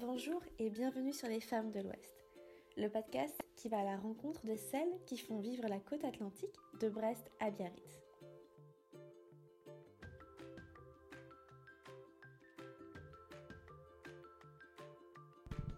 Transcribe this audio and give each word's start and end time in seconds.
Bonjour 0.00 0.40
et 0.58 0.70
bienvenue 0.70 1.12
sur 1.12 1.28
Les 1.28 1.40
Femmes 1.40 1.72
de 1.72 1.80
l'Ouest, 1.80 2.24
le 2.78 2.88
podcast 2.88 3.38
qui 3.54 3.68
va 3.68 3.80
à 3.80 3.84
la 3.84 3.98
rencontre 3.98 4.46
de 4.46 4.56
celles 4.56 4.88
qui 5.04 5.18
font 5.18 5.40
vivre 5.40 5.68
la 5.68 5.78
côte 5.78 6.04
atlantique 6.04 6.54
de 6.80 6.88
Brest 6.88 7.30
à 7.38 7.50
Biarritz. 7.50 8.00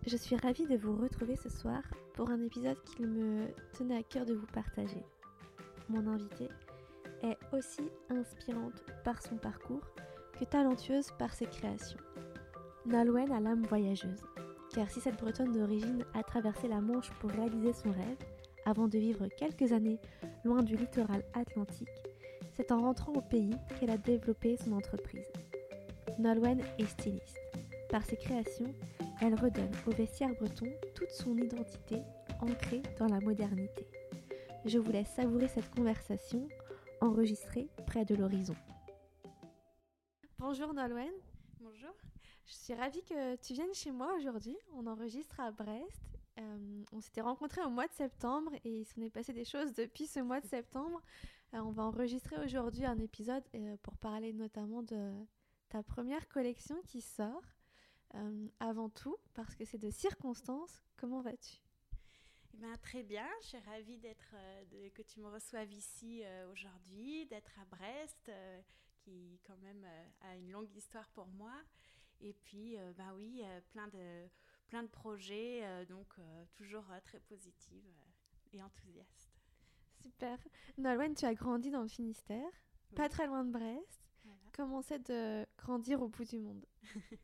Je 0.06 0.16
suis 0.16 0.36
ravie 0.36 0.66
de 0.68 0.76
vous 0.76 0.94
retrouver 0.94 1.34
ce 1.34 1.48
soir 1.48 1.82
pour 2.14 2.30
un 2.30 2.40
épisode 2.42 2.80
qu'il 2.84 3.08
me 3.08 3.48
tenait 3.76 3.98
à 3.98 4.02
cœur 4.04 4.24
de 4.24 4.34
vous 4.34 4.46
partager. 4.46 5.02
Mon 5.88 6.06
invitée 6.06 6.48
est 7.24 7.38
aussi 7.52 7.82
inspirante 8.08 8.84
par 9.02 9.20
son 9.20 9.36
parcours 9.36 9.84
que 10.38 10.44
talentueuse 10.44 11.10
par 11.18 11.34
ses 11.34 11.46
créations. 11.46 11.98
Nolwenn 12.84 13.30
a 13.30 13.38
l'âme 13.38 13.64
voyageuse, 13.66 14.24
car 14.74 14.90
si 14.90 15.00
cette 15.00 15.18
Bretonne 15.18 15.52
d'origine 15.52 16.04
a 16.14 16.22
traversé 16.24 16.66
la 16.66 16.80
Manche 16.80 17.10
pour 17.20 17.30
réaliser 17.30 17.72
son 17.72 17.92
rêve, 17.92 18.18
avant 18.64 18.88
de 18.88 18.98
vivre 18.98 19.28
quelques 19.28 19.72
années 19.72 20.00
loin 20.44 20.62
du 20.62 20.76
littoral 20.76 21.22
atlantique, 21.34 21.88
c'est 22.54 22.72
en 22.72 22.80
rentrant 22.80 23.12
au 23.12 23.20
pays 23.20 23.54
qu'elle 23.78 23.90
a 23.90 23.96
développé 23.96 24.56
son 24.56 24.72
entreprise. 24.72 25.30
Nolwenn 26.18 26.60
est 26.78 26.86
styliste. 26.86 27.38
Par 27.88 28.04
ses 28.04 28.16
créations, 28.16 28.74
elle 29.20 29.34
redonne 29.34 29.70
au 29.86 29.90
vestiaire 29.90 30.34
breton 30.34 30.66
toute 30.94 31.10
son 31.10 31.36
identité 31.36 32.02
ancrée 32.40 32.82
dans 32.98 33.06
la 33.06 33.20
modernité. 33.20 33.86
Je 34.64 34.78
vous 34.78 34.90
laisse 34.90 35.10
savourer 35.10 35.48
cette 35.48 35.70
conversation 35.70 36.48
enregistrée 37.00 37.68
près 37.86 38.04
de 38.04 38.14
l'horizon. 38.16 38.56
Bonjour 40.38 40.74
Nolwenn. 40.74 41.12
Je 42.52 42.58
suis 42.58 42.74
ravie 42.74 43.02
que 43.04 43.36
tu 43.36 43.54
viennes 43.54 43.72
chez 43.72 43.90
moi 43.90 44.12
aujourd'hui. 44.14 44.58
On 44.74 44.86
enregistre 44.86 45.40
à 45.40 45.50
Brest. 45.50 46.02
Euh, 46.38 46.84
on 46.92 47.00
s'était 47.00 47.22
rencontrés 47.22 47.62
au 47.62 47.70
mois 47.70 47.88
de 47.88 47.92
septembre 47.94 48.52
et 48.62 48.80
il 48.80 48.84
s'en 48.84 49.00
est 49.00 49.08
passé 49.08 49.32
des 49.32 49.46
choses 49.46 49.72
depuis 49.72 50.06
ce 50.06 50.20
mois 50.20 50.38
de 50.38 50.46
septembre. 50.46 51.00
Euh, 51.54 51.60
on 51.60 51.70
va 51.70 51.84
enregistrer 51.84 52.36
aujourd'hui 52.44 52.84
un 52.84 52.98
épisode 52.98 53.42
euh, 53.54 53.78
pour 53.78 53.96
parler 53.96 54.34
notamment 54.34 54.82
de 54.82 55.14
ta 55.70 55.82
première 55.82 56.28
collection 56.28 56.76
qui 56.82 57.00
sort. 57.00 57.42
avant 58.60 58.90
tout, 58.90 59.16
parce 59.32 59.54
que 59.54 59.64
c'est 59.64 59.78
de 59.78 59.90
circonstances, 59.90 60.82
comment 60.98 61.22
vas-tu? 61.22 61.56
Eh 62.52 62.58
ben, 62.58 62.76
très 62.82 63.02
bien, 63.02 63.26
je 63.40 63.46
suis 63.46 63.58
ravie 63.60 63.96
d'être, 63.96 64.34
que 64.94 65.00
tu 65.00 65.20
me 65.20 65.28
reçoives 65.28 65.72
ici 65.72 66.22
aujourd'hui, 66.50 67.24
d'être 67.24 67.58
à 67.58 67.64
Brest, 67.64 68.30
qui 68.98 69.40
quand 69.46 69.56
même 69.62 69.86
a 70.20 70.36
une 70.36 70.50
longue 70.50 70.76
histoire 70.76 71.08
pour 71.14 71.26
moi. 71.28 71.54
Et 72.22 72.34
puis, 72.44 72.78
euh, 72.78 72.92
bah 72.96 73.12
oui, 73.16 73.42
euh, 73.44 73.60
plein, 73.70 73.88
de, 73.88 74.28
plein 74.68 74.82
de 74.84 74.88
projets, 74.88 75.60
euh, 75.64 75.84
donc 75.84 76.14
toujours 76.54 76.84
très 77.04 77.18
positive 77.20 77.84
et 78.52 78.62
enthousiaste. 78.62 79.30
Super. 80.00 80.38
Nolwenn, 80.78 81.14
tu 81.14 81.24
as 81.24 81.34
grandi 81.34 81.70
dans 81.70 81.82
le 81.82 81.88
Finistère, 81.88 82.50
pas 82.94 83.08
très 83.08 83.26
loin 83.26 83.44
de 83.44 83.50
Brest. 83.50 84.00
Comment 84.52 84.82
c'est 84.82 84.98
de 85.10 85.46
grandir 85.56 86.02
au 86.02 86.08
bout 86.08 86.24
du 86.24 86.38
monde? 86.38 86.64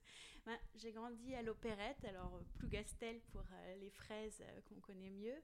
Bah, 0.46 0.56
J'ai 0.76 0.92
grandi 0.92 1.34
à 1.34 1.42
l'Opérette, 1.42 2.02
alors 2.06 2.40
Plougastel 2.54 3.20
pour 3.32 3.42
les 3.80 3.90
fraises 3.90 4.42
qu'on 4.66 4.80
connaît 4.80 5.10
mieux. 5.10 5.36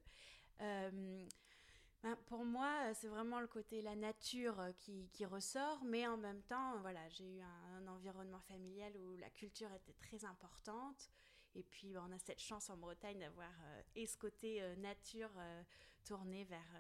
Ben, 2.05 2.17
pour 2.27 2.45
moi, 2.45 2.93
c'est 2.93 3.09
vraiment 3.09 3.41
le 3.41 3.47
côté 3.47 3.81
la 3.81 3.97
nature 3.97 4.61
euh, 4.61 4.73
qui, 4.75 5.25
ressort, 5.25 5.83
mais 5.87 6.07
en 6.07 6.19
même 6.19 6.43
temps, 6.43 6.77
voilà, 6.83 7.09
j'ai 7.09 7.25
eu 7.25 7.41
un, 7.41 7.89
environnement 7.89 8.43
familial 8.43 8.95
où 8.99 9.17
la 9.17 9.31
culture 9.31 9.73
était 9.73 9.95
très 9.95 10.27
importante. 10.27 11.09
Et 11.55 11.63
puis, 11.63 11.95
ben, 11.95 12.05
on 12.07 12.13
a 12.13 12.19
cette 12.19 12.43
chance 12.43 12.69
en 12.69 12.77
Bretagne 12.77 13.19
d'avoir 13.21 13.49
euh, 13.49 13.83
et 13.95 14.07
ce 14.07 14.19
côté 14.19 14.61
euh, 14.61 14.77
nature 14.77 15.31
tourné 16.05 16.45
vers 16.45 16.71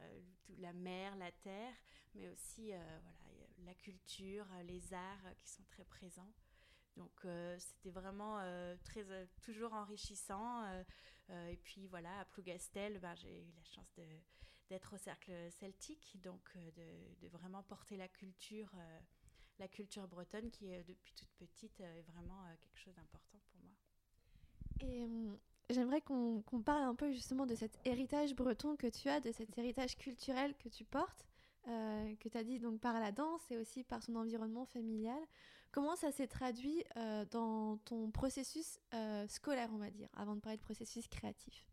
la 0.59 0.75
mer, 0.75 1.17
la 1.17 1.33
terre, 1.33 1.73
mais 2.15 2.29
aussi 2.29 2.67
voilà, 2.67 3.47
la 3.65 3.75
culture, 3.77 4.45
les 4.67 4.93
arts 4.93 5.35
qui 5.39 5.49
sont 5.49 5.65
très 5.71 5.85
présents. 5.85 6.35
Donc 6.99 7.27
c'était 7.59 7.91
vraiment 7.91 8.39
très 8.85 9.07
toujours 9.41 9.73
enrichissant. 9.73 10.63
et 11.31 11.57
puis 11.63 11.87
voilà, 11.87 12.21
à 12.21 12.25
Plougastel, 12.27 12.99
ben, 12.99 13.15
j'ai 13.15 13.41
eu 13.41 13.53
la 13.57 13.65
chance 13.65 13.91
de, 13.97 14.05
d'être 14.69 14.95
au 14.95 14.99
cercle 14.99 15.33
celtique, 15.51 16.19
donc 16.23 16.41
euh, 16.57 16.71
de, 17.23 17.29
vraiment 17.29 17.63
porter 17.63 17.97
la 17.97 18.09
culture, 18.09 18.71
euh, 18.77 18.99
la 19.59 19.69
culture 19.69 20.07
bretonne 20.09 20.51
qui, 20.51 20.71
est, 20.71 20.85
depuis 20.85 21.13
toute 21.15 21.33
petite, 21.37 21.81
euh, 21.81 21.99
est 21.99 22.03
vraiment 22.03 22.43
quelque 22.61 22.79
chose 22.79 22.95
d'important 22.95 23.39
pour 23.47 23.61
moi. 23.63 23.73
Et 24.81 25.07
j'aimerais 25.73 26.01
qu'on 26.01 26.63
parle 26.65 26.83
un 26.83 26.95
peu 26.95 27.11
justement 27.13 27.47
de 27.47 27.55
cet 27.55 27.79
héritage 27.85 28.35
breton 28.35 28.77
que 28.77 28.87
tu 28.87 29.09
as, 29.09 29.21
de 29.21 29.33
cet 29.33 29.57
héritage 29.59 29.97
culturel 29.97 30.55
que 30.57 30.69
tu 30.69 30.85
portes. 30.85 31.25
que 31.67 32.29
tu 32.29 32.37
as 32.37 32.45
dit 32.45 32.59
donc 32.59 32.81
par 32.81 33.01
la 33.01 33.13
danse 33.13 33.51
et 33.51 33.57
aussi 33.57 33.85
par 33.85 34.03
son 34.03 34.17
environnement 34.17 34.67
familial. 34.67 35.21
Comment 35.71 35.97
ça 35.97 36.13
s'est 36.13 36.27
traduit 36.27 36.85
dans 37.31 37.79
ton 37.79 38.11
processus 38.11 38.79
scolaire, 39.29 39.71
on 39.73 39.79
va 39.79 39.91
dire, 39.91 40.09
avant 40.15 40.35
de 40.35 40.41
parler 40.41 40.59
de 40.59 40.63
processus 40.63 41.09
créatif? 41.09 41.67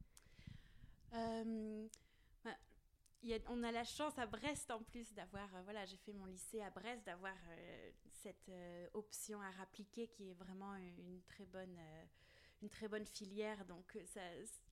On 3.48 3.64
a 3.64 3.72
la 3.72 3.84
chance 3.84 4.18
à 4.18 4.26
Brest 4.26 4.72
en 4.72 4.82
plus 4.82 5.14
d'avoir, 5.14 5.54
euh, 5.56 5.62
voilà, 5.64 5.86
j'ai 5.86 5.98
fait 5.98 6.14
mon 6.14 6.26
lycée 6.26 6.62
à 6.62 6.70
Brest, 6.70 7.06
d'avoir 7.06 7.36
euh, 7.50 7.92
cette 8.22 8.50
euh, 8.50 8.88
option 8.94 9.42
à 9.42 9.52
rappliquer 9.52 10.08
qui 10.08 10.30
est 10.30 10.34
vraiment 10.34 10.76
une 10.76 11.22
très 11.28 11.46
bonne, 11.46 11.78
une 12.62 12.70
très 12.70 12.88
bonne 12.88 13.06
filière. 13.06 13.64
Donc 13.66 13.98
ça, 14.06 14.22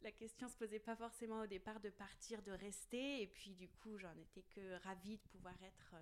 la 0.01 0.11
question 0.11 0.47
se 0.47 0.57
posait 0.57 0.79
pas 0.79 0.95
forcément 0.95 1.41
au 1.41 1.47
départ 1.47 1.79
de 1.79 1.89
partir, 1.89 2.41
de 2.41 2.51
rester. 2.51 3.21
Et 3.21 3.27
puis 3.27 3.51
du 3.51 3.69
coup, 3.69 3.97
j'en 3.97 4.15
étais 4.17 4.43
que 4.43 4.81
ravie 4.83 5.17
de 5.17 5.27
pouvoir 5.29 5.55
être 5.63 5.95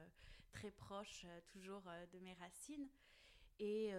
très 0.52 0.72
proche 0.72 1.26
toujours 1.48 1.84
de 2.14 2.20
mes 2.20 2.34
racines. 2.36 2.88
Et 3.60 3.92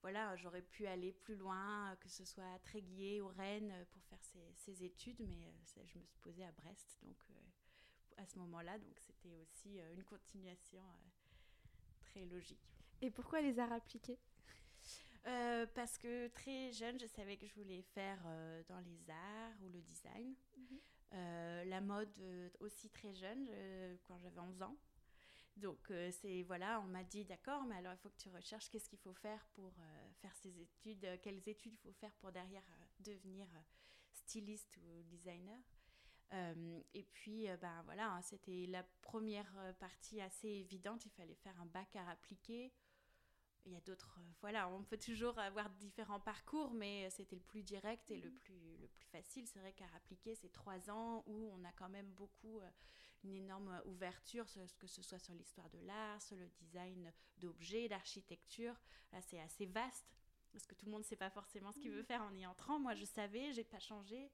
voilà, 0.00 0.36
j'aurais 0.36 0.62
pu 0.62 0.86
aller 0.86 1.12
plus 1.12 1.36
loin, 1.36 1.96
que 2.00 2.08
ce 2.08 2.24
soit 2.24 2.50
à 2.54 2.58
Tréguier 2.60 3.20
ou 3.20 3.28
Rennes, 3.28 3.86
pour 3.90 4.02
faire 4.04 4.22
ces, 4.54 4.84
études, 4.84 5.20
mais 5.20 5.52
je 5.84 5.98
me 5.98 6.04
suis 6.04 6.18
posée 6.20 6.44
à 6.44 6.52
Brest, 6.52 6.98
donc 7.02 7.18
à 8.22 8.26
ce 8.26 8.38
moment-là, 8.38 8.78
donc 8.78 8.98
c'était 8.98 9.36
aussi 9.36 9.78
une 9.94 10.04
continuation 10.04 10.82
très 12.00 12.24
logique. 12.26 12.76
Et 13.00 13.10
pourquoi 13.10 13.40
les 13.40 13.58
arts 13.58 13.72
appliqués? 13.72 14.18
Parce 15.74 15.98
que 15.98 16.28
très 16.28 16.72
jeune, 16.72 16.98
je 16.98 17.06
savais 17.06 17.36
que 17.36 17.46
je 17.46 17.54
voulais 17.54 17.82
faire 17.82 18.20
dans 18.68 18.80
les 18.80 19.10
arts 19.10 19.62
ou 19.62 19.68
le 19.68 19.80
design. 19.80 20.34
Mhm. 20.56 21.68
la 21.68 21.80
mode 21.80 22.12
aussi 22.60 22.88
très 22.90 23.14
jeune, 23.14 23.48
quand 24.04 24.18
j'avais 24.18 24.40
11 24.40 24.62
ans. 24.62 24.76
Donc, 25.56 25.90
euh, 25.90 26.10
c'est 26.10 26.42
voilà, 26.44 26.80
on 26.80 26.86
m'a 26.86 27.04
dit 27.04 27.24
d'accord, 27.24 27.64
mais 27.64 27.76
alors 27.76 27.92
il 27.92 27.98
faut 27.98 28.08
que 28.08 28.16
tu 28.16 28.30
recherches 28.30 28.70
qu'est-ce 28.70 28.88
qu'il 28.88 28.98
faut 28.98 29.12
faire 29.12 29.46
pour 29.54 29.72
euh, 29.78 30.10
faire 30.20 30.34
ces 30.36 30.58
études, 30.60 31.04
euh, 31.04 31.16
quelles 31.22 31.46
études 31.46 31.74
il 31.74 31.78
faut 31.78 31.92
faire 31.92 32.12
pour 32.16 32.32
derrière 32.32 32.62
devenir 33.00 33.46
styliste 34.12 34.78
ou 34.78 35.02
designer. 35.02 35.58
Et 36.94 37.04
puis, 37.12 37.46
ben 37.60 37.82
voilà, 37.84 38.10
hein, 38.10 38.22
c'était 38.22 38.66
la 38.66 38.82
première 39.02 39.52
partie 39.78 40.20
assez 40.20 40.48
évidente. 40.48 41.04
Il 41.04 41.10
fallait 41.10 41.34
faire 41.34 41.60
un 41.60 41.66
bac 41.66 41.94
à 41.96 42.08
appliquer 42.08 42.72
il 43.66 43.72
y 43.72 43.76
a 43.76 43.80
d'autres, 43.80 44.16
euh, 44.18 44.32
voilà, 44.40 44.68
on 44.68 44.82
peut 44.82 44.98
toujours 44.98 45.38
avoir 45.38 45.70
différents 45.70 46.20
parcours, 46.20 46.72
mais 46.74 47.08
c'était 47.10 47.36
le 47.36 47.42
plus 47.42 47.62
direct 47.62 48.10
et 48.10 48.16
le 48.16 48.30
mhm. 48.30 48.36
plus, 48.36 48.76
le 48.78 48.88
plus 48.88 49.06
facile. 49.06 49.46
C'est 49.46 49.60
vrai 49.60 49.72
qu'à 49.72 49.86
appliquer, 49.96 50.34
c'est 50.34 50.50
trois 50.52 50.90
ans 50.90 51.22
où 51.26 51.50
on 51.52 51.64
a 51.64 51.72
quand 51.72 51.88
même 51.88 52.10
beaucoup, 52.12 52.60
euh, 52.60 52.70
une 53.24 53.34
énorme 53.36 53.80
ouverture, 53.84 54.46
que 54.78 54.86
ce 54.86 55.02
soit 55.02 55.20
sur 55.20 55.34
l'histoire 55.34 55.70
de 55.70 55.78
l'art, 55.80 56.20
sur 56.20 56.36
le 56.36 56.48
design 56.48 57.12
d'objets, 57.38 57.88
d'architecture. 57.88 58.74
Là, 59.12 59.22
c'est 59.22 59.38
assez 59.40 59.66
vaste 59.66 60.12
parce 60.52 60.66
que 60.66 60.74
tout 60.74 60.86
le 60.86 60.92
monde 60.92 61.02
ne 61.02 61.06
sait 61.06 61.16
pas 61.16 61.30
forcément 61.30 61.72
ce 61.72 61.78
qu'il 61.78 61.92
veut 61.92 62.00
mhm. 62.00 62.06
faire 62.06 62.22
en 62.22 62.34
y 62.34 62.44
entrant. 62.46 62.80
Moi, 62.80 62.94
je 62.94 63.04
savais, 63.04 63.52
j'ai 63.52 63.64
pas 63.64 63.78
changé, 63.78 64.30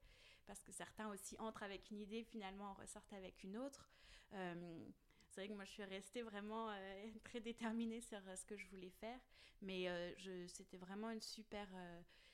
parce 0.49 0.63
que 0.63 0.71
certains 0.71 1.07
aussi 1.09 1.35
entrent 1.37 1.61
avec 1.61 1.91
une 1.91 1.99
idée, 1.99 2.23
finalement 2.23 2.73
ressortent 2.73 3.13
avec 3.13 3.43
une 3.43 3.55
autre. 3.55 3.87
Euh, 4.33 4.83
c'est 5.29 5.41
vrai 5.41 5.47
que 5.47 5.53
moi, 5.53 5.63
je 5.63 5.69
suis 5.69 5.83
restée 5.83 6.23
vraiment 6.23 6.71
euh, 6.71 7.05
très 7.23 7.39
déterminée 7.39 8.01
sur 8.01 8.17
euh, 8.27 8.35
ce 8.35 8.47
que 8.47 8.57
je 8.57 8.67
voulais 8.69 8.89
faire. 8.89 9.19
Mais 9.61 9.87
euh, 9.87 10.47
c'était 10.47 10.77
vraiment 10.77 11.11
une 11.11 11.21
super, 11.21 11.67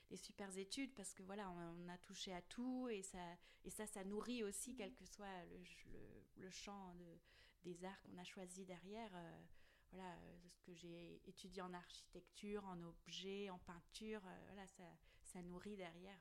des 0.10 0.16
super 0.16 0.56
études 0.58 0.94
parce 0.96 1.14
que 1.14 1.24
voilà, 1.24 1.50
on, 1.50 1.90
a 1.90 1.98
touché 1.98 2.32
à 2.32 2.42
tout 2.44 2.88
et 2.88 3.02
ça, 3.02 3.18
et 3.66 3.70
ça, 3.70 3.86
ça 3.86 4.06
nourrit 4.06 4.44
aussi, 4.46 4.72
mmh. 4.72 4.76
quel 4.78 4.94
que 4.94 5.06
soit 5.06 5.44
le, 5.50 6.44
le, 6.44 6.50
champ 6.52 6.94
de, 6.94 7.20
des 7.64 7.84
arts 7.84 8.02
qu'on 8.04 8.18
a 8.18 8.24
choisi 8.24 8.64
derrière 8.64 9.12
voilà, 9.92 10.16
ce 10.52 10.62
que 10.62 10.74
j'ai 10.76 11.20
étudié 11.26 11.64
en 11.64 11.74
architecture, 11.74 12.64
en 12.66 12.82
objets, 12.84 13.50
en 13.50 13.58
peinture, 13.58 14.22
voilà, 14.46 14.68
ça, 14.68 14.84
ça 15.24 15.42
nourrit 15.42 15.78
derrière 15.78 16.20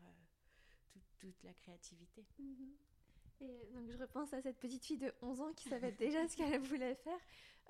toute, 1.18 1.42
la 1.42 1.52
créativité. 1.54 2.24
Mmh 2.38 3.42
Et 3.42 3.70
donc 3.72 3.90
je 3.90 3.98
repense 3.98 4.32
à 4.32 4.40
cette 4.40 4.58
petite 4.58 4.84
fille 4.84 4.98
de 4.98 5.12
11 5.22 5.40
ans 5.40 5.52
qui 5.52 5.68
savait 5.68 5.92
déjà 5.92 6.26
ce 6.28 6.36
qu'elle 6.36 6.60
voulait 6.62 6.94
faire. 6.96 7.18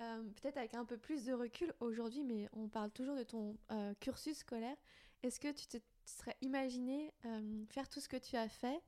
Euh, 0.00 0.24
peut-être 0.40 0.56
avec 0.56 0.74
un 0.74 0.84
peu 0.84 0.96
plus 0.96 1.24
de 1.24 1.32
recul 1.32 1.72
aujourd'hui, 1.80 2.24
mais 2.24 2.48
on 2.52 2.68
parle 2.68 2.90
toujours 2.90 3.16
de 3.16 3.22
ton 3.22 3.56
euh, 3.70 3.94
cursus 4.00 4.38
scolaire. 4.38 4.76
Est-ce 5.22 5.38
que 5.38 5.52
tu 5.52 5.66
te 5.66 5.76
serais 6.04 6.36
imaginé 6.40 7.12
euh, 7.24 7.64
faire 7.66 7.88
tout 7.88 8.00
ce 8.00 8.08
que 8.08 8.16
tu 8.16 8.36
as 8.36 8.48
fait, 8.48 8.82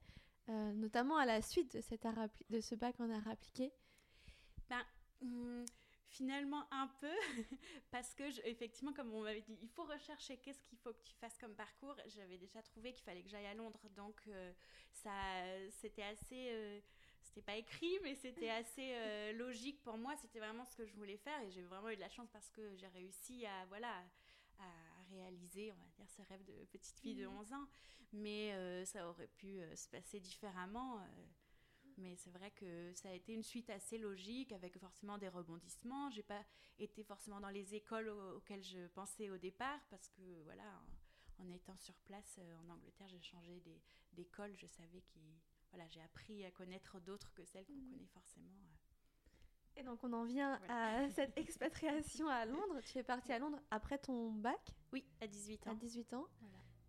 notamment 0.49 1.17
à 1.17 1.27
la 1.27 1.43
suite 1.43 1.77
de, 1.77 1.81
cet 1.81 2.07
de 2.51 2.61
ce 2.61 2.75
bac 2.77 3.01
en 3.01 3.11
art 3.11 3.27
appliqué? 3.27 3.73
Ben, 4.69 4.83
hmm, 5.21 5.65
Finalement, 6.17 6.67
un 6.71 6.89
peu, 7.01 7.15
parce 7.91 8.15
que, 8.15 8.25
effectivement, 8.49 8.93
comme 8.93 9.13
on 9.13 9.23
m'avait 9.23 9.43
dit, 9.43 9.59
il 9.61 9.69
faut 9.69 9.85
rechercher 9.85 10.39
qu'est-ce 10.39 10.63
qu'il 10.63 10.79
faut 10.79 10.93
que 10.93 11.03
tu 11.03 11.15
fasses 11.15 11.37
comme 11.39 11.55
parcours. 11.55 11.97
J'avais 12.07 12.39
déjà 12.39 12.63
trouvé 12.63 12.93
qu'il 12.93 13.05
fallait 13.05 13.23
que 13.23 13.29
j'aille 13.29 13.47
à 13.47 13.55
Londres, 13.55 13.87
donc 13.95 14.21
ça, 14.93 15.13
c'était 15.71 16.03
assez 16.03 16.83
c'était 17.37 17.43
pas 17.53 17.57
écrit, 17.57 17.99
mais 18.03 18.15
c'était 18.15 18.49
assez 18.51 18.95
euh, 18.95 19.33
logique 19.35 19.83
pour 19.83 19.99
moi. 19.99 20.17
C'était 20.17 20.39
vraiment 20.39 20.65
ce 20.65 20.75
que 20.75 20.87
je 20.87 20.95
voulais 20.95 21.19
faire 21.19 21.39
et 21.43 21.51
j'ai 21.51 21.63
vraiment 21.63 21.91
eu 21.91 21.97
de 21.97 22.01
la 22.01 22.09
chance 22.09 22.31
parce 22.33 22.49
que 22.51 22.75
j'ai 22.77 22.89
réussi 22.89 23.45
à, 23.45 23.67
voilà, 23.67 24.03
à 24.59 24.73
réaliser, 25.11 25.71
on 25.73 25.77
va 25.77 25.89
dire, 25.97 26.09
ce 26.09 26.23
rêve 26.23 26.43
de 26.45 26.65
petite 26.73 26.99
fille 26.99 27.15
de 27.15 27.27
11 27.27 27.51
mhm. 27.51 27.57
ans. 27.59 27.67
Mais 28.13 28.53
euh, 28.53 28.85
ça 28.87 29.09
aurait 29.09 29.27
pu 29.27 29.61
euh, 29.61 29.77
se 29.77 29.89
passer 29.89 30.19
différemment. 30.19 31.01
Mais 31.99 32.17
c'est 32.17 32.31
vrai 32.31 32.51
que 32.51 32.93
ça 32.95 33.09
a 33.09 33.13
été 33.13 33.33
une 33.33 33.43
suite 33.43 33.71
assez 33.71 33.99
logique 33.99 34.53
avec 34.53 34.79
forcément 34.79 35.19
des 35.19 35.29
rebondissements. 35.29 36.11
J'ai 36.11 36.23
pas 36.23 36.45
été 36.79 37.03
forcément 37.03 37.41
dans 37.41 37.51
les 37.51 37.75
écoles 37.75 38.09
auxquelles 38.09 38.65
je 38.65 38.87
pensais 38.89 39.31
au 39.31 39.39
départ 39.39 39.81
parce 39.91 40.09
que 40.11 40.43
voilà, 40.45 40.65
en, 41.39 41.51
étant 41.53 41.77
sur 41.77 41.95
place 42.01 42.39
en 42.65 42.71
Angleterre, 42.71 43.09
j'ai 43.09 43.21
changé 43.21 43.63
d'école. 44.13 44.55
Je 44.57 44.67
savais 44.67 45.03
voilà, 45.71 45.89
j'ai 45.89 46.01
appris 46.01 46.45
à 46.45 46.51
connaître 46.51 47.01
d'autres 47.01 47.33
que 47.35 47.45
celles 47.45 47.67
qu'on 47.67 47.75
mhm. 47.75 47.91
connaît 47.91 48.09
forcément. 48.09 48.51
Et 49.77 49.83
donc 49.83 50.03
on 50.05 50.13
en 50.13 50.25
vient 50.25 50.59
à 50.69 51.09
cette 51.11 51.37
expatriation 51.37 52.29
à 52.29 52.47
Londres. 52.47 52.81
Tu 52.87 52.99
es 52.99 53.03
partie 53.03 53.33
à 53.33 53.39
Londres 53.39 53.61
après 53.71 53.99
ton 53.99 54.33
bac? 54.33 54.75
Oui, 54.93 55.05
à 55.21 55.27
18 55.27 55.67
ans. 55.67 55.71
À 55.73 55.75
18 55.75 56.15
ans. 56.15 56.27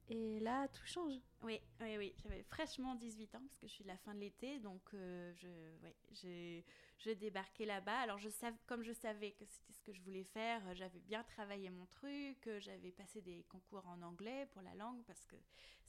Et 0.09 0.39
là, 0.39 0.67
tout 0.69 0.85
change. 0.85 1.13
Oui, 1.43 1.59
oui, 1.81 1.97
oui. 1.97 2.13
J'avais 2.23 2.43
fraîchement 2.43 2.95
18 2.95 3.35
ans 3.35 3.41
parce 3.45 3.57
que 3.57 3.67
je 3.67 3.73
suis 3.73 3.83
de 3.83 3.89
la 3.89 3.97
fin 3.97 4.13
de 4.15 4.19
l'été, 4.19 4.59
donc 4.59 4.81
euh, 4.93 5.33
je, 5.35 5.47
ouais, 5.83 5.95
j'ai, 6.11 6.63
je 6.97 7.11
débarqué 7.11 7.65
là-bas. 7.65 7.99
Alors 7.99 8.17
je 8.17 8.29
savais, 8.29 8.57
comme 8.67 8.83
je 8.83 8.93
savais 8.93 9.31
que 9.31 9.45
c'était 9.45 9.73
ce 9.73 9.81
que 9.81 9.91
je 9.91 10.01
voulais 10.01 10.23
faire, 10.23 10.61
j'avais 10.75 11.01
bien 11.01 11.23
travaillé 11.23 11.69
mon 11.69 11.85
truc, 11.87 12.49
j'avais 12.59 12.91
passé 12.91 13.21
des 13.21 13.43
concours 13.49 13.85
en 13.87 14.01
anglais 14.01 14.47
pour 14.53 14.61
la 14.61 14.73
langue 14.75 15.03
parce 15.05 15.25
que 15.25 15.35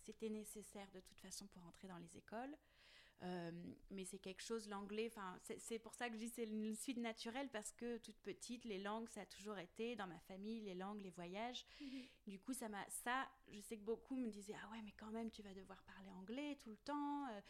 c'était 0.00 0.30
nécessaire 0.30 0.90
de 0.92 1.00
toute 1.00 1.20
façon 1.20 1.46
pour 1.46 1.64
entrer 1.64 1.86
dans 1.86 1.98
les 1.98 2.16
écoles. 2.16 2.56
Euh, 3.24 3.50
mais 3.90 4.04
c'est 4.04 4.18
quelque 4.18 4.42
chose, 4.42 4.68
l'anglais, 4.68 5.10
c'est 5.58 5.78
pour 5.80 5.94
ça 5.94 6.08
que 6.08 6.14
je 6.14 6.18
dis 6.18 6.28
c'est 6.28 6.44
une 6.44 6.76
suite 6.76 6.98
naturelle 6.98 7.48
parce 7.50 7.72
que 7.72 7.98
toute 7.98 8.18
petite, 8.20 8.64
les 8.64 8.78
langues, 8.78 9.08
ça 9.08 9.22
a 9.22 9.26
toujours 9.26 9.58
été 9.58 9.96
dans 9.96 10.06
ma 10.06 10.18
famille, 10.20 10.60
les 10.60 10.74
langues, 10.74 11.00
les 11.02 11.10
voyages. 11.10 11.66
Mhm. 11.80 12.02
Du 12.28 12.38
coup, 12.38 12.52
ça 12.52 12.68
m'a, 12.68 12.84
ça, 12.88 13.28
je 13.50 13.60
sais 13.60 13.76
que 13.76 13.84
beaucoup 13.84 14.16
me 14.16 14.28
disaient 14.28 14.54
ah 14.62 14.70
ouais, 14.70 14.82
mais 14.84 14.92
quand 14.96 15.10
même, 15.10 15.30
tu 15.30 15.42
vas 15.42 15.52
devoir 15.52 15.82
parler 15.82 16.10
anglais 16.12 16.58
tout 16.60 16.70
le 16.70 16.76
temps. 16.76 17.26
Euh, 17.28 17.40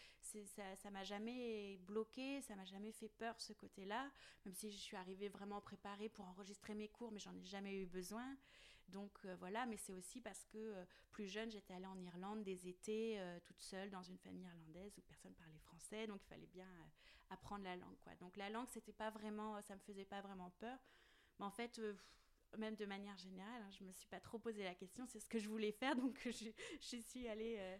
ça 0.76 0.90
m'a 0.90 1.04
jamais 1.04 1.78
bloqué, 1.86 2.40
ça 2.42 2.56
m'a 2.56 2.64
jamais 2.64 2.92
fait 2.92 3.08
peur 3.08 3.38
ce 3.40 3.52
côté-là, 3.52 4.10
même 4.44 4.54
si 4.54 4.70
je 4.70 4.78
suis 4.78 4.96
arrivée 4.96 5.28
vraiment 5.28 5.60
préparée 5.60 6.08
pour 6.08 6.26
enregistrer 6.26 6.74
mes 6.74 6.88
cours, 6.88 7.12
mais 7.12 7.20
j'en 7.20 7.34
ai 7.34 7.44
jamais 7.44 7.74
eu 7.74 7.86
besoin. 7.86 8.36
Donc 8.88 9.12
euh, 9.25 9.37
voilà, 9.38 9.67
mais 9.67 9.76
c'est 9.76 9.93
aussi 9.93 10.20
parce 10.20 10.44
que 10.46 10.58
euh, 10.58 10.85
plus 11.11 11.26
jeune, 11.26 11.50
j'étais 11.50 11.75
allée 11.75 11.87
en 11.87 12.00
Irlande 12.00 12.43
des 12.43 12.69
étés 12.69 13.19
euh, 13.19 13.38
toute 13.44 13.61
seule 13.61 13.90
dans 13.90 14.02
une 14.02 14.19
famille 14.19 14.44
irlandaise 14.44 14.96
où 14.96 15.02
personne 15.02 15.35
parlait 15.35 15.58
français, 15.58 16.06
donc 16.06 16.20
il 16.25 16.29
fallait 16.29 16.46
bien 16.46 16.69
apprendre 17.31 17.64
la 17.64 17.76
langue. 17.76 17.99
Quoi. 18.00 18.14
Donc 18.17 18.37
la 18.37 18.49
langue, 18.49 18.69
c'était 18.70 18.93
pas 18.93 19.11
vraiment, 19.11 19.61
ça 19.62 19.75
me 19.75 19.81
faisait 19.81 20.06
pas 20.06 20.23
vraiment 20.23 20.50
peur. 20.58 20.79
Mais 21.38 21.44
en 21.44 21.50
fait, 21.50 21.81
même 22.56 22.76
de 22.76 22.87
manière 22.87 23.17
générale, 23.19 23.62
hein, 23.62 23.70
je 23.79 23.85
me 23.85 23.93
suis 23.93 24.08
pas 24.08 24.20
trop 24.20 24.38
posé 24.38 24.64
la 24.64 24.75
question, 24.75 25.06
c'est 25.06 25.20
ce 25.20 25.29
que 25.29 25.38
je 25.38 25.49
voulais 25.49 25.73
faire, 25.73 25.94
donc 25.96 26.19
je, 26.25 26.50
je 26.81 26.96
suis 26.96 27.29
allée. 27.29 27.79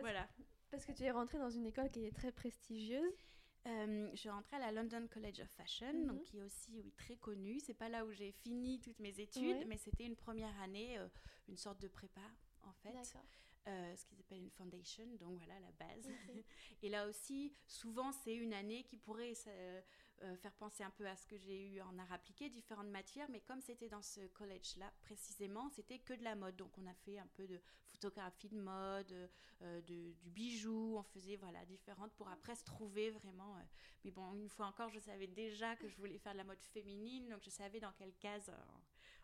voilà. 0.00 0.28
Parce 0.70 0.84
que 0.84 0.92
tu 0.92 1.04
es 1.04 1.10
rentrée 1.10 1.38
dans 1.38 1.50
une 1.50 1.66
école 1.66 1.90
qui 1.90 2.04
est 2.06 2.16
très 2.16 2.32
prestigieuse. 2.32 3.14
Euh, 3.66 4.08
je 4.12 4.16
suis 4.16 4.28
rentrée 4.28 4.56
à 4.56 4.58
la 4.58 4.72
London 4.72 5.06
College 5.08 5.40
of 5.40 5.48
Fashion, 5.50 5.92
donc 6.04 6.18
mhm. 6.18 6.24
qui 6.24 6.38
est 6.38 6.42
aussi 6.42 6.80
oui, 6.80 6.92
très 6.96 7.16
connue. 7.16 7.60
C'est 7.60 7.74
pas 7.74 7.88
là 7.88 8.04
où 8.04 8.12
j'ai 8.12 8.32
fini 8.32 8.80
toutes 8.80 8.98
mes 8.98 9.20
études, 9.20 9.66
mais 9.66 9.76
c'était 9.76 10.04
une 10.04 10.16
première 10.16 10.58
année, 10.60 10.98
euh, 10.98 11.08
une 11.48 11.56
sorte 11.56 11.80
de 11.80 11.88
prépa 11.88 12.20
en 12.62 12.72
fait. 12.72 12.94
Euh, 13.68 13.94
ce 13.94 14.04
qu'ils 14.06 14.18
appellent 14.18 14.42
une 14.42 14.50
foundation, 14.50 15.06
donc 15.20 15.38
voilà 15.38 15.54
la 15.60 15.70
base. 15.72 16.08
Et 16.82 16.88
là 16.88 17.06
aussi, 17.06 17.54
souvent 17.68 18.10
c'est 18.10 18.34
une 18.34 18.52
année 18.52 18.82
qui 18.82 18.96
pourrait 18.96 19.34
euh, 20.24 20.36
faire 20.36 20.52
penser 20.52 20.84
un 20.84 20.90
peu 20.90 21.06
à 21.06 21.16
ce 21.16 21.26
que 21.26 21.36
j'ai 21.36 21.66
eu 21.66 21.80
en 21.80 21.98
art 21.98 22.12
appliqué, 22.12 22.48
différentes 22.48 22.88
matières, 22.88 23.28
mais 23.30 23.40
comme 23.40 23.60
c'était 23.60 23.88
dans 23.88 24.02
ce 24.02 24.20
collège-là 24.28 24.92
précisément, 25.00 25.68
c'était 25.70 25.98
que 25.98 26.14
de 26.14 26.22
la 26.22 26.36
mode. 26.36 26.54
Donc 26.56 26.70
on 26.78 26.86
a 26.86 26.94
fait 26.94 27.18
un 27.18 27.26
peu 27.34 27.46
de 27.46 27.60
photographie 27.86 28.48
de 28.48 28.60
mode, 28.60 29.12
euh, 29.62 29.80
de, 29.82 30.12
du 30.22 30.30
bijou, 30.30 30.96
on 30.96 31.02
faisait 31.02 31.36
voilà 31.36 31.64
différentes 31.64 32.12
pour 32.12 32.28
après 32.28 32.54
se 32.54 32.64
trouver 32.64 33.10
vraiment. 33.10 33.56
Euh. 33.56 33.62
mais 34.04 34.10
bon, 34.12 34.34
une 34.34 34.48
fois 34.48 34.66
encore, 34.66 34.90
je 34.90 35.00
savais 35.00 35.26
déjà 35.26 35.74
que 35.76 35.88
je 35.88 35.96
voulais 35.96 36.18
faire 36.18 36.32
de 36.32 36.38
la 36.38 36.44
mode 36.44 36.62
féminine, 36.62 37.28
donc 37.28 37.42
je 37.42 37.50
savais 37.50 37.80
dans 37.80 37.92
quelle 37.92 38.14
case, 38.14 38.50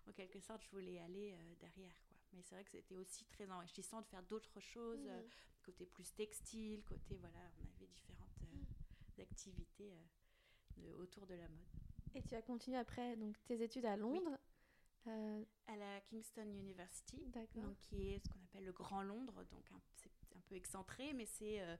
en, 0.06 0.12
quelque 0.12 0.40
sorte, 0.40 0.62
je 0.64 0.70
voulais 0.70 0.98
aller 1.00 1.36
derrière. 1.60 1.94
Quoi. 2.08 2.16
Mais 2.32 2.42
c'est 2.42 2.54
vrai 2.54 2.64
que 2.64 2.70
c'était 2.70 2.96
aussi 2.96 3.24
très 3.26 3.48
enrichissant 3.50 4.00
de 4.00 4.06
faire 4.06 4.22
d'autres 4.22 4.58
choses, 4.58 5.06
mmh. 5.06 5.64
côté 5.64 5.86
plus 5.86 6.12
textile, 6.14 6.82
côté 6.84 7.16
voilà, 7.18 7.38
on 7.60 7.76
avait 7.76 7.86
différentes 7.86 8.40
mmh. 8.40 8.64
Autour 11.00 11.26
de 11.26 11.34
la 11.34 11.48
mode. 11.48 11.68
Et 12.14 12.22
tu 12.22 12.34
as 12.34 12.42
continué 12.42 12.76
après 12.76 13.16
donc, 13.16 13.36
tes 13.44 13.62
études 13.62 13.86
à 13.86 13.96
Londres 13.96 14.38
euh, 15.06 15.44
À 15.66 15.76
la 15.76 16.00
Kingston 16.02 16.46
University, 16.46 17.26
donc, 17.54 17.78
qui 17.80 18.08
est 18.08 18.18
ce 18.18 18.28
qu'on 18.28 18.42
appelle 18.44 18.64
le 18.64 18.72
Grand 18.72 19.02
Londres. 19.02 19.44
Donc 19.50 19.64
c'est 19.94 20.10
un 20.36 20.40
peu 20.48 20.54
excentré, 20.54 21.12
mais 21.12 21.26
c'est 21.26 21.60
euh, 21.60 21.76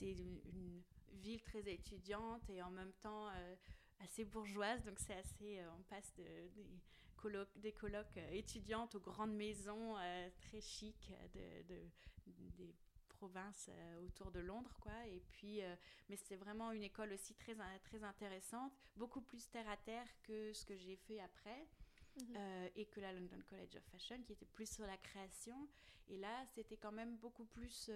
une, 0.00 0.82
ville 1.20 1.42
très 1.42 1.60
étudiante 1.70 2.48
et 2.48 2.62
en 2.62 2.70
même 2.70 2.92
temps 3.02 3.28
euh, 3.28 3.54
assez 4.00 4.24
bourgeoise. 4.24 4.82
Donc 4.84 4.98
c'est 4.98 5.14
assez, 5.14 5.60
on 5.78 5.82
passe 5.82 6.12
de, 6.14 6.48
des 6.54 6.80
colloques, 7.16 7.58
des 7.58 7.72
colloques 7.72 8.16
étudiantes 8.32 8.94
aux 8.94 9.00
grandes 9.00 9.34
maisons 9.34 9.96
très 10.40 10.60
chics, 10.60 11.12
de, 11.34 11.74
de, 11.74 11.80
des 12.56 12.74
province 13.22 13.68
euh, 13.68 14.04
autour 14.04 14.32
de 14.32 14.40
Londres, 14.40 14.76
quoi. 14.80 15.06
Et 15.06 15.20
puis, 15.30 15.62
euh, 15.62 15.76
mais 16.08 16.16
c'est 16.16 16.34
vraiment 16.34 16.72
une 16.72 16.82
école 16.82 17.12
aussi 17.12 17.34
très, 17.34 17.54
très 17.84 18.02
intéressante, 18.02 18.72
beaucoup 18.96 19.20
plus 19.20 19.48
terre 19.48 19.68
à 19.68 19.76
terre 19.76 20.08
que 20.24 20.52
ce 20.52 20.64
que 20.64 20.76
j'ai 20.76 20.96
fait 20.96 21.20
après. 21.20 21.68
Mhm. 22.20 22.36
Euh, 22.36 22.68
et 22.76 22.84
que 22.84 23.00
la 23.00 23.10
London 23.12 23.40
College 23.48 23.76
of 23.76 23.84
Fashion, 23.84 24.22
qui 24.22 24.32
était 24.32 24.44
plus 24.44 24.68
sur 24.68 24.86
la 24.86 24.98
création. 24.98 25.66
Et 26.08 26.18
là, 26.18 26.44
c'était 26.54 26.76
quand 26.76 26.92
même 26.92 27.16
beaucoup 27.16 27.46
plus 27.46 27.90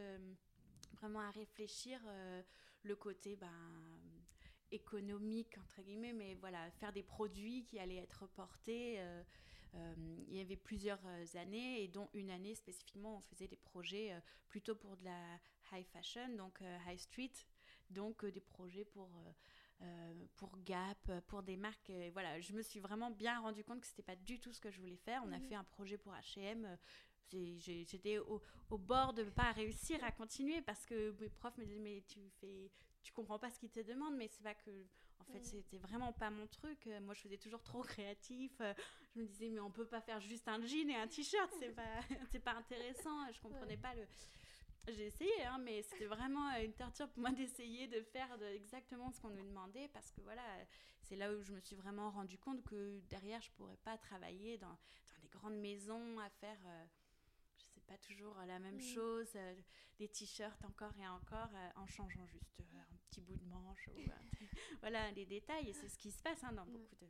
vraiment 0.92 1.20
à 1.20 1.30
réfléchir 1.32 2.00
le 2.82 2.96
côté 2.96 3.36
ben, 3.36 4.00
économique, 4.70 5.58
entre 5.58 5.82
guillemets, 5.82 6.14
mais 6.14 6.34
voilà, 6.36 6.70
faire 6.70 6.94
des 6.94 7.02
produits 7.02 7.66
qui 7.66 7.78
allaient 7.78 8.02
être 8.08 8.26
portés. 8.28 8.98
Euh, 9.76 9.94
il 10.28 10.36
y 10.36 10.40
avait 10.40 10.56
plusieurs 10.56 11.00
euh, 11.06 11.24
années 11.34 11.82
et 11.82 11.88
dont 11.88 12.08
une 12.14 12.30
année 12.30 12.54
spécifiquement 12.54 13.16
on 13.16 13.20
faisait 13.20 13.48
des 13.48 13.56
projets 13.56 14.12
euh, 14.12 14.20
plutôt 14.48 14.74
pour 14.74 14.96
de 14.96 15.04
la 15.04 15.38
high 15.72 15.86
fashion, 15.86 16.28
donc 16.36 16.60
high 16.86 16.98
street, 16.98 17.32
donc 17.90 18.24
des 18.24 18.40
projets 18.40 18.84
pour 18.84 19.10
pour 20.36 20.56
Gap, 20.64 21.10
pour 21.26 21.42
des 21.42 21.58
marques. 21.58 21.92
voilà, 22.14 22.40
je 22.40 22.54
me 22.54 22.62
suis 22.62 22.80
vraiment 22.80 23.10
bien 23.10 23.38
rendu 23.40 23.62
compte 23.62 23.80
que 23.80 23.86
c'était 23.86 24.02
pas 24.02 24.16
du 24.16 24.40
tout 24.40 24.50
ce 24.50 24.58
que 24.58 24.70
je 24.70 24.80
voulais 24.80 24.96
faire. 24.96 25.22
On 25.26 25.32
a 25.32 25.38
mhm. 25.38 25.48
fait 25.48 25.54
un 25.54 25.64
projet 25.64 25.98
pour 25.98 26.14
H&M. 26.14 26.78
J'étais 27.28 28.16
au, 28.18 28.40
au, 28.70 28.78
bord 28.78 29.12
de 29.12 29.24
ne 29.24 29.30
pas 29.30 29.52
réussir 29.52 30.02
à 30.02 30.12
continuer 30.12 30.62
parce 30.62 30.86
que 30.86 31.14
mes 31.20 31.28
profs 31.28 31.58
me 31.58 31.66
disaient 31.66 31.80
mais 31.80 32.02
tu 32.06 32.30
fais, 32.40 32.70
tu 33.02 33.12
comprends 33.12 33.38
pas 33.38 33.50
ce 33.50 33.58
qu'ils 33.58 33.70
te 33.70 33.80
demandent, 33.80 34.16
mais 34.16 34.28
c'est 34.28 34.44
pas 34.44 34.54
que 34.54 34.86
en 35.20 35.24
fait, 35.24 35.44
c'était 35.44 35.78
vraiment 35.78 36.12
pas 36.12 36.30
mon 36.30 36.46
truc. 36.46 36.86
Moi, 37.02 37.14
je 37.14 37.20
faisais 37.22 37.36
toujours 37.36 37.62
trop 37.62 37.82
créatif. 37.82 38.52
Je 39.14 39.20
me 39.20 39.26
disais, 39.26 39.48
mais 39.48 39.60
on 39.60 39.70
peut 39.70 39.86
pas 39.86 40.00
faire 40.00 40.20
juste 40.20 40.46
un 40.48 40.60
jean 40.64 40.90
et 40.90 40.96
un 40.96 41.08
t-shirt, 41.08 41.50
c'est 41.58 41.74
pas, 41.74 41.82
c'est 42.30 42.40
pas 42.42 42.54
intéressant. 42.54 43.30
Je 43.32 43.40
comprenais 43.40 43.76
pas 43.76 43.94
le. 43.94 44.06
J'ai 44.88 45.06
essayé, 45.06 45.44
hein, 45.44 45.58
mais 45.58 45.82
c'était 45.82 46.06
vraiment 46.06 46.48
une 46.58 46.72
torture 46.72 47.08
pour 47.08 47.20
moi 47.20 47.32
d'essayer 47.32 47.88
de 47.88 48.00
faire 48.02 48.28
exactement 48.54 49.10
ce 49.10 49.20
qu'on 49.20 49.30
nous 49.30 49.42
demandait 49.42 49.88
parce 49.88 50.12
que 50.12 50.20
voilà, 50.20 50.44
c'est 51.02 51.16
là 51.16 51.32
où 51.32 51.42
je 51.42 51.52
me 51.52 51.60
suis 51.60 51.74
vraiment 51.74 52.10
rendu 52.10 52.38
compte 52.38 52.62
que 52.62 53.00
derrière, 53.08 53.40
je 53.42 53.50
pourrais 53.52 53.78
pas 53.78 53.98
travailler 53.98 54.58
dans, 54.58 54.68
dans 54.68 55.20
des 55.22 55.28
grandes 55.28 55.58
maisons 55.58 56.20
à 56.20 56.30
faire. 56.30 56.58
Euh, 56.66 56.84
pas 57.86 57.98
toujours 57.98 58.36
la 58.46 58.58
même 58.58 58.76
mm. 58.76 58.80
chose. 58.80 59.36
des 59.98 60.08
t-shirts 60.08 60.64
encore 60.64 60.92
et 60.98 61.08
encore 61.08 61.50
en 61.76 61.86
changeant 61.86 62.26
juste 62.26 62.60
un 62.60 62.96
petit 63.08 63.20
bout 63.20 63.36
de 63.36 63.44
manche. 63.46 63.88
voilà, 64.80 65.10
les 65.12 65.26
détails. 65.26 65.70
Et 65.70 65.72
c'est 65.72 65.88
ce 65.88 65.98
qui 65.98 66.10
se 66.10 66.22
passe 66.22 66.42
hein, 66.44 66.52
dans 66.52 66.66
beaucoup 66.66 66.96
de, 66.96 67.06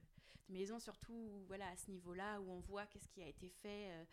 maisons, 0.49 0.78
surtout 0.78 1.45
voilà, 1.49 1.68
à 1.68 1.76
ce 1.76 1.90
niveau-là, 1.90 2.40
où 2.40 2.50
on 2.50 2.61
voit 2.61 2.87
qu'est-ce 2.87 3.09
qui 3.09 3.23
a 3.23 3.26
été 3.26 3.49
fait 3.49 4.06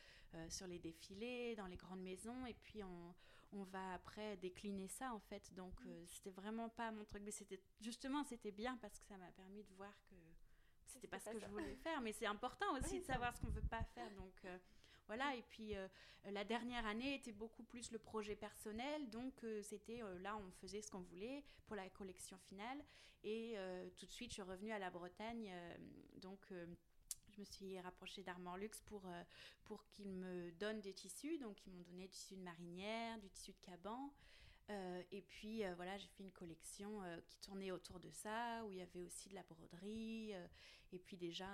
sur 0.50 0.66
les 0.66 0.80
défilés, 0.80 1.56
dans 1.56 1.68
les 1.68 1.78
grandes 1.78 2.02
maisons. 2.02 2.46
Et 2.46 2.56
puis 2.56 2.84
on, 2.84 3.16
on 3.54 3.64
va 3.64 3.94
après 3.94 4.38
décliner 4.38 4.88
ça 4.88 5.14
en 5.14 5.20
fait. 5.20 5.54
Donc 5.54 5.80
mm. 5.86 6.06
c'était 6.08 6.32
vraiment 6.32 6.70
pas 6.70 6.92
mon 6.92 7.06
truc. 7.06 7.22
Mais 7.24 7.32
c'était 7.32 7.62
justement, 7.80 8.24
c'était 8.24 8.52
bien 8.52 8.78
parce 8.78 9.00
que 9.00 9.06
ça 9.06 9.18
m'a 9.18 9.32
permis 9.32 9.64
de 9.64 9.74
voir 9.74 9.94
que 10.10 10.16
c'était 10.86 11.08
pas 11.08 11.20
ce 11.20 11.30
que 11.32 11.40
je 11.40 11.48
voulais 11.48 11.76
faire, 11.76 12.02
mais 12.02 12.14
c'est 12.14 12.26
important 12.26 12.78
aussi 12.78 13.00
de 13.00 13.06
savoir 13.06 13.36
ce 13.36 13.42
qu'on 13.42 13.50
veut 13.50 13.62
pas 13.62 13.84
faire. 13.96 14.12
Donc 14.16 14.34
euh, 14.46 14.58
voilà, 15.08 15.36
et 15.36 15.44
puis 15.44 15.76
euh, 15.76 15.88
la 16.32 16.44
dernière 16.44 16.86
année 16.86 17.16
était 17.16 17.32
beaucoup 17.32 17.64
plus 17.64 17.92
le 17.92 18.00
projet 18.00 18.36
personnel, 18.36 19.10
donc 19.10 19.34
euh, 19.44 19.62
c'était 19.62 20.02
là 20.22 20.38
on 20.38 20.52
faisait 20.62 20.82
ce 20.82 20.90
qu'on 20.90 21.02
voulait 21.02 21.44
pour 21.66 21.76
la 21.76 21.90
collection 21.90 22.38
finale, 22.38 22.84
et 23.24 23.56
tout 23.96 24.06
de 24.06 24.12
suite 24.12 24.32
je 24.32 24.34
suis 24.34 24.42
revenue 24.42 24.74
à 24.74 24.80
la 24.80 24.90
Bretagne, 24.90 25.50
donc 26.22 26.40
je 26.50 27.40
me 27.40 27.46
suis 27.46 27.80
rapprochée 27.80 28.22
d'Armor 28.22 28.58
Luxe 28.58 28.82
pour, 28.82 29.04
pour 29.64 29.86
qu'ils 29.86 30.10
me 30.10 30.52
donnent 30.52 30.82
des 30.82 30.94
tissus, 30.94 31.38
donc 31.38 31.66
ils 31.66 31.72
m'ont 31.72 31.84
donné 31.84 32.08
du 32.08 32.10
tissu 32.10 32.36
de 32.36 32.42
marinière, 32.42 33.18
du 33.20 33.30
tissu 33.30 33.54
de 33.54 33.60
caban. 33.62 34.14
Euh, 34.70 35.04
et 35.12 35.22
puis 35.22 35.64
euh, 35.64 35.74
voilà, 35.76 35.98
j'ai 35.98 36.08
fait 36.08 36.24
une 36.24 36.32
collection 36.32 37.04
euh, 37.04 37.20
qui 37.28 37.38
tournait 37.40 37.72
autour 37.72 38.00
de 38.00 38.10
ça, 38.12 38.64
où 38.66 38.72
il 38.72 38.78
y 38.78 38.82
avait 38.82 39.02
aussi 39.02 39.30
de 39.30 39.36
la 39.36 39.44
broderie, 39.44 40.34
et 40.92 41.00
puis 41.00 41.18
déjà 41.18 41.48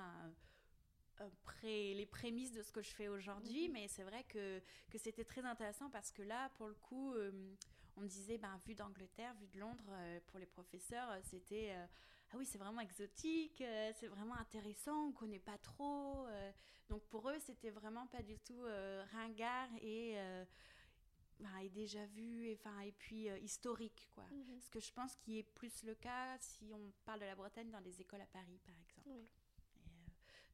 les 1.64 2.06
prémices 2.06 2.52
de 2.52 2.62
ce 2.62 2.72
que 2.72 2.82
je 2.82 2.92
fais 2.92 3.08
aujourd'hui. 3.08 3.68
Mhm. 3.68 3.74
Mais 3.74 3.88
c'est 3.88 4.04
vrai 4.04 4.24
que, 4.26 4.62
que 4.90 4.98
c'était 4.98 5.26
très 5.26 5.46
intéressant 5.46 5.90
parce 5.90 6.12
que 6.12 6.22
là, 6.22 6.50
pour 6.56 6.68
le 6.68 6.76
coup, 6.76 7.14
on 7.98 8.02
me 8.02 8.08
disait, 8.08 8.38
ben, 8.38 8.60
vu 8.66 8.76
d'Angleterre, 8.76 9.34
vu 9.36 9.48
de 9.48 9.60
Londres, 9.60 9.94
pour 10.28 10.40
les 10.40 10.46
professeurs, 10.46 11.10
c'était 11.24 11.76
ah 12.32 12.38
oui, 12.38 12.46
c'est 12.46 12.60
vraiment 12.60 12.82
exotique, 12.82 13.64
c'est 14.00 14.08
vraiment 14.08 14.36
intéressant, 14.36 15.08
on 15.08 15.12
connaît 15.12 15.40
pas 15.40 15.58
trop. 15.58 16.28
donc 16.88 17.02
pour 17.10 17.30
eux, 17.30 17.40
c'était 17.40 17.72
vraiment 17.72 18.08
pas 18.08 18.22
du 18.22 18.38
tout 18.40 18.64
ringard 19.12 19.70
et 19.82 20.18
est 21.62 21.70
déjà 21.70 22.06
vu 22.08 22.48
et, 22.48 22.60
enfin, 22.60 22.80
et 22.82 22.92
puis 22.92 23.30
euh, 23.30 23.38
historique. 23.40 24.10
Quoi. 24.14 24.26
Mhm. 24.32 24.60
Ce 24.62 24.70
que 24.70 24.80
je 24.80 24.92
pense 24.94 25.16
qui 25.16 25.40
est 25.40 25.44
plus 25.44 25.84
le 25.84 25.96
cas 25.96 26.38
si 26.40 26.72
on 26.74 26.92
parle 27.06 27.22
de 27.22 27.26
la 27.26 27.36
Bretagne 27.36 27.70
dans 27.70 27.82
des 27.82 28.02
écoles 28.02 28.22
à 28.22 28.28
Paris, 28.28 28.60
par 28.66 28.76
exemple. 28.80 29.10
Euh, 29.10 29.26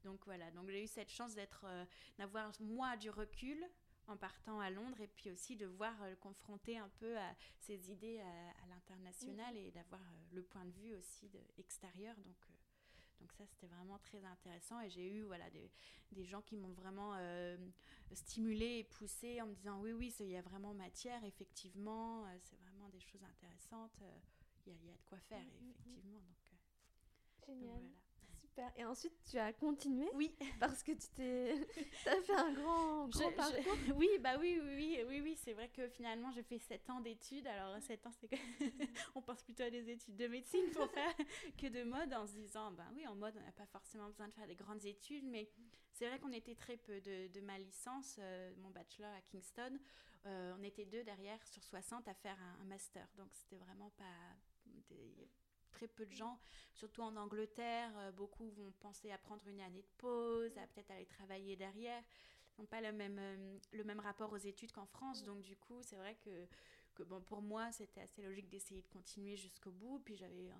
donc 0.06 0.24
voilà, 0.24 0.50
donc 0.52 0.70
j'ai 0.70 0.82
eu 0.82 0.86
cette 0.86 1.10
chance 1.10 1.34
d'être, 1.34 1.64
euh, 1.64 1.84
d'avoir 2.18 2.50
moi 2.60 2.96
du 2.96 3.10
recul 3.10 3.62
en 4.06 4.16
partant 4.16 4.60
à 4.60 4.70
Londres 4.70 5.00
et 5.00 5.08
puis 5.08 5.30
aussi 5.30 5.56
de 5.56 5.66
voir 5.66 5.94
confronter 6.20 6.78
un 6.78 6.88
peu 7.00 7.18
à 7.18 7.34
ces 7.58 7.90
idées 7.90 8.20
à, 8.20 8.66
l'international 8.68 9.56
et 9.56 9.72
d'avoir 9.72 10.00
le 10.30 10.42
point 10.42 10.64
de 10.64 10.70
vue 10.70 10.94
aussi 10.94 11.28
de, 11.28 11.40
extérieur. 11.58 12.14
Donc 12.18 12.36
donc 13.20 13.32
ça, 13.32 13.46
c'était 13.46 13.66
vraiment 13.66 13.98
très 13.98 14.24
intéressant. 14.24 14.80
Et 14.80 14.90
j'ai 14.90 15.08
eu 15.08 15.22
voilà, 15.22 15.48
des, 15.50 15.70
des 16.12 16.24
gens 16.24 16.42
qui 16.42 16.56
m'ont 16.56 16.72
vraiment 16.72 17.14
euh, 17.16 17.56
stimulé 18.12 18.78
et 18.78 18.84
poussé 18.84 19.40
en 19.40 19.46
me 19.46 19.54
disant 19.54 19.80
oui, 19.80 19.92
oui, 19.92 20.14
il 20.20 20.28
y 20.28 20.36
a 20.36 20.42
vraiment 20.42 20.74
matière, 20.74 21.24
effectivement, 21.24 22.24
euh, 22.26 22.36
c'est 22.42 22.56
vraiment 22.56 22.88
des 22.90 23.00
choses 23.00 23.24
intéressantes. 23.24 23.98
Euh, 24.02 24.18
il 24.66 24.72
y, 24.74 24.86
y, 24.86 24.90
a 24.90 24.96
de 24.96 25.02
quoi 25.06 25.18
faire, 25.20 25.40
mm, 25.40 25.44
mm, 25.44 25.66
mm. 25.66 25.70
effectivement. 25.70 26.20
Donc, 26.20 27.92
Et 28.76 28.84
ensuite, 28.84 29.14
tu 29.30 29.38
as 29.38 29.52
continué 29.52 30.08
Oui. 30.14 30.34
Parce 30.60 30.82
que 30.82 30.92
tu 30.92 31.08
t'es... 31.14 31.52
as 32.06 32.22
fait 32.22 32.34
un 32.34 32.52
grand, 32.52 33.08
grand 33.08 33.32
parcours. 33.32 33.76
Oui, 33.96 34.08
bah 34.20 34.36
oui, 34.38 34.60
oui, 34.62 35.00
oui, 35.06 35.20
oui, 35.22 35.36
c'est 35.36 35.52
vrai 35.52 35.68
que 35.68 35.88
finalement, 35.88 36.30
j'ai 36.32 36.42
fait 36.42 36.58
7 36.58 36.90
ans 36.90 37.00
d'études. 37.00 37.46
Alors, 37.46 37.80
7 37.80 38.06
ans, 38.06 38.12
c'est 38.20 38.30
on 39.14 39.22
pense 39.22 39.42
plutôt 39.42 39.64
à 39.64 39.70
des 39.70 39.90
études 39.90 40.16
de 40.16 40.26
médecine 40.26 40.70
pour 40.72 40.90
faire 40.90 41.14
que 41.58 41.66
de 41.66 41.84
mode 41.84 42.12
en 42.14 42.26
se 42.26 42.32
disant, 42.32 42.72
ben 42.72 42.86
oui, 42.94 43.06
en 43.06 43.14
mode, 43.14 43.34
on 43.36 43.44
n'a 43.44 43.52
pas 43.52 43.66
forcément 43.66 44.06
besoin 44.08 44.28
de 44.28 44.32
faire 44.32 44.46
des 44.46 44.56
grandes 44.56 44.84
études, 44.84 45.24
mais 45.24 45.48
c'est 45.92 46.08
vrai 46.08 46.18
qu'on 46.18 46.32
était 46.32 46.54
très 46.54 46.76
peu 46.76 47.00
de, 47.00 47.28
de 47.28 47.40
ma 47.40 47.58
licence, 47.58 48.16
euh, 48.18 48.52
mon 48.58 48.70
bachelor 48.70 49.12
à 49.12 49.20
Kingston. 49.22 49.78
Euh, 50.26 50.54
on 50.58 50.62
était 50.62 50.86
deux 50.86 51.04
derrière 51.04 51.44
sur 51.46 51.62
60 51.62 52.08
à 52.08 52.14
faire 52.14 52.36
un, 52.40 52.62
un 52.62 52.64
master. 52.64 53.06
Donc, 53.16 53.28
c'était 53.32 53.58
vraiment 53.58 53.90
pas... 53.90 54.04
Des, 54.88 55.30
très 55.76 55.88
peu 55.88 56.06
de 56.06 56.12
gens, 56.12 56.38
surtout 56.72 57.02
en 57.02 57.14
Angleterre. 57.16 57.92
Euh, 57.98 58.12
beaucoup 58.12 58.48
vont 58.50 58.72
penser 58.80 59.10
à 59.10 59.18
prendre 59.18 59.46
une 59.46 59.60
année 59.60 59.82
de 59.82 59.92
pause, 59.98 60.56
à 60.56 60.66
peut-être 60.68 60.90
aller 60.90 61.06
travailler 61.06 61.54
derrière. 61.54 62.02
Ils 62.56 62.62
n'ont 62.62 62.66
pas 62.66 62.80
le 62.80 62.92
même, 62.92 63.18
euh, 63.18 63.58
le 63.72 63.84
même 63.84 64.00
rapport 64.00 64.32
aux 64.32 64.38
études 64.38 64.72
qu'en 64.72 64.86
France. 64.86 65.22
Donc, 65.22 65.42
du 65.42 65.56
coup, 65.56 65.82
c'est 65.82 65.96
vrai 65.96 66.16
que, 66.24 66.46
que 66.94 67.02
bon, 67.02 67.20
pour 67.20 67.42
moi, 67.42 67.70
c'était 67.72 68.00
assez 68.00 68.22
logique 68.22 68.48
d'essayer 68.48 68.80
de 68.80 68.88
continuer 68.88 69.36
jusqu'au 69.36 69.70
bout. 69.70 69.98
Puis, 69.98 70.16
j'avais 70.16 70.50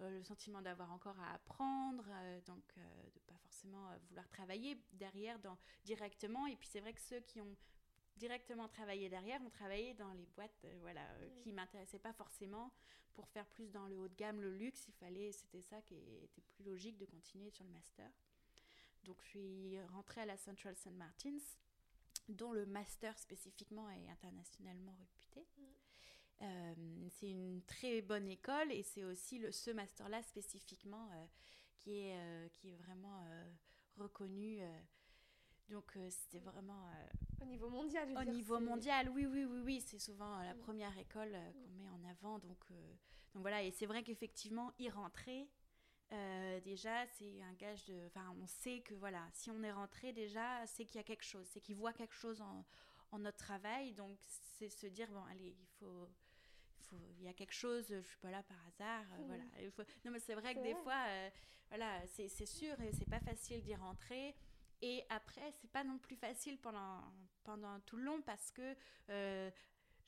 euh, 0.00 0.10
le 0.10 0.22
sentiment 0.22 0.60
d'avoir 0.60 0.92
encore 0.92 1.18
à 1.20 1.32
apprendre, 1.32 2.04
donc 2.44 2.74
de 2.74 2.80
ne 2.80 3.20
pas 3.26 3.38
forcément 3.38 3.88
vouloir 4.08 4.28
travailler 4.28 4.76
derrière 4.92 5.38
directement. 5.84 6.46
Et 6.46 6.56
puis, 6.56 6.68
c'est 6.68 6.80
vrai 6.80 6.92
que 6.92 7.00
ceux 7.00 7.20
qui 7.20 7.40
ont 7.40 7.56
directement 8.22 8.68
travaillé 8.68 9.08
derrière 9.08 9.42
ont 9.42 9.50
travaillé 9.50 9.94
dans 9.94 10.12
les 10.12 10.26
boîtes 10.36 10.64
voilà, 10.80 11.04
qui 11.38 11.50
ne 11.50 11.56
m'intéressaient 11.56 11.98
pas 11.98 12.12
forcément 12.12 12.72
pour 13.14 13.26
faire 13.28 13.46
plus 13.48 13.68
dans 13.72 13.88
le 13.88 13.98
haut 13.98 14.06
de 14.06 14.14
gamme, 14.14 14.40
le 14.40 14.56
luxe, 14.56 14.86
il 14.86 14.94
fallait, 14.94 15.32
c'était 15.32 15.60
ça 15.60 15.82
qui 15.82 15.96
était 16.22 16.40
plus 16.40 16.64
logique 16.64 16.96
de 16.98 17.04
continuer 17.04 17.50
sur 17.50 17.64
le 17.64 17.70
master. 17.70 18.08
Donc 19.02 19.20
je 19.22 19.28
suis 19.28 19.82
rentrée 19.86 20.20
à 20.20 20.26
la 20.26 20.36
Central 20.36 20.76
St. 20.76 20.92
Martins, 20.92 21.42
dont 22.28 22.52
le 22.52 22.64
master 22.64 23.18
spécifiquement 23.18 23.90
est 23.90 24.08
internationalement 24.08 24.94
réputé. 25.00 25.40
Mm. 25.58 25.62
Euh, 26.42 27.08
c'est 27.10 27.30
une 27.30 27.62
très 27.66 28.02
bonne 28.02 28.28
école 28.28 28.70
et 28.70 28.84
c'est 28.84 29.04
aussi 29.04 29.38
le, 29.38 29.50
ce 29.50 29.72
master-là 29.72 30.22
spécifiquement 30.22 31.08
euh, 31.12 31.26
qui, 31.78 31.98
est, 31.98 32.16
euh, 32.16 32.48
qui 32.50 32.70
est 32.70 32.76
vraiment 32.76 33.26
reconnu. 33.96 34.60
Donc 35.68 35.96
c'était 36.10 36.40
vraiment... 36.40 36.88
au 37.40 37.44
niveau 37.44 37.68
mondial, 37.68 38.08
je 38.08 38.20
Au 38.20 38.24
niveau 38.24 38.60
mondial, 38.60 39.08
oui, 39.10 39.26
oui, 39.26 39.44
oui, 39.44 39.60
oui. 39.64 39.80
C'est 39.80 39.98
souvent 39.98 40.38
la 40.38 40.54
mm. 40.54 40.58
première 40.58 40.96
école 40.98 41.32
qu'on 41.54 41.70
met 41.82 41.88
en 41.88 42.04
avant. 42.10 42.38
Donc 42.38 42.66
donc 43.34 43.42
voilà, 43.42 43.62
et 43.62 43.70
c'est 43.70 43.86
vrai 43.86 44.02
qu'effectivement, 44.02 44.72
y 44.78 44.90
rentrer, 44.90 45.48
euh, 46.12 46.60
déjà, 46.60 47.06
c'est 47.06 47.42
un 47.42 47.54
gage 47.54 47.86
de. 47.86 48.06
Enfin, 48.06 48.34
on 48.40 48.46
sait 48.46 48.80
que 48.80 48.94
voilà, 48.94 49.26
si 49.32 49.50
on 49.50 49.62
est 49.62 49.72
rentré 49.72 50.12
déjà, 50.12 50.66
c'est 50.66 50.84
qu'il 50.84 50.96
y 50.96 51.00
a 51.00 51.04
quelque 51.04 51.24
chose, 51.24 51.46
c'est 51.48 51.60
qu'il 51.60 51.76
voit 51.76 51.94
quelque 51.94 52.14
chose 52.14 52.42
en, 52.42 52.66
en, 53.10 53.18
notre 53.18 53.38
travail. 53.38 53.92
Donc, 53.94 54.18
c'est 54.58 54.68
se 54.68 54.86
dire, 54.86 55.10
bon, 55.10 55.24
allez, 55.30 55.56
il 55.58 55.66
faut. 55.78 56.08
Il 57.20 57.22
y 57.22 57.28
a 57.28 57.32
quelque 57.32 57.54
chose, 57.54 57.86
je 57.88 58.02
suis 58.02 58.18
pas 58.18 58.30
là 58.30 58.42
par 58.42 58.58
hasard, 58.66 59.06
euh, 59.14 59.24
voilà. 59.26 59.44
Il 59.62 59.70
faut... 59.70 59.82
Non, 60.04 60.10
mais 60.10 60.18
c'est 60.18 60.34
vrai 60.34 60.54
que 60.54 60.60
des 60.60 60.74
fois, 60.74 61.06
euh, 61.08 61.30
voilà, 61.70 62.06
c'est 62.06 62.28
sûr 62.44 62.78
et 62.82 62.92
c'est 62.92 63.08
pas 63.08 63.20
facile 63.20 63.62
d'y 63.62 63.74
rentrer. 63.74 64.36
Et 64.82 65.04
après, 65.08 65.52
c'est 65.60 65.70
pas 65.70 65.84
non 65.84 65.98
plus 65.98 66.16
facile 66.16 66.58
pendant, 66.58 67.00
pendant 67.44 67.80
tout 67.80 67.96
le 67.96 68.02
long 68.02 68.20
parce 68.22 68.50
que 68.50 68.74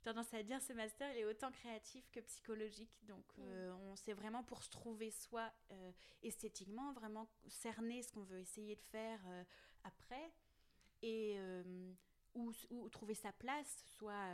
tendance 0.04 0.32
à 0.34 0.42
dire 0.42 0.60
ce 0.60 0.72
master 0.74 1.10
il 1.12 1.20
est 1.20 1.24
autant 1.24 1.50
créatif 1.50 2.08
que 2.12 2.20
psychologique 2.20 2.94
donc 3.08 3.24
mm. 3.38 3.42
euh, 3.42 3.74
on 3.90 3.96
sait 3.96 4.12
vraiment 4.12 4.44
pour 4.44 4.62
se 4.62 4.70
trouver 4.70 5.10
soi 5.10 5.50
euh, 5.72 5.92
esthétiquement 6.22 6.92
vraiment 6.92 7.26
cerner 7.48 8.02
ce 8.02 8.12
qu'on 8.12 8.22
veut 8.22 8.38
essayer 8.38 8.76
de 8.76 8.82
faire 8.82 9.18
euh, 9.26 9.42
après 9.82 10.30
et 11.02 11.38
ou, 12.34 12.88
trouver 12.88 13.14
sa 13.14 13.32
place 13.32 13.84
soit 13.96 14.28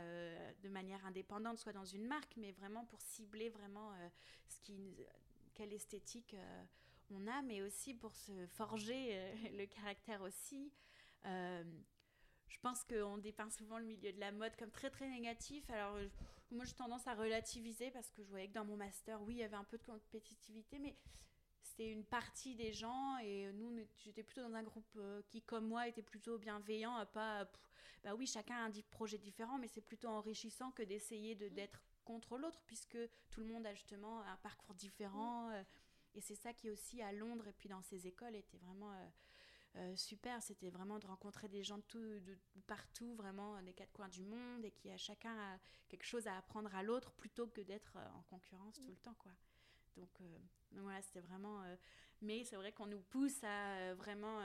de 0.63 0.69
manière 0.69 1.05
indépendante 1.05 1.57
soit 1.57 1.73
dans 1.73 1.85
une 1.85 2.05
marque 2.05 2.33
mais 2.37 2.51
vraiment 2.53 2.85
pour 2.85 3.01
cibler 3.01 3.49
vraiment 3.49 3.91
ce 4.47 4.59
qui 4.61 4.95
quelle 5.53 5.73
esthétique 5.73 6.35
on 7.11 7.27
a 7.27 7.41
mais 7.41 7.61
aussi 7.61 7.93
pour 7.93 8.15
se 8.15 8.47
forger 8.47 9.33
le 9.57 9.65
caractère 9.65 10.21
aussi 10.21 10.71
je 12.51 12.59
pense 12.59 12.83
qu'on 12.83 13.17
dépeint 13.17 13.49
souvent 13.49 13.79
le 13.79 13.85
milieu 13.85 14.11
de 14.11 14.19
la 14.19 14.31
mode 14.31 14.55
comme 14.57 14.71
très 14.71 14.89
très 14.89 15.07
négatif. 15.07 15.69
Alors 15.69 15.97
moi 16.51 16.65
j'ai 16.65 16.73
tendance 16.73 17.07
à 17.07 17.15
relativiser 17.15 17.91
parce 17.91 18.11
que 18.11 18.23
je 18.23 18.29
voyais 18.29 18.47
que 18.47 18.53
dans 18.53 18.65
mon 18.65 18.75
master, 18.75 19.21
oui, 19.23 19.35
il 19.35 19.39
y 19.39 19.43
avait 19.43 19.55
un 19.55 19.63
peu 19.63 19.77
de 19.77 19.83
compétitivité, 19.83 20.77
mais 20.79 20.95
c'était 21.63 21.89
une 21.89 22.03
partie 22.03 22.55
des 22.55 22.73
gens 22.73 23.17
et 23.19 23.51
nous 23.53 23.71
j'étais 23.99 24.23
plutôt 24.23 24.41
dans 24.41 24.53
un 24.53 24.63
groupe 24.63 24.91
euh, 24.97 25.21
qui 25.27 25.41
comme 25.41 25.67
moi 25.67 25.87
était 25.87 26.01
plutôt 26.01 26.37
bienveillant, 26.37 26.95
à 26.95 27.05
pas 27.05 27.49
bah 28.03 28.15
oui 28.15 28.25
chacun 28.25 28.55
a 28.55 28.65
un 28.67 28.71
projet 28.89 29.17
différent, 29.17 29.57
mais 29.57 29.67
c'est 29.67 29.81
plutôt 29.81 30.09
enrichissant 30.09 30.71
que 30.71 30.83
d'essayer 30.83 31.35
de 31.35 31.47
d'être 31.49 31.81
contre 32.03 32.37
l'autre 32.37 32.61
puisque 32.65 32.97
tout 33.29 33.41
le 33.41 33.47
monde 33.47 33.65
a 33.65 33.73
justement 33.73 34.21
un 34.21 34.37
parcours 34.37 34.75
différent. 34.75 35.51
Et 36.15 36.21
c'est 36.21 36.35
ça 36.35 36.53
qui 36.53 36.69
aussi 36.69 37.01
à 37.01 37.11
Londres 37.11 37.47
et 37.47 37.53
puis 37.53 37.69
dans 37.69 37.81
ces 37.81 38.07
écoles 38.07 38.35
était 38.35 38.57
vraiment 38.57 38.91
euh, 38.91 39.07
euh, 39.77 39.95
super. 39.95 40.41
C'était 40.41 40.69
vraiment 40.69 40.99
de 40.99 41.07
rencontrer 41.07 41.47
des 41.47 41.63
gens 41.63 41.77
de, 41.77 41.83
tout, 41.83 41.99
de, 41.99 42.37
partout, 42.67 43.13
vraiment 43.15 43.61
des 43.61 43.73
quatre 43.73 43.93
coins 43.93 44.09
du 44.09 44.23
monde, 44.23 44.65
et 44.65 44.71
qui 44.71 44.89
a 44.91 44.97
chacun 44.97 45.59
quelque 45.87 46.05
chose 46.05 46.27
à 46.27 46.37
apprendre 46.37 46.73
à 46.75 46.83
l'autre 46.83 47.13
plutôt 47.13 47.47
que 47.47 47.61
d'être 47.61 47.95
euh, 47.95 48.09
en 48.17 48.21
concurrence 48.23 48.79
tout 48.81 48.89
le 48.89 48.97
temps, 48.97 49.15
quoi. 49.15 49.31
Donc, 49.95 50.09
euh, 50.21 50.37
voilà, 50.73 51.01
c'était 51.01 51.21
vraiment. 51.21 51.63
mais 52.21 52.43
c'est 52.43 52.55
vrai 52.55 52.71
qu'on 52.71 52.85
nous 52.85 53.01
pousse 53.01 53.43
à 53.43 53.93
vraiment 53.95 54.41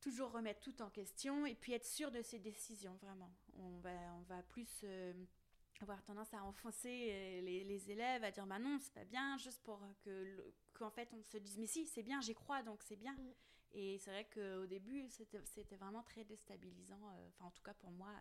toujours 0.00 0.32
remettre 0.32 0.60
tout 0.60 0.82
en 0.82 0.90
question 0.90 1.46
et 1.46 1.54
puis 1.54 1.72
être 1.72 1.86
sûr 1.86 2.10
de 2.10 2.20
ses 2.20 2.38
décisions, 2.38 2.94
vraiment. 2.96 3.32
On 3.54 3.78
va, 3.78 4.14
on 4.16 4.22
va 4.22 4.42
plus 4.42 4.84
avoir 5.84 6.02
tendance 6.02 6.32
à 6.34 6.42
enfoncer 6.42 7.08
euh, 7.10 7.40
les, 7.42 7.64
les, 7.64 7.90
élèves, 7.90 8.24
à 8.24 8.30
dire 8.30 8.46
bah 8.46 8.58
non, 8.58 8.78
c'est 8.80 8.92
pas 8.92 9.04
bien, 9.04 9.36
juste 9.38 9.62
pour 9.62 9.80
que 10.04 10.52
qu'en 10.74 10.90
fait 10.90 11.08
on 11.14 11.22
se 11.22 11.38
dise 11.38 11.58
mais 11.58 11.66
si, 11.66 11.86
c'est 11.86 12.02
bien, 12.02 12.20
j'y 12.20 12.34
crois, 12.34 12.62
donc 12.62 12.82
c'est 12.82 12.96
bien. 12.96 13.14
Mm. 13.14 13.32
Et 13.76 13.98
c'est 13.98 14.10
vrai 14.10 14.28
qu'au 14.32 14.66
début, 14.66 15.08
c'était 15.08 15.76
vraiment 15.76 16.04
très 16.04 16.24
déstabilisant. 16.24 17.00
Euh, 17.08 17.28
enfin, 17.28 17.46
en 17.46 17.50
tout 17.50 17.62
cas 17.62 17.74
pour 17.74 17.90
moi, 17.90 18.12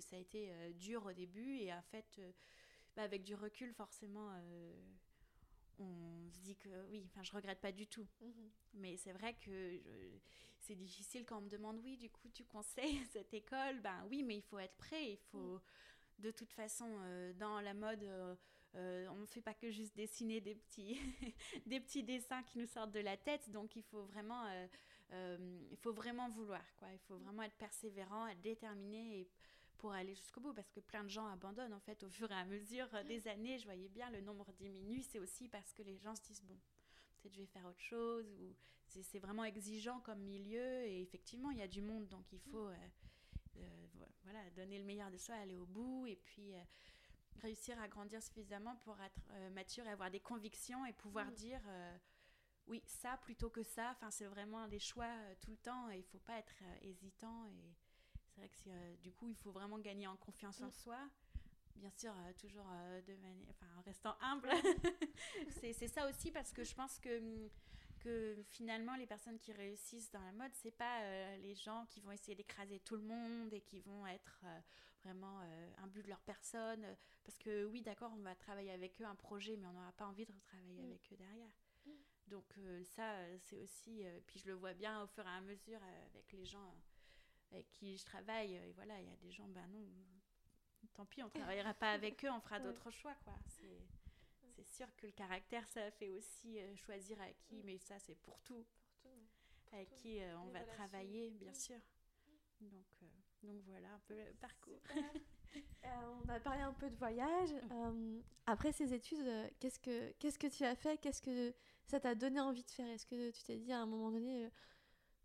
ça 0.00 0.16
a 0.16 0.18
été 0.18 0.52
dur 0.74 1.06
au 1.06 1.12
début 1.12 1.56
et 1.58 1.72
en 1.72 1.82
fait, 1.82 2.20
bah, 2.96 3.02
avec 3.02 3.22
du 3.22 3.34
recul, 3.34 3.72
forcément 3.72 4.30
on 5.78 6.30
se 6.30 6.38
dit 6.40 6.56
que 6.56 6.68
oui, 6.90 7.04
enfin 7.06 7.22
je 7.22 7.32
regrette 7.32 7.60
pas 7.60 7.72
du 7.72 7.86
tout. 7.86 8.06
Mhm. 8.20 8.50
Mais 8.74 8.96
c'est 8.96 9.12
vrai 9.12 9.34
que 9.34 9.80
c'est 10.60 10.74
difficile 10.74 11.24
quand 11.24 11.38
on 11.38 11.42
me 11.42 11.50
demande 11.50 11.78
oui, 11.82 11.96
du 11.96 12.10
coup 12.10 12.28
tu 12.30 12.44
conseilles 12.44 13.04
cette 13.12 13.34
école, 13.34 13.80
ben 13.80 14.04
oui, 14.08 14.22
mais 14.22 14.36
il 14.36 14.42
faut 14.42 14.58
être 14.58 14.76
prêt, 14.76 15.12
il 15.12 15.18
faut 15.30 15.54
mhm. 15.54 15.60
De 16.22 16.30
toute 16.30 16.52
façon 16.52 16.88
euh, 16.88 17.32
dans 17.34 17.60
la 17.60 17.74
mode 17.74 18.02
euh, 18.04 18.34
euh, 18.76 19.06
on 19.10 19.16
ne 19.16 19.26
fait 19.26 19.42
pas 19.42 19.52
que 19.52 19.70
juste 19.70 19.94
dessiner 19.94 20.40
des 20.40 20.54
petits 20.54 20.98
des 21.66 21.80
petits 21.80 22.02
dessins 22.02 22.42
qui 22.44 22.58
nous 22.58 22.66
sortent 22.66 22.92
de 22.92 23.00
la 23.00 23.16
tête, 23.16 23.50
donc 23.50 23.76
il 23.76 23.82
faut 23.82 24.04
vraiment 24.04 24.46
il 25.70 25.76
faut 25.76 25.92
vraiment 25.92 26.30
vouloir 26.30 26.64
quoi, 26.78 26.88
il 26.90 26.98
faut 27.00 27.18
vraiment 27.18 27.42
être 27.42 27.56
persévérant, 27.56 28.26
être 28.28 28.40
déterminé 28.40 29.20
et 29.20 29.28
pour 29.76 29.92
aller 29.92 30.14
jusqu'au 30.14 30.40
bout. 30.40 30.54
Parce 30.54 30.70
que 30.70 30.80
plein 30.80 31.04
de 31.04 31.10
gens 31.10 31.26
abandonnent 31.26 31.74
en 31.74 31.80
fait 31.80 32.02
au 32.02 32.08
fur 32.08 32.30
et 32.30 32.34
à 32.34 32.46
mesure 32.46 32.88
des 33.06 33.28
années. 33.28 33.58
Je 33.58 33.64
voyais 33.66 33.90
bien 33.90 34.08
le 34.08 34.22
nombre 34.22 34.50
diminue. 34.52 35.02
C'est 35.02 35.18
aussi 35.18 35.48
parce 35.48 35.74
que 35.74 35.82
les 35.82 35.98
gens 35.98 36.14
se 36.14 36.22
disent 36.22 36.42
bon, 36.44 36.56
peut-être 37.20 37.34
je 37.34 37.40
vais 37.40 37.46
faire 37.46 37.66
autre 37.66 37.82
chose 37.82 38.26
ou 38.40 38.54
c'est 38.86 39.18
vraiment 39.18 39.44
exigeant 39.44 40.00
comme 40.00 40.20
milieu. 40.20 40.86
Et 40.86 41.02
effectivement 41.02 41.50
il 41.50 41.58
y 41.58 41.62
a 41.62 41.68
du 41.68 41.82
monde. 41.82 42.08
Donc 42.08 42.32
il 42.32 42.40
faut 42.40 42.70
euh, 43.56 43.86
euh, 44.00 44.04
voilà 44.24 44.50
donner 44.50 44.78
le 44.78 44.84
meilleur 44.84 45.10
de 45.10 45.16
soi, 45.16 45.36
aller 45.36 45.56
au 45.56 45.66
bout 45.66 46.06
et 46.06 46.16
puis 46.16 46.54
euh, 46.54 46.62
réussir 47.42 47.80
à 47.80 47.88
grandir 47.88 48.22
suffisamment 48.22 48.76
pour 48.76 49.00
être 49.00 49.50
mature 49.52 49.86
et 49.86 49.90
avoir 49.90 50.10
des 50.10 50.20
convictions 50.20 50.84
et 50.86 50.92
pouvoir 50.92 51.30
mm. 51.30 51.34
dire 51.34 51.60
oui 52.66 52.82
ça 52.86 53.16
plutôt 53.18 53.50
que 53.50 53.62
ça. 53.62 53.90
Enfin 53.92 54.10
c'est 54.10 54.26
vraiment 54.26 54.68
des 54.68 54.78
choix 54.78 55.12
tout 55.40 55.50
le 55.50 55.56
temps 55.56 55.90
et 55.90 55.98
il 55.98 56.04
faut 56.04 56.20
pas 56.20 56.38
être 56.38 56.62
hésitant 56.82 57.46
et 57.46 57.74
c'est 58.32 58.40
vrai 58.40 58.48
que 58.48 58.70
euh, 58.70 58.96
du 59.02 59.12
coup, 59.12 59.28
il 59.28 59.36
faut 59.36 59.50
vraiment 59.50 59.78
gagner 59.78 60.06
en 60.06 60.16
confiance 60.16 60.60
en 60.62 60.68
mm. 60.68 60.72
soi. 60.72 60.98
Bien 61.76 61.90
sûr, 61.90 62.12
euh, 62.12 62.32
toujours 62.38 62.66
euh, 62.70 63.02
de 63.02 63.16
enfin, 63.50 63.66
en 63.78 63.82
restant 63.82 64.16
humble. 64.20 64.50
c'est 65.74 65.88
ça 65.88 66.08
aussi 66.08 66.30
parce 66.30 66.52
que 66.52 66.64
je 66.64 66.74
pense 66.74 66.98
que, 66.98 67.20
mm, 67.20 67.50
que 68.02 68.36
finalement, 68.50 68.96
les 68.96 69.06
personnes 69.06 69.38
qui 69.38 69.52
réussissent 69.52 70.10
dans 70.10 70.22
la 70.22 70.32
mode, 70.32 70.52
c'est 70.54 70.70
pas 70.70 71.36
les 71.38 71.54
gens 71.54 71.86
qui 71.90 72.00
vont 72.00 72.12
essayer 72.12 72.34
d'écraser 72.34 72.80
tout 72.80 72.96
le 72.96 73.02
monde 73.02 73.52
et 73.52 73.60
qui 73.60 73.80
vont 73.80 74.06
être 74.06 74.44
vraiment 75.04 75.40
un 75.78 75.86
but 75.86 76.02
de 76.02 76.08
leur 76.08 76.20
personne. 76.20 76.84
Parce 77.24 77.38
que 77.38 77.64
oui, 77.64 77.82
d'accord, 77.82 78.12
on 78.14 78.22
va 78.22 78.34
travailler 78.34 78.72
avec 78.72 79.00
eux 79.00 79.04
un 79.04 79.14
projet, 79.14 79.56
mais 79.56 79.66
on 79.66 79.72
n'aura 79.72 79.92
pas 79.92 80.06
envie 80.06 80.26
de 80.26 80.32
travailler 80.40 80.82
mm. 80.82 80.86
avec 80.86 81.12
eux 81.12 81.16
derrière. 81.16 81.50
Donc 82.28 82.58
ça, 82.84 83.16
c'est 83.40 83.58
aussi, 83.58 84.04
puis 84.26 84.38
je 84.40 84.46
le 84.46 84.54
vois 84.54 84.74
bien 84.74 85.02
au 85.02 85.06
fur 85.06 85.26
et 85.26 85.30
à 85.30 85.40
mesure 85.40 85.80
avec 86.12 86.32
les 86.32 86.44
gens 86.44 86.74
avec 87.52 87.70
qui 87.70 87.96
je 87.96 88.04
travaille. 88.04 88.54
Et 88.54 88.72
voilà, 88.72 88.98
il 89.00 89.06
y 89.06 89.12
a 89.12 89.16
des 89.16 89.30
gens, 89.30 89.46
ben 89.48 89.66
non, 89.68 89.86
tant 90.94 91.04
pis, 91.06 91.22
on 91.22 91.28
travaillera 91.28 91.74
pas 91.74 91.92
avec 91.92 92.24
eux, 92.24 92.30
on 92.30 92.40
fera 92.40 92.58
d'autres 92.60 92.90
choix, 92.90 93.14
quoi. 93.24 93.34
C'est 93.46 93.78
sûr 94.82 94.96
que 94.96 95.06
le 95.06 95.12
caractère, 95.12 95.66
ça 95.68 95.90
fait 95.92 96.10
aussi 96.10 96.58
euh, 96.58 96.74
choisir 96.76 97.20
avec 97.20 97.38
qui, 97.44 97.62
mais 97.62 97.78
ça, 97.78 97.98
c'est 98.00 98.16
pour 98.16 98.40
tout. 98.40 98.64
avec 99.72 99.94
qui 99.94 100.20
euh, 100.20 100.38
on 100.40 100.50
va 100.50 100.60
travailler, 100.60 101.30
bien 101.30 101.54
sûr. 101.54 101.78
Donc, 102.60 102.86
euh, 103.02 103.06
donc 103.44 103.62
voilà 103.66 103.92
un 103.92 104.00
peu 104.06 104.14
le 104.14 104.32
parcours. 104.40 104.80
on 106.24 106.28
a 106.28 106.40
parlé 106.40 106.62
un 106.62 106.72
peu 106.72 106.90
de 106.90 106.96
voyage. 106.96 107.52
Mm. 107.70 108.22
après 108.46 108.72
ces 108.72 108.92
études, 108.92 109.28
qu'est-ce 109.60 109.78
que 109.78 110.12
qu'est-ce 110.18 110.38
que 110.38 110.48
tu 110.48 110.64
as 110.64 110.74
fait? 110.74 110.96
Qu'est-ce 110.98 111.22
que 111.22 111.54
ça 111.86 112.00
t'a 112.00 112.14
donné 112.14 112.40
envie 112.40 112.64
de 112.64 112.70
faire? 112.70 112.88
Est-ce 112.88 113.06
que 113.06 113.30
tu 113.30 113.42
t'es 113.42 113.58
dit 113.58 113.72
à 113.72 113.80
un 113.80 113.86
moment 113.86 114.10
donné, 114.10 114.48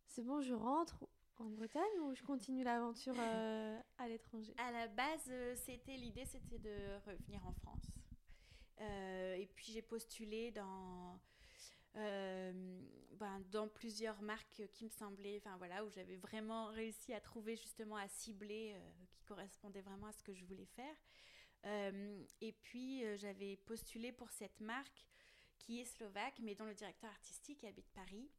c'est 0.07 0.23
bon, 0.23 0.41
je 0.41 0.53
rentre 0.53 1.07
en 1.37 1.45
Bretagne 1.45 1.99
ou 2.01 2.13
je 2.13 2.23
continue 2.23 2.63
l'aventure 2.63 3.15
à 3.97 4.07
l'étranger? 4.07 4.53
À 4.57 4.71
la 4.71 4.87
base, 4.87 5.31
c'était 5.55 5.97
l'idée, 5.97 6.25
c'était 6.25 6.59
de 6.59 6.95
revenir 7.05 7.45
en 7.45 7.53
France. 7.53 7.87
Euh, 8.79 9.35
et 9.35 9.47
puis 9.47 9.71
j'ai 9.71 9.81
postulé 9.81 10.51
dans, 10.51 11.19
ben, 11.93 13.41
dans 13.51 13.67
plusieurs 13.67 14.21
marques 14.21 14.61
qui 14.73 14.85
me 14.85 14.89
semblaient, 14.89 15.41
enfin 15.43 15.57
voilà, 15.57 15.83
où 15.83 15.89
j'avais 15.89 16.17
vraiment 16.17 16.67
réussi 16.67 17.13
à 17.13 17.19
trouver 17.19 17.55
justement 17.55 17.95
à 17.95 18.07
cibler, 18.07 18.75
qui 19.11 19.23
correspondait 19.23 19.81
vraiment 19.81 20.07
à 20.07 20.11
ce 20.11 20.23
que 20.23 20.33
je 20.33 20.45
voulais 20.45 20.67
faire. 20.67 20.95
et 22.41 22.53
puis 22.61 23.03
j'avais 23.17 23.57
postulé 23.65 24.11
pour 24.11 24.29
cette 24.29 24.59
marque 24.59 25.07
qui 25.57 25.79
est 25.81 25.85
slovaque, 25.85 26.39
mais 26.43 26.53
dont 26.53 26.65
le 26.65 26.75
directeur 26.75 27.09
artistique 27.09 27.63
habite 27.63 27.89
Paris 27.95 28.29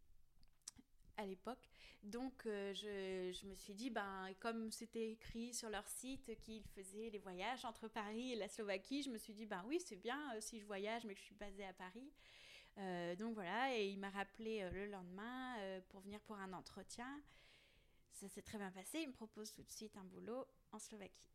à 1.19 1.27
l'époque. 1.27 1.69
Donc 2.05 2.47
euh, 2.47 2.73
je, 2.75 3.47
me 3.47 3.55
suis 3.55 3.75
dit, 3.75 3.91
ben, 3.91 4.31
comme 4.41 4.71
c'était 4.71 5.11
écrit 5.11 5.53
sur 5.53 5.69
leur 5.69 5.87
site 5.87 6.39
qu'ils 6.41 6.65
faisaient 6.75 7.11
les 7.11 7.19
voyages 7.19 7.65
entre 7.65 7.89
Paris 7.89 8.33
et 8.33 8.37
la 8.37 8.49
Slovaquie, 8.49 9.03
je 9.03 9.11
me 9.11 9.19
suis 9.19 9.35
dit, 9.35 9.45
ben 9.45 9.63
oui, 9.67 9.81
c'est 9.81 9.97
bien 9.97 10.35
euh, 10.35 10.41
si 10.41 10.59
je 10.61 10.65
voyage 10.65 11.05
mais 11.05 11.15
que 11.15 11.21
je 11.21 11.27
suis 11.27 11.35
basée 11.35 11.67
à 11.67 11.73
Paris. 11.75 12.11
Euh, 12.79 13.17
donc 13.17 13.35
voilà, 13.35 13.77
et 13.77 13.89
il 13.89 13.99
m'a 13.99 14.11
rappelé 14.11 14.69
le 14.71 14.87
lendemain 14.87 15.57
pour 15.89 16.01
venir 16.01 16.21
pour 16.21 16.37
un 16.37 16.53
entretien. 16.53 17.21
Ça 18.13 18.29
s'est 18.29 18.43
très 18.43 18.59
bien 18.59 18.71
passé, 18.71 19.01
il 19.01 19.09
me 19.09 19.13
propose 19.13 19.53
tout 19.53 19.63
de 19.63 19.71
suite 19.71 19.97
un 19.97 20.05
boulot 20.05 20.47
en 20.73 20.79
Slovaquie. 20.79 21.29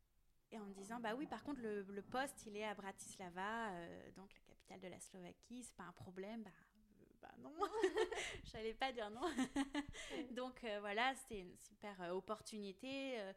Et 0.50 0.58
en 0.58 0.64
me 0.64 0.74
disant, 0.74 1.00
bah 1.00 1.14
oui, 1.14 1.26
par 1.26 1.42
contre, 1.42 1.60
le, 1.60 1.82
le 1.82 2.02
poste, 2.02 2.46
il 2.46 2.56
est 2.56 2.64
à 2.64 2.74
Bratislava, 2.74 3.70
donc 4.16 4.32
la 4.32 4.40
capitale 4.40 4.80
de 4.80 4.88
la 4.88 5.00
Slovaquie, 5.00 5.62
c'est 5.62 5.74
pas 5.74 5.84
un 5.84 5.92
problème, 5.92 6.42
bah 6.42 6.50
bah 7.24 7.34
non, 7.42 7.52
j'allais 8.52 8.74
pas 8.74 8.92
dire 8.92 9.10
non. 9.10 9.22
Donc 10.32 10.62
euh, 10.64 10.80
voilà, 10.80 11.14
c'était 11.14 11.40
une 11.40 11.56
super 11.56 12.00
euh, 12.02 12.10
opportunité. 12.10 13.18
Euh, 13.18 13.32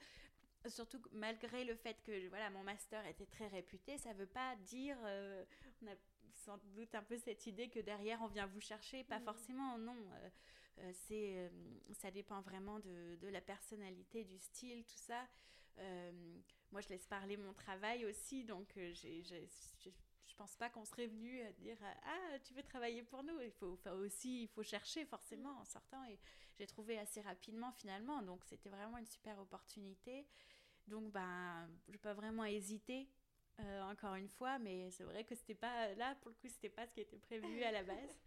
surtout 0.68 1.02
malgré 1.14 1.64
le 1.64 1.76
fait 1.76 2.02
que 2.04 2.28
voilà, 2.28 2.50
mon 2.50 2.64
master 2.64 3.06
était 3.06 3.26
très 3.26 3.48
réputé, 3.48 3.98
ça 3.98 4.12
veut 4.14 4.28
pas 4.28 4.56
dire, 4.58 4.98
on 5.82 5.88
a 5.88 5.96
sans 6.34 6.58
doute 6.76 6.94
un 6.94 7.04
peu 7.04 7.16
cette 7.18 7.48
idée 7.48 7.70
que 7.70 7.80
derrière 7.80 8.22
on 8.22 8.28
vient 8.28 8.48
vous 8.48 8.60
chercher, 8.60 9.06
pas 9.06 9.20
mm. 9.20 9.24
forcément, 9.24 9.78
non. 9.78 9.96
c'est, 10.92 11.50
ça 11.94 12.12
dépend 12.12 12.42
vraiment 12.42 12.80
de, 12.80 13.16
de, 13.16 13.28
la 13.30 13.40
personnalité, 13.40 14.26
du 14.26 14.38
style, 14.40 14.84
tout 14.84 14.98
ça. 14.98 15.26
moi, 16.72 16.82
je 16.82 16.90
laisse 16.90 17.06
parler 17.06 17.38
mon 17.38 17.54
travail 17.54 18.06
aussi, 18.06 18.44
donc 18.44 18.68
j'ai 18.76 19.24
pense 20.38 20.56
pas 20.56 20.70
qu'on 20.70 20.86
serait 20.86 21.08
venu 21.08 21.42
dire 21.60 21.78
ah 22.04 22.40
tu 22.44 22.54
veux 22.54 22.64
travailler 22.64 23.04
pour 23.04 23.24
nous? 23.24 23.40
Il 23.42 23.52
faut 23.52 23.78
aussi 24.00 24.44
il 24.44 24.48
faut 24.48 24.64
chercher 24.64 25.06
forcément 25.06 25.58
en 25.60 25.66
sortant. 25.66 26.04
Et 26.06 26.20
j'ai 26.58 26.68
trouvé 26.68 26.98
assez 26.98 27.22
rapidement 27.22 27.72
finalement. 27.72 28.22
Donc 28.22 28.44
c'était 28.46 28.70
vraiment 28.70 28.98
une 28.98 29.06
super 29.06 29.40
opportunité. 29.40 30.28
Donc 30.88 31.12
ben 31.12 31.70
je 31.90 31.98
pas 31.98 32.14
vraiment 32.14 32.46
hésiter 32.46 33.10
euh, 33.60 33.82
encore 33.84 34.16
une 34.16 34.30
fois 34.30 34.60
mais 34.60 34.90
c'est 34.92 35.04
vrai 35.04 35.24
que 35.24 35.36
c'était 35.36 35.56
pas 35.56 35.94
là 35.96 36.16
pour 36.22 36.30
le 36.30 36.36
coup 36.36 36.48
c'était 36.48 36.70
pas 36.70 36.86
ce 36.86 36.94
qui 36.94 37.02
était 37.02 37.20
prévu 37.20 37.64
à 37.64 37.72
la 37.72 37.84
base. 37.84 38.16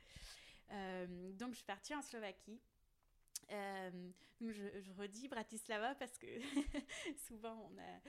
Euh, 0.72 1.32
donc 1.32 1.50
je 1.50 1.56
suis 1.56 1.64
partie 1.64 1.92
en 1.96 2.00
Slovaquie. 2.00 2.60
Euh, 3.50 4.10
je, 4.40 4.80
je, 4.80 4.92
redis 4.92 5.26
Bratislava 5.26 5.96
parce 5.96 6.16
que 6.16 6.28
souvent 7.26 7.68
on 7.68 7.76
a 7.76 8.00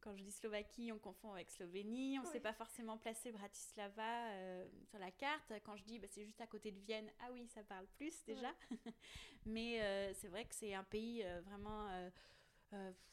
quand 0.00 0.16
je 0.16 0.22
dis 0.22 0.32
Slovaquie, 0.32 0.92
on 0.92 0.98
confond 0.98 1.32
avec 1.32 1.50
Slovénie. 1.50 2.18
On 2.18 2.22
ne 2.22 2.28
sait 2.28 2.40
pas 2.40 2.52
forcément 2.52 2.96
placer 2.98 3.32
Bratislava 3.32 4.30
euh, 4.32 4.66
sur 4.88 4.98
la 4.98 5.10
carte. 5.10 5.52
Quand 5.64 5.76
je 5.76 5.84
dis 5.84 5.98
bah, 5.98 6.06
c'est 6.10 6.24
juste 6.24 6.40
à 6.40 6.46
côté 6.46 6.70
de 6.72 6.80
Vienne, 6.80 7.10
ah 7.20 7.30
oui, 7.32 7.46
ça 7.48 7.62
parle 7.62 7.86
plus 7.96 8.24
déjà. 8.24 8.52
Mais 9.46 9.82
euh, 9.82 10.12
c'est 10.14 10.28
vrai 10.28 10.44
que 10.44 10.54
c'est 10.54 10.74
un 10.74 10.84
pays 10.84 11.22
euh, 11.24 11.40
vraiment 11.42 11.88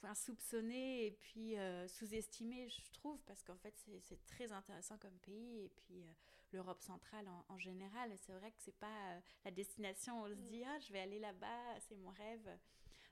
insoupçonné 0.03 1.07
et 1.07 1.11
puis 1.11 1.55
sous-estimé, 1.87 2.69
je 2.69 2.91
trouve, 2.91 3.19
parce 3.25 3.41
qu'en 3.43 3.57
fait, 3.57 3.73
c'est 4.01 4.23
très 4.27 4.51
intéressant 4.51 4.97
comme 4.99 5.17
pays. 5.19 5.63
Et 5.63 5.69
puis 5.69 6.05
l'Europe 6.51 6.81
centrale 6.81 7.27
en, 7.49 7.57
général, 7.57 8.13
c'est 8.17 8.33
vrai 8.33 8.51
que 8.51 8.59
c'est 8.59 8.77
pas 8.77 9.19
la 9.45 9.51
destination 9.51 10.21
où 10.21 10.25
on 10.25 10.29
se 10.29 10.41
dit 10.43 10.63
ah, 10.63 10.77
je 10.79 10.93
vais 10.93 10.99
aller 10.99 11.17
là-bas, 11.17 11.79
c'est 11.79 11.95
mon 11.95 12.11
rêve. 12.11 12.57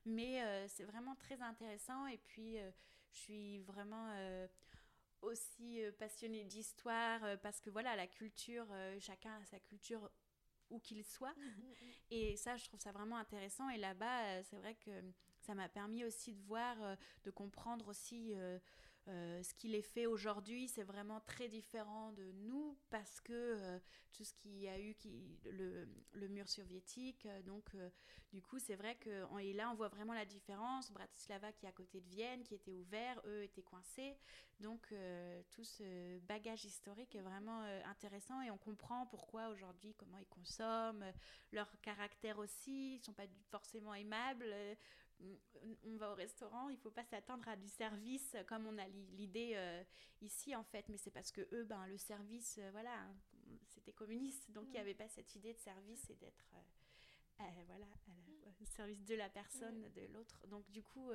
Mais 0.06 0.68
c'est 0.68 0.84
vraiment 0.84 1.16
très 1.16 1.42
intéressant. 1.42 2.06
Et 2.06 2.20
puis 2.20 2.60
je 3.16 3.22
suis 3.22 3.60
vraiment 3.60 4.12
euh, 4.16 4.48
aussi 5.22 5.82
euh, 5.82 5.92
passionnée 5.94 6.44
d'histoire 6.44 7.24
euh, 7.24 7.38
parce 7.38 7.62
que 7.62 7.70
voilà, 7.70 7.96
la 7.96 8.08
culture, 8.08 8.68
chacun 9.00 9.34
a 9.42 9.46
sa 9.46 9.60
culture 9.60 10.12
où 10.70 10.80
qu'il 10.80 11.04
soit. 11.04 11.34
Mm, 11.38 11.42
mm, 11.42 11.70
mm. 11.70 11.94
Et 12.12 12.38
ça, 12.38 12.58
je 12.58 12.66
trouve 12.66 12.80
ça 12.80 12.92
vraiment 12.92 13.18
intéressant. 13.18 13.70
Et 13.70 13.78
là-bas, 13.78 14.44
c'est 14.44 14.58
vrai 14.58 14.76
que 14.76 14.92
ça 15.40 15.56
m'a 15.56 15.70
permis 15.70 16.04
aussi 16.04 16.34
de 16.34 16.42
voir, 16.42 16.76
de 17.24 17.32
comprendre 17.32 17.88
aussi 17.88 18.34
euh, 19.08 19.44
ce 19.44 19.54
qu'il 19.54 19.76
est 19.76 19.84
fait 19.84 20.08
aujourd'hui, 20.08 20.68
c'est 20.68 20.84
vraiment 20.84 21.20
très 21.22 21.48
différent 21.48 22.12
de 22.14 22.32
nous 22.32 22.76
parce 22.90 23.22
que 23.22 23.34
euh, 23.34 23.80
tout 24.12 24.24
ce 24.24 24.34
qu'il 24.34 24.58
y 24.58 24.68
a 24.68 24.80
eu, 24.80 24.96
qui, 24.96 25.40
le, 25.44 25.88
le 26.14 26.28
mur 26.28 26.50
soviétique, 26.50 27.28
euh, 27.28 27.42
donc 27.44 27.76
du 28.34 28.42
coup 28.42 28.58
c'est 28.58 28.76
vrai 28.76 28.96
que 28.96 29.40
et 29.40 29.54
là 29.54 29.70
on 29.70 29.76
voit 29.76 29.90
vraiment 29.90 30.14
la 30.14 30.26
différence. 30.26 30.92
Bratislava 30.92 31.52
qui 31.52 31.68
est 31.68 31.70
à 31.70 31.72
côté 31.72 32.02
de 32.02 32.10
Vienne, 32.10 32.44
qui 32.44 32.56
était 32.56 32.72
ouvert, 32.72 33.22
eux 33.26 33.44
étaient 33.44 33.62
coincés, 33.62 34.18
donc 34.60 34.94
tout 35.52 35.64
ce 35.64 36.18
bagage 36.20 36.66
historique 36.66 37.14
est 37.16 37.22
vraiment 37.22 37.62
intéressant 37.86 38.42
et 38.42 38.50
on 38.50 38.58
comprend 38.58 39.06
pourquoi 39.08 39.50
aujourd'hui 39.50 39.94
comment 39.96 40.18
ils 40.18 40.28
consomment, 40.28 41.06
leur 41.52 41.70
caractère 41.82 42.40
aussi, 42.40 42.96
ils 42.96 43.00
sont 43.02 43.14
pas 43.14 43.28
forcément 43.52 43.94
aimables 43.94 44.54
on 45.84 45.96
va 45.98 46.12
au 46.12 46.16
restaurant, 46.16 46.70
il 46.70 46.78
faut 46.78 46.92
pas 46.92 47.06
s'attendre 47.06 47.48
à 47.48 47.56
du 47.56 47.68
service 47.68 48.36
comme 48.48 48.68
on 48.68 48.78
a 48.78 48.88
l'idée 48.88 49.54
euh, 49.56 49.84
ici 50.22 50.56
en 50.56 50.64
fait, 50.64 50.88
mais 50.90 50.98
c'est 50.98 51.12
parce 51.12 51.32
que 51.32 51.42
eux, 51.54 51.64
ben 51.64 51.88
le 51.88 51.98
service, 51.98 52.58
euh, 52.60 52.70
voilà, 52.72 53.08
c'était 53.68 53.94
communiste, 53.94 54.52
donc 54.52 54.66
il 54.68 54.72
n'y 54.72 54.80
avait 54.80 54.94
pas 54.94 55.08
cette 55.08 55.34
idée 55.36 55.54
de 55.54 55.60
service 55.60 56.10
et 56.10 56.16
d'être 56.16 56.54
euh, 57.40 57.44
voilà 57.68 57.88
au 58.62 58.66
service 58.66 59.04
de 59.06 59.16
la 59.16 59.30
personne, 59.30 59.90
de 59.94 60.02
l'autre. 60.14 60.46
Donc 60.48 60.70
du 60.72 60.82
coup, 60.82 61.12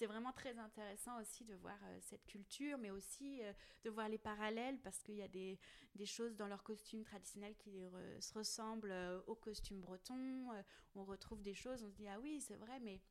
c'est 0.00 0.06
vraiment 0.06 0.32
très 0.32 0.58
intéressant 0.58 1.20
aussi 1.20 1.44
de 1.44 1.54
voir 1.56 1.78
cette 2.00 2.24
culture, 2.24 2.78
mais 2.78 2.90
aussi 2.90 3.42
de 3.84 3.90
voir 3.90 4.08
les 4.08 4.16
parallèles 4.16 4.78
parce 4.80 5.02
qu'il 5.02 5.16
y 5.16 5.22
a 5.22 5.28
des, 5.28 5.58
des, 5.94 6.06
choses 6.06 6.34
dans 6.36 6.46
leurs 6.46 6.62
costumes 6.62 7.04
traditionnels 7.04 7.54
qui 7.56 7.82
se 8.18 8.32
ressemblent 8.32 8.94
aux 9.26 9.34
costumes 9.34 9.82
bretons. 9.82 10.48
on 10.94 11.04
retrouve 11.04 11.42
des 11.42 11.54
choses, 11.54 11.82
on 11.82 11.90
se 11.90 11.96
dit 11.96 12.08
ah 12.08 12.18
oui 12.18 12.40
c'est 12.40 12.56
vrai, 12.56 12.80
mais 12.80 13.02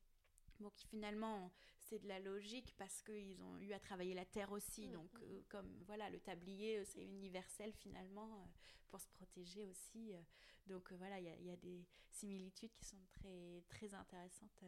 Bon, 0.60 0.70
qui 0.72 0.88
finalement, 0.88 1.52
c'est 1.80 2.00
de 2.00 2.08
la 2.08 2.20
logique 2.20 2.74
parce 2.78 3.02
qu'ils 3.02 3.42
ont 3.42 3.58
eu 3.60 3.72
à 3.72 3.80
travailler 3.80 4.14
la 4.14 4.26
terre 4.26 4.52
aussi. 4.52 4.88
Mm, 4.88 4.92
donc, 4.92 5.14
mm. 5.14 5.24
Euh, 5.24 5.42
comme 5.50 5.84
voilà, 5.86 6.10
le 6.10 6.20
tablier, 6.20 6.80
euh, 6.80 6.84
c'est 6.86 7.04
universel 7.04 7.72
finalement 7.74 8.36
euh, 8.36 8.46
pour 8.90 9.00
se 9.00 9.08
protéger 9.10 9.64
aussi. 9.64 10.14
donc, 10.68 10.92
voilà, 10.94 11.20
il 11.20 11.46
y, 11.46 11.52
a 11.52 11.58
des 11.58 11.86
similitudes 12.12 12.74
qui 12.76 12.86
sont 12.86 13.02
très, 13.14 13.64
très 13.70 13.94
intéressantes 13.94 14.64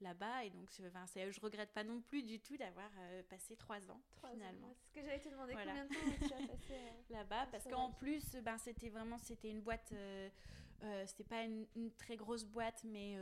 là-bas. 0.00 0.44
Et 0.44 0.50
donc, 0.50 0.68
enfin, 0.86 1.04
je 1.14 1.40
regrette 1.40 1.72
pas 1.72 1.84
non 1.84 2.00
plus 2.00 2.22
du 2.22 2.40
tout 2.40 2.56
d'avoir 2.56 2.90
passé 3.28 3.56
trois 3.56 3.90
ans 3.90 4.00
finalement. 4.30 4.74
C'est 4.74 4.88
ce 4.88 4.94
que 4.94 5.00
j'allais 5.02 5.20
te 5.20 5.28
demander. 5.28 5.54
Combien 5.54 5.84
de 5.84 5.88
temps 5.88 6.26
tu 6.28 6.32
as 6.34 6.46
passé 6.46 6.74
là-bas 7.10 7.46
Parce 7.50 7.64
qu'en 7.64 7.92
plus, 7.92 8.36
ben, 8.36 8.58
c'était 8.58 8.88
vraiment 8.88 9.18
c'était 9.18 9.50
une 9.50 9.60
boîte. 9.60 9.92
c'était 11.06 11.24
pas 11.24 11.42
une, 11.44 11.66
une, 11.76 11.92
très 11.92 12.16
grosse 12.16 12.44
boîte, 12.44 12.82
mais 12.84 13.16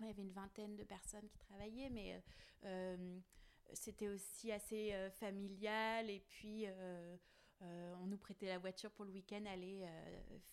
il 0.00 0.06
y 0.06 0.10
avait 0.10 0.22
une 0.22 0.32
vingtaine 0.32 0.76
de 0.76 0.84
personnes 0.84 1.28
qui 1.28 1.38
travaillaient, 1.38 1.90
mais 1.90 2.14
euh, 2.14 2.18
euh, 2.64 3.18
c'était 3.72 4.08
aussi 4.08 4.52
assez 4.52 4.92
euh, 4.92 5.10
familial. 5.10 6.08
Et 6.10 6.20
puis, 6.20 6.66
on 7.60 8.06
nous 8.06 8.16
prêtait 8.16 8.46
la 8.46 8.58
voiture 8.58 8.90
pour 8.92 9.04
le 9.04 9.12
week-end, 9.12 9.44
aller 9.46 9.86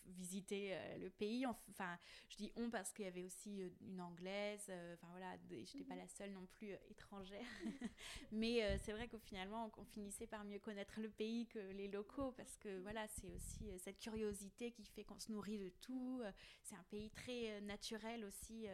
visiter 0.06 0.78
le 1.00 1.10
pays. 1.10 1.46
Enfin, 1.70 1.98
je 2.30 2.38
dis 2.38 2.52
on 2.56 2.70
parce 2.70 2.92
qu'il 2.94 3.06
y 3.06 3.08
avait 3.08 3.24
aussi 3.24 3.62
une 3.82 4.02
anglaise. 4.02 4.72
Enfin 4.94 5.08
voilà, 5.12 5.36
je 5.50 5.56
n'étais 5.56 5.84
pas 5.84 5.96
mhm. 5.96 6.02
la 6.02 6.08
seule 6.08 6.32
non 6.32 6.46
plus 6.46 6.72
étrangère. 6.90 7.46
Mais 8.32 8.78
c'est 8.80 8.92
vrai 8.92 9.08
qu'au 9.08 9.20
finalement, 9.20 9.72
on, 9.78 9.86
finissait 9.86 10.28
par 10.28 10.44
mieux 10.44 10.60
connaître 10.60 11.00
le 11.00 11.10
pays 11.10 11.48
que 11.48 11.60
les 11.74 11.88
locaux 11.88 12.32
parce 12.32 12.58
que 12.58 12.80
voilà, 12.80 13.08
c'est 13.08 13.30
aussi 13.30 13.70
cette 13.80 14.00
curiosité 14.00 14.72
qui 14.72 14.86
fait 14.86 15.04
qu'on 15.04 15.20
se 15.20 15.32
nourrit 15.32 15.60
de 15.60 15.70
tout. 15.82 16.22
C'est 16.64 16.76
un 16.76 16.86
pays 16.90 17.12
très 17.12 17.62
naturel 17.62 18.26
aussi 18.26 18.68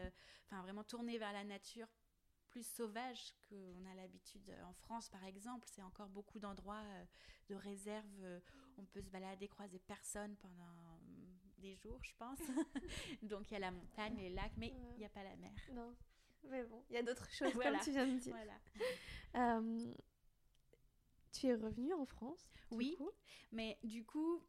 enfin 0.52 0.62
vraiment 0.62 0.84
tourné 0.84 1.18
vers 1.18 1.34
la 1.34 1.44
nature 1.44 1.88
plus 2.52 2.68
sauvage 2.68 3.34
qu'on 3.48 3.86
a 3.92 3.96
l'habitude 3.96 4.50
euh, 4.50 4.64
en 4.66 4.74
France 4.74 5.10
par 5.10 5.24
exemple. 5.26 5.66
C'est 5.72 5.82
encore 5.82 6.10
beaucoup 6.10 6.40
d'endroits 6.40 6.84
euh, 6.84 7.04
de 7.50 7.56
réserve. 7.56 8.06
Euh, 8.22 8.40
on 8.78 8.86
peut 8.86 9.02
se 9.02 9.10
balader, 9.10 9.48
croiser 9.48 9.80
personne 9.80 10.36
pendant 10.38 11.00
des 11.58 11.76
jours, 11.76 12.00
je 12.04 12.14
pense. 12.18 12.40
Donc 13.24 13.50
il 13.50 13.54
y 13.54 13.58
a 13.58 13.60
la 13.60 13.72
montagne, 13.72 14.16
les 14.18 14.30
lacs, 14.30 14.56
mais 14.58 14.74
il 14.94 14.98
n'y 14.98 15.06
a 15.06 15.10
pas 15.10 15.24
la 15.24 15.36
mer. 15.38 15.52
Non, 15.72 15.96
mais 16.44 16.64
bon, 16.64 16.84
il 16.90 16.96
y 16.96 16.98
a 16.98 17.04
d'autres 17.04 17.30
choses 17.32 17.54
comme 17.54 17.80
tu 17.84 17.92
viens 17.92 18.08
de 18.08 18.20
dire. 18.20 18.36
Voilà. 18.36 19.62
tu 21.32 21.48
es 21.48 21.56
revenue 21.56 21.94
en 21.94 22.06
France 22.06 22.52
Oui, 22.72 22.98
mais 23.52 23.78
du 23.84 24.04
coup, 24.04 24.42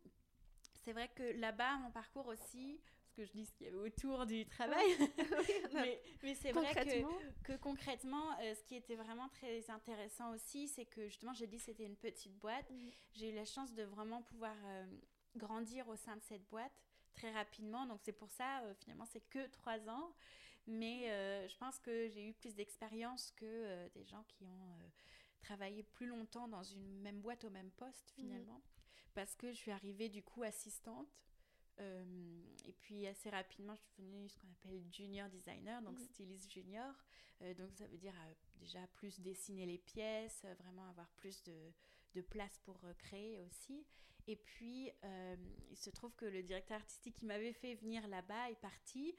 c'est 0.83 0.93
vrai 0.93 1.09
que 1.15 1.23
là-bas, 1.39 1.77
mon 1.79 1.91
parcours 1.91 2.27
aussi, 2.27 2.81
que 3.13 3.25
je 3.25 3.33
dis 3.33 3.45
ce 3.45 3.53
qu'il 3.53 3.67
y 3.67 3.69
avait 3.69 3.79
autour 3.79 4.27
du 4.27 4.47
travail. 4.47 4.87
mais, 6.23 6.35
c'est 6.35 6.53
vrai 6.53 6.73
que, 7.45 7.57
concrètement, 7.57 8.39
euh, 8.41 8.55
ce 8.55 8.65
qui 8.65 8.77
était 8.77 8.97
vraiment 8.97 9.29
très 9.29 9.71
intéressant 9.71 10.33
aussi, 10.35 10.69
c'est 10.69 10.87
que 10.87 11.07
justement, 11.09 11.33
j'ai 11.35 11.47
dit 11.47 11.57
que 11.57 11.63
c'était 11.63 11.85
une 11.85 11.97
petite 11.97 12.37
boîte. 12.39 12.71
J'ai 13.15 13.31
eu 13.31 13.35
la 13.35 13.45
chance 13.45 13.73
de 13.75 13.83
vraiment 13.85 14.23
pouvoir 14.23 14.57
euh, 14.65 14.87
grandir 15.37 15.89
au 15.89 15.97
sein 15.97 16.17
de 16.17 16.23
cette 16.23 16.49
boîte 16.49 16.73
très 17.15 17.31
rapidement. 17.31 17.87
Donc 17.87 18.01
c'est 18.03 18.13
pour 18.13 18.31
ça, 18.31 18.61
euh, 18.63 18.75
finalement, 18.75 19.07
c'est 19.07 19.29
que 19.29 19.47
trois 19.49 19.89
ans. 19.89 20.15
Mais 20.69 21.09
je 21.49 21.57
pense 21.57 21.81
que 21.81 22.09
j'ai 22.09 22.29
eu 22.29 22.33
plus 22.35 22.55
d'expérience 22.55 23.33
que 23.33 23.89
des 23.95 24.05
gens 24.05 24.23
qui 24.29 24.45
ont 24.45 24.79
travaillé 25.41 25.83
plus 25.83 26.07
longtemps 26.07 26.47
dans 26.47 26.63
une 26.63 27.01
même 27.01 27.21
boîte 27.21 27.43
au 27.43 27.51
même 27.51 27.73
poste, 27.73 28.13
finalement. 28.15 28.63
Parce 29.13 29.35
que 29.35 29.49
je 29.49 29.57
suis 29.57 29.73
arrivée 29.73 30.09
du 30.09 30.23
coup 30.23 30.45
assistante 30.45 31.09
euh, 31.81 32.05
et 32.65 32.73
puis 32.73 33.07
assez 33.07 33.31
rapidement, 33.31 33.75
je 33.77 33.83
suis 33.83 34.03
devenue 34.03 34.29
ce 34.29 34.39
qu'on 34.39 34.51
appelle 34.51 34.83
junior 34.91 35.29
designer, 35.29 35.81
donc 35.83 35.99
mhm. 35.99 36.05
styliste 36.05 36.51
junior. 36.51 36.95
Euh, 37.43 37.55
donc 37.55 37.73
ça 37.75 37.87
veut 37.87 37.97
dire 37.97 38.15
euh, 38.15 38.35
déjà 38.61 38.87
plus 38.95 39.21
dessiner 39.21 39.67
les 39.67 39.79
pièces, 39.79 40.45
vraiment 40.59 40.89
avoir 40.89 41.09
plus 41.17 41.43
de, 41.45 41.73
de 42.15 42.21
place 42.21 42.59
pour 42.65 42.81
créer 42.99 43.41
aussi. 43.41 43.85
Et 44.29 44.37
puis 44.37 44.93
il 45.71 45.77
se 45.77 45.91
trouve 45.91 46.15
que 46.15 46.25
le 46.25 46.45
directeur 46.45 46.77
artistique 46.77 47.17
qui 47.17 47.25
m'avait 47.27 47.53
fait 47.53 47.75
venir 47.75 48.07
là-bas 48.07 48.51
est 48.51 48.61
parti. 48.61 49.17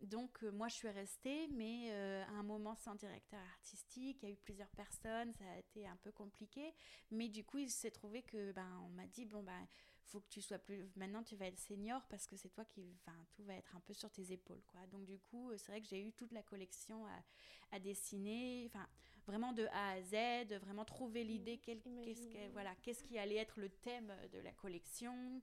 Donc 0.00 0.42
moi 0.42 0.66
je 0.66 0.74
suis 0.74 0.88
restée, 0.88 1.46
mais 1.52 1.92
à 1.92 2.32
un 2.32 2.42
moment 2.42 2.74
sans 2.74 2.96
directeur 2.96 3.38
artistique, 3.38 4.18
il 4.22 4.28
y 4.28 4.32
a 4.32 4.34
eu 4.34 4.38
plusieurs 4.38 4.70
personnes, 4.70 5.32
ça 5.34 5.44
a 5.44 5.58
été 5.58 5.86
un 5.86 5.96
peu 5.98 6.10
compliqué. 6.10 6.74
Mais 7.12 7.28
du 7.28 7.44
coup 7.44 7.58
il 7.58 7.70
s'est 7.70 7.92
trouvé 7.92 8.22
que 8.22 8.50
ben 8.50 8.82
on 8.86 8.88
m'a 8.88 9.06
dit 9.06 9.24
bon 9.24 9.44
ben 9.44 9.68
faut 10.10 10.20
que 10.20 10.28
tu 10.28 10.42
sois 10.42 10.58
plus 10.58 10.90
maintenant 10.96 11.22
tu 11.22 11.36
vas 11.36 11.46
être 11.46 11.58
senior 11.58 12.02
parce 12.08 12.26
que 12.26 12.36
c'est 12.36 12.48
toi 12.50 12.64
qui 12.64 12.94
enfin 13.00 13.16
tout 13.32 13.44
va 13.44 13.54
être 13.54 13.74
un 13.76 13.80
peu 13.80 13.94
sur 13.94 14.10
tes 14.10 14.32
épaules 14.32 14.62
quoi. 14.66 14.86
Donc 14.88 15.04
du 15.06 15.18
coup 15.18 15.50
c'est 15.56 15.72
vrai 15.72 15.80
que 15.80 15.88
j'ai 15.88 16.02
eu 16.02 16.12
toute 16.12 16.32
la 16.32 16.42
collection 16.42 17.06
à, 17.06 17.76
à 17.76 17.78
dessiner 17.78 18.64
enfin 18.66 18.86
vraiment 19.26 19.52
de 19.52 19.66
A 19.72 19.92
à 19.92 20.02
Z 20.02 20.54
vraiment 20.60 20.84
trouver 20.84 21.24
l'idée 21.24 21.58
qu'est-ce 21.58 22.48
voilà 22.52 22.74
qu'est-ce 22.82 23.02
qui 23.02 23.18
allait 23.18 23.36
être 23.36 23.60
le 23.60 23.68
thème 23.68 24.12
de 24.32 24.38
la 24.38 24.52
collection. 24.52 25.40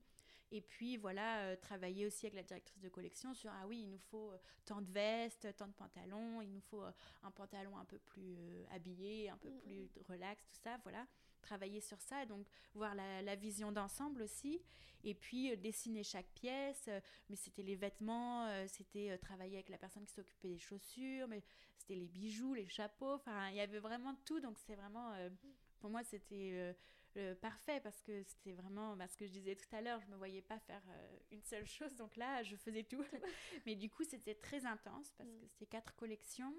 Et 0.50 0.62
puis 0.62 0.96
voilà, 0.96 1.40
euh, 1.42 1.56
travailler 1.56 2.06
aussi 2.06 2.26
avec 2.26 2.34
la 2.34 2.42
directrice 2.42 2.80
de 2.80 2.88
collection 2.88 3.34
sur 3.34 3.50
ah 3.52 3.66
oui, 3.66 3.80
il 3.82 3.90
nous 3.90 3.98
faut 3.98 4.32
euh, 4.32 4.38
tant 4.64 4.80
de 4.80 4.90
vestes, 4.90 5.54
tant 5.56 5.66
de 5.66 5.74
pantalons, 5.74 6.40
il 6.40 6.50
nous 6.50 6.60
faut 6.60 6.82
euh, 6.82 6.92
un 7.22 7.30
pantalon 7.30 7.76
un 7.76 7.84
peu 7.84 7.98
plus 7.98 8.38
habillé, 8.70 9.28
un 9.28 9.36
peu 9.36 9.50
mm, 9.50 9.58
plus 9.58 9.84
mm. 9.84 10.02
relax, 10.08 10.42
tout 10.48 10.60
ça, 10.62 10.78
voilà 10.84 11.06
travailler 11.40 11.80
sur 11.80 12.00
ça, 12.00 12.26
donc 12.26 12.46
voir 12.74 12.94
la, 12.94 13.36
vision 13.36 13.72
d'ensemble 13.72 14.22
aussi, 14.22 14.60
et 15.04 15.14
puis 15.14 15.50
euh, 15.52 15.56
dessiner 15.56 16.02
chaque 16.02 16.28
pièce, 16.34 16.86
euh, 16.88 17.00
mais 17.28 17.36
c'était 17.36 17.62
les 17.62 17.76
vêtements, 17.76 18.46
euh, 18.46 18.66
c'était 18.68 19.16
travailler 19.18 19.56
avec 19.56 19.68
la 19.68 19.78
personne 19.78 20.04
qui 20.04 20.12
s'occupait 20.12 20.48
des 20.48 20.58
chaussures, 20.58 21.28
mais 21.28 21.42
c'était 21.76 21.94
les 21.94 22.08
bijoux, 22.08 22.54
les 22.54 22.68
chapeaux, 22.68 23.14
enfin 23.14 23.48
il 23.50 23.56
y 23.56 23.60
avait 23.60 23.78
vraiment 23.78 24.14
tout, 24.24 24.40
donc 24.40 24.58
c'est 24.58 24.74
vraiment, 24.74 25.14
pour 25.80 25.90
moi 25.90 26.02
c'était 26.04 26.76
parfait 27.40 27.80
parce 27.80 28.00
que 28.02 28.22
c'était 28.22 28.52
vraiment 28.52 28.94
bah, 28.96 29.08
ce 29.08 29.16
que 29.16 29.26
je 29.26 29.32
disais 29.32 29.56
tout 29.56 29.74
à 29.74 29.80
l'heure, 29.80 30.00
je 30.00 30.06
me 30.06 30.16
voyais 30.16 30.42
pas 30.42 30.58
faire 30.58 30.82
une 31.30 31.42
seule 31.42 31.66
chose, 31.66 31.94
donc 31.94 32.16
là 32.16 32.42
je 32.42 32.56
faisais 32.56 32.82
tout, 32.82 33.02
mais 33.66 33.74
du 33.74 33.88
coup 33.88 34.04
c'était 34.04 34.34
très 34.34 34.66
intense 34.66 35.12
parce 35.16 35.30
que 35.30 35.44
mm. 35.44 35.48
c'était 35.48 35.66
quatre 35.66 35.94
collections 35.94 36.54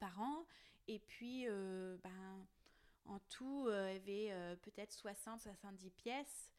par 0.00 0.20
an, 0.20 0.44
et 0.88 0.98
puis 0.98 1.46
ben 1.46 2.46
en 3.06 3.18
tout, 3.28 3.66
euh, 3.68 3.90
il 3.90 3.94
y 3.94 3.96
avait 3.96 4.32
euh, 4.32 4.56
peut-être 4.56 4.94
60-70 4.94 5.90
pièces. 5.90 6.50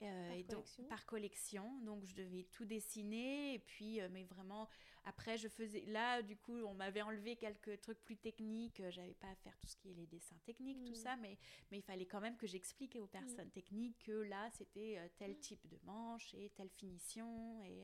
Euh, 0.00 0.28
par, 0.28 0.36
et 0.36 0.44
collection. 0.44 0.82
donc, 0.82 0.88
par 0.88 1.06
collection. 1.06 1.80
Donc, 1.80 2.04
je 2.04 2.14
devais 2.14 2.44
tout 2.52 2.64
dessiner. 2.64 3.54
Et 3.54 3.58
puis, 3.58 4.00
mais 4.12 4.22
vraiment, 4.22 4.68
après, 5.04 5.36
je 5.36 5.48
faisais. 5.48 5.80
Là, 5.86 6.22
du 6.22 6.36
coup, 6.36 6.54
on 6.54 6.74
m'avait 6.74 7.02
enlevé 7.02 7.34
quelques 7.34 7.80
trucs 7.80 7.98
plus 8.04 8.16
techniques. 8.16 8.80
J'avais 8.90 9.14
pas 9.14 9.26
à 9.26 9.34
faire 9.34 9.58
tout 9.58 9.66
ce 9.66 9.76
qui 9.76 9.90
est 9.90 9.94
les 9.94 10.06
dessins 10.06 10.38
techniques, 10.44 10.84
tout 10.84 10.92
mm. 10.92 11.02
ça. 11.02 11.16
Mais, 11.16 11.36
mais 11.72 11.78
il 11.78 11.82
fallait 11.82 12.06
quand 12.06 12.20
même 12.20 12.36
que 12.36 12.46
j'explique 12.46 12.94
aux 12.94 13.08
personnes 13.08 13.48
mm. 13.48 13.52
techniques 13.52 13.98
que 14.04 14.12
là, 14.12 14.48
c'était 14.52 15.10
tel 15.16 15.32
mm. 15.32 15.40
type 15.40 15.66
de 15.66 15.78
manche 15.82 16.32
et 16.34 16.50
telle 16.50 16.70
finition. 16.70 17.64
Et 17.64 17.82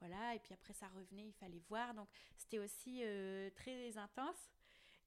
voilà. 0.00 0.34
Et 0.34 0.38
puis 0.38 0.54
après, 0.54 0.72
ça 0.72 0.88
revenait, 0.88 1.26
il 1.26 1.34
fallait 1.34 1.62
voir. 1.68 1.92
Donc, 1.92 2.08
c'était 2.38 2.60
aussi 2.60 3.02
très 3.54 3.98
intense. 3.98 4.50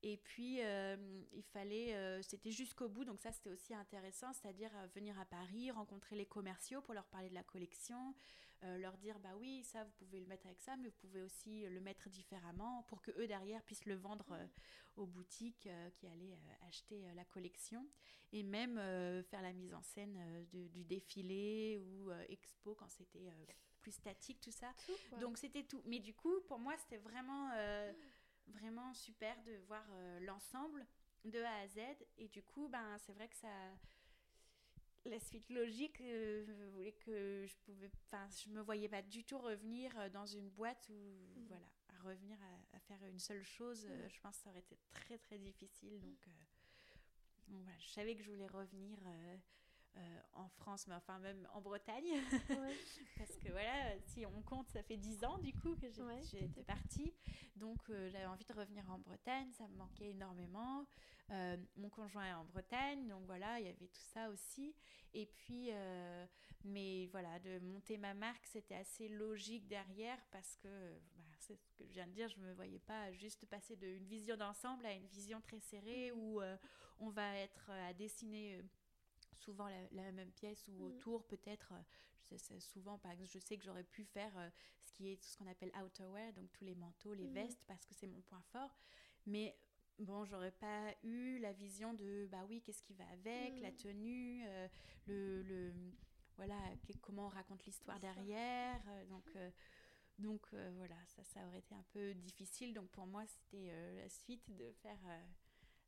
Et 0.07 0.17
puis, 0.17 0.59
euh, 0.61 0.95
il 1.33 1.41
fallait, 1.41 1.95
euh, 1.95 2.21
c'était 2.21 2.51
jusqu'au 2.51 2.87
bout, 2.87 3.05
donc 3.05 3.19
ça 3.19 3.31
c'était 3.31 3.49
aussi 3.49 3.73
intéressant, 3.73 4.31
c'est-à-dire 4.33 4.69
euh, 4.77 4.85
venir 4.93 5.19
à 5.19 5.25
Paris, 5.25 5.71
rencontrer 5.71 6.15
les 6.15 6.27
commerciaux 6.27 6.79
pour 6.79 6.93
leur 6.93 7.07
parler 7.07 7.27
de 7.27 7.33
la 7.33 7.43
collection, 7.43 8.13
leur 8.79 8.97
dire 8.97 9.19
bah 9.19 9.35
oui 9.37 9.63
ça 9.63 9.83
vous 9.83 9.91
pouvez 9.91 10.19
le 10.19 10.25
mettre 10.25 10.47
avec 10.47 10.59
ça 10.59 10.75
mais 10.75 10.87
vous 10.87 10.95
pouvez 10.95 11.21
aussi 11.21 11.67
le 11.67 11.79
mettre 11.81 12.09
différemment 12.09 12.81
pour 12.87 12.99
que 12.99 13.11
eux 13.19 13.27
derrière 13.27 13.61
puissent 13.61 13.85
le 13.85 13.93
vendre 13.93 14.25
aux 14.95 15.05
boutiques 15.05 15.69
qui 15.93 16.07
allaient 16.07 16.35
acheter 16.67 17.05
la 17.13 17.25
collection. 17.25 17.87
Et 18.31 18.41
même 18.41 18.77
faire 19.25 19.43
la 19.43 19.53
mise 19.53 19.75
en 19.75 19.83
scène 19.83 20.47
du 20.51 20.83
défilé 20.83 21.77
ou 21.77 22.11
expo 22.29 22.73
quand 22.73 22.89
c'était 22.89 23.29
plus 23.81 23.91
statique 23.91 24.41
tout 24.41 24.51
ça. 24.51 24.73
Donc 25.19 25.37
c'était 25.37 25.63
tout. 25.63 25.83
Mais 25.85 25.99
du 25.99 26.15
coup 26.15 26.41
pour 26.47 26.57
moi 26.57 26.75
c'était 26.77 26.97
vraiment 26.97 27.51
vraiment 28.47 28.93
super 28.93 29.41
de 29.43 29.55
voir 29.67 29.85
l'ensemble 30.21 30.85
de 31.29 31.41
A 31.41 31.59
à 31.59 31.67
Z. 31.67 31.79
Et 32.17 32.27
du 32.27 32.41
coup, 32.43 32.67
ben, 32.67 32.97
c'est 32.99 33.13
vrai 33.13 33.27
que 33.27 33.35
ça. 33.35 33.49
La 35.05 35.19
suite 35.19 35.47
logique 35.51 36.01
euh, 36.01 36.71
voulais 36.71 36.93
que 36.93 37.45
je 37.47 37.55
pouvais. 37.57 37.91
Enfin, 38.07 38.27
je 38.43 38.49
me 38.49 38.61
voyais 38.61 38.89
pas 38.89 39.03
du 39.03 39.23
tout 39.23 39.37
revenir 39.37 39.95
euh, 39.99 40.09
dans 40.09 40.25
une 40.25 40.49
boîte 40.49 40.89
où. 40.89 40.93
Mm. 40.93 41.45
Voilà, 41.47 41.67
à 41.89 42.01
revenir 42.03 42.37
à, 42.73 42.79
faire 42.79 43.03
une 43.05 43.19
seule 43.19 43.43
chose, 43.43 43.85
euh, 43.87 44.05
mm. 44.05 44.09
je 44.09 44.19
pense 44.21 44.37
que 44.37 44.43
ça 44.43 44.49
aurait 44.49 44.59
été 44.59 44.77
très 44.89 45.17
très 45.19 45.37
difficile. 45.37 45.99
Donc, 45.99 46.27
voilà, 47.47 47.77
je 47.77 47.87
savais 47.89 48.15
que 48.15 48.23
je 48.23 48.31
voulais 48.31 48.47
revenir. 48.47 48.97
En 50.33 50.47
France, 50.49 50.87
mais 50.87 50.95
enfin 50.95 51.19
même 51.19 51.47
en 51.53 51.61
Bretagne. 51.61 52.19
Parce 53.17 53.37
que 53.37 53.51
voilà, 53.51 53.97
si 54.07 54.25
on 54.25 54.41
compte, 54.41 54.69
ça 54.69 54.83
fait 54.83 54.97
10 54.97 55.23
ans 55.23 55.37
du 55.37 55.53
coup 55.53 55.75
que 55.75 55.87
j'étais 56.31 56.63
partie. 56.63 57.13
Donc 57.55 57.79
j'avais 57.87 58.25
envie 58.25 58.45
de 58.45 58.53
revenir 58.53 58.83
en 58.91 58.99
Bretagne, 58.99 59.51
ça 59.53 59.67
me 59.67 59.75
manquait 59.75 60.09
énormément. 60.11 60.85
Euh, 61.31 61.57
mon 61.75 61.89
conjoint 61.89 62.25
est 62.25 62.33
en 62.33 62.45
Bretagne, 62.45 63.07
donc 63.07 63.25
voilà, 63.25 63.59
il 63.59 63.65
y 63.65 63.69
avait 63.69 63.87
tout 63.87 64.03
ça 64.13 64.29
aussi. 64.29 64.75
Et 65.13 65.25
puis, 65.25 65.69
euh, 65.71 66.25
mais 66.63 67.07
voilà, 67.07 67.39
de 67.39 67.59
monter 67.59 67.97
ma 67.97 68.13
marque, 68.13 68.45
c'était 68.45 68.75
assez 68.75 69.07
logique 69.07 69.67
derrière 69.67 70.19
parce 70.31 70.55
que, 70.57 70.93
bah, 71.15 71.23
c'est 71.39 71.55
ce 71.55 71.73
que 71.73 71.85
je 71.85 71.93
viens 71.93 72.07
de 72.07 72.11
dire, 72.11 72.27
je 72.27 72.37
ne 72.39 72.45
me 72.45 72.53
voyais 72.53 72.79
pas 72.79 73.11
juste 73.13 73.45
passer 73.47 73.75
d'une 73.75 74.05
vision 74.05 74.37
d'ensemble 74.37 74.85
à 74.85 74.93
une 74.93 75.07
vision 75.07 75.41
très 75.41 75.59
serrée 75.59 76.11
mm. 76.11 76.19
où 76.19 76.41
euh, 76.41 76.57
on 76.99 77.09
va 77.09 77.35
être 77.37 77.71
à 77.71 77.93
dessiner 77.93 78.61
souvent 79.35 79.67
la, 79.91 80.11
même 80.11 80.31
pièce 80.31 80.67
ou 80.67 80.73
mm. 80.73 80.81
autour 80.81 81.25
peut-être 81.27 81.73
souvent 82.59 82.97
par 82.97 83.11
exemple 83.11 83.29
je 83.31 83.39
sais 83.39 83.55
que 83.55 83.63
j'aurais 83.63 83.83
pu 83.83 84.03
faire 84.03 84.33
ce 84.81 84.91
qui 84.93 85.09
est 85.09 85.23
ce 85.23 85.37
qu'on 85.37 85.47
appelle 85.47 85.71
outerwear 85.83 86.33
donc 86.33 86.51
tous 86.53 86.63
les 86.63 86.75
manteaux 86.75 87.13
les 87.13 87.27
mm. 87.27 87.33
vestes 87.33 87.63
parce 87.67 87.85
que 87.85 87.93
c'est 87.93 88.07
mon 88.07 88.21
point 88.21 88.41
fort 88.51 88.75
mais 89.25 89.55
bon, 89.99 90.25
j'aurais 90.25 90.51
pas 90.51 90.93
eu 91.03 91.39
la 91.39 91.53
vision 91.53 91.93
de 91.93 92.27
bah 92.31 92.45
oui, 92.49 92.61
qu'est-ce 92.61 92.83
qui 92.83 92.93
va 92.93 93.07
avec, 93.09 93.59
la 93.61 93.71
mm. 93.71 93.75
tenue, 93.75 94.43
euh, 94.47 94.67
le, 95.07 95.43
le, 95.43 95.73
voilà, 96.37 96.57
comment 97.01 97.25
on 97.25 97.29
raconte 97.29 97.65
l'histoire 97.65 97.99
derrière. 97.99 98.81
Euh, 98.87 99.05
donc, 99.05 99.25
euh, 99.35 99.51
donc 100.19 100.47
voilà, 100.77 100.95
ça, 101.07 101.23
ça 101.23 101.45
aurait 101.47 101.59
été 101.59 101.75
un 101.75 101.85
peu 101.91 102.13
difficile. 102.13 102.73
Donc 102.73 102.89
pour 102.89 103.05
moi, 103.05 103.25
c'était 103.25 103.71
la 103.95 104.07
suite 104.09 104.55
de 104.55 104.71
faire 104.81 104.99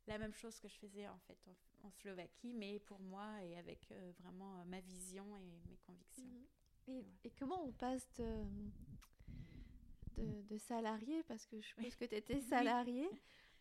la 0.06 0.18
même 0.18 0.34
chose 0.34 0.60
que 0.60 0.68
je 0.68 0.76
faisais 0.76 1.08
en 1.08 1.20
fait 1.20 1.38
en, 1.84 1.92
Slovaquie, 1.92 2.54
mais 2.54 2.80
pour 2.80 3.00
moi 3.00 3.28
et 3.44 3.58
avec 3.58 3.90
vraiment 4.20 4.64
ma 4.66 4.80
vision 4.82 5.26
et 5.38 5.70
mes 5.70 5.78
convictions. 5.86 6.26
Mm-hmm. 6.88 7.04
Et, 7.24 7.32
comment 7.38 7.64
on 7.64 7.72
passe 7.72 8.08
de, 8.18 8.44
de, 10.18 10.42
de 10.44 10.58
salarié, 10.58 11.24
parce 11.24 11.46
que 11.46 11.60
je 11.60 11.74
pense 11.76 11.96
que 11.96 12.06
tu 12.06 12.16
étais 12.16 12.40
salarié, 12.42 13.10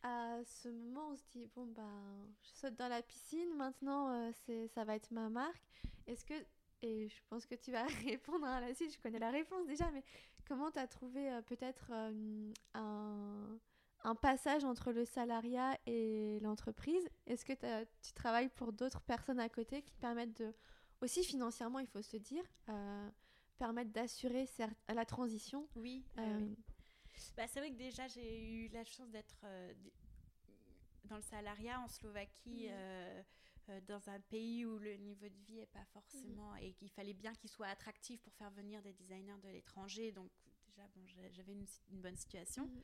à 0.02 0.38
ce 0.44 0.68
moment, 0.68 1.08
on 1.10 1.16
se 1.16 1.24
dit 1.32 1.48
bon 1.54 1.66
ben, 1.66 2.32
je 2.42 2.60
saute 2.60 2.76
dans 2.76 2.88
la 2.88 3.02
piscine. 3.02 3.54
Maintenant, 3.56 4.10
euh, 4.10 4.30
c'est 4.44 4.68
ça 4.68 4.84
va 4.84 4.96
être 4.96 5.10
ma 5.10 5.28
marque. 5.28 5.62
Est-ce 6.06 6.24
que 6.24 6.34
et 6.82 7.08
je 7.08 7.22
pense 7.28 7.46
que 7.46 7.54
tu 7.54 7.72
vas 7.72 7.86
répondre 8.04 8.46
à 8.46 8.60
la 8.60 8.74
suite. 8.74 8.92
Je 8.92 8.98
connais 8.98 9.18
la 9.18 9.30
réponse 9.30 9.66
déjà, 9.66 9.90
mais 9.90 10.04
comment 10.46 10.70
tu 10.70 10.78
as 10.78 10.86
trouvé 10.86 11.30
euh, 11.30 11.42
peut-être 11.42 11.90
euh, 11.90 12.52
un, 12.74 13.58
un, 14.04 14.14
passage 14.14 14.64
entre 14.64 14.92
le 14.92 15.04
salariat 15.04 15.78
et 15.86 16.38
l'entreprise 16.40 17.08
Est-ce 17.26 17.44
que 17.44 17.52
tu 18.02 18.12
travailles 18.14 18.48
pour 18.50 18.72
d'autres 18.72 19.00
personnes 19.00 19.40
à 19.40 19.48
côté 19.48 19.82
qui 19.82 19.94
permettent 19.96 20.36
de 20.36 20.54
aussi 21.02 21.22
financièrement, 21.22 21.78
il 21.78 21.86
faut 21.86 22.02
se 22.02 22.16
dire, 22.16 22.44
permettre 23.58 23.90
d'assurer 23.92 24.48
la 24.88 25.04
transition? 25.04 25.68
Oui. 25.76 26.04
oui. 26.16 26.56
Bah, 27.36 27.46
c'est 27.46 27.60
vrai 27.60 27.70
que 27.70 27.76
déjà, 27.76 28.08
j'ai 28.08 28.42
eu 28.42 28.68
la 28.68 28.84
chance 28.84 29.10
d'être 29.10 29.36
euh, 29.44 29.72
dans 31.04 31.16
le 31.16 31.22
salariat 31.22 31.80
en 31.80 31.88
Slovaquie, 31.88 32.66
mmh. 32.66 32.72
euh, 32.72 33.22
euh, 33.68 33.80
dans 33.82 34.08
un 34.08 34.20
pays 34.20 34.64
où 34.64 34.78
le 34.78 34.94
niveau 34.96 35.28
de 35.28 35.38
vie 35.46 35.56
n'est 35.56 35.66
pas 35.66 35.84
forcément. 35.92 36.52
Mmh. 36.52 36.58
et 36.62 36.72
qu'il 36.72 36.90
fallait 36.90 37.14
bien 37.14 37.34
qu'il 37.34 37.50
soit 37.50 37.68
attractif 37.68 38.20
pour 38.20 38.32
faire 38.34 38.50
venir 38.50 38.82
des 38.82 38.92
designers 38.92 39.38
de 39.42 39.48
l'étranger. 39.48 40.12
Donc, 40.12 40.30
déjà, 40.66 40.86
bon, 40.94 41.06
j'avais 41.06 41.52
une, 41.52 41.66
bonne 42.00 42.16
situation. 42.16 42.66
Mmh. 42.66 42.82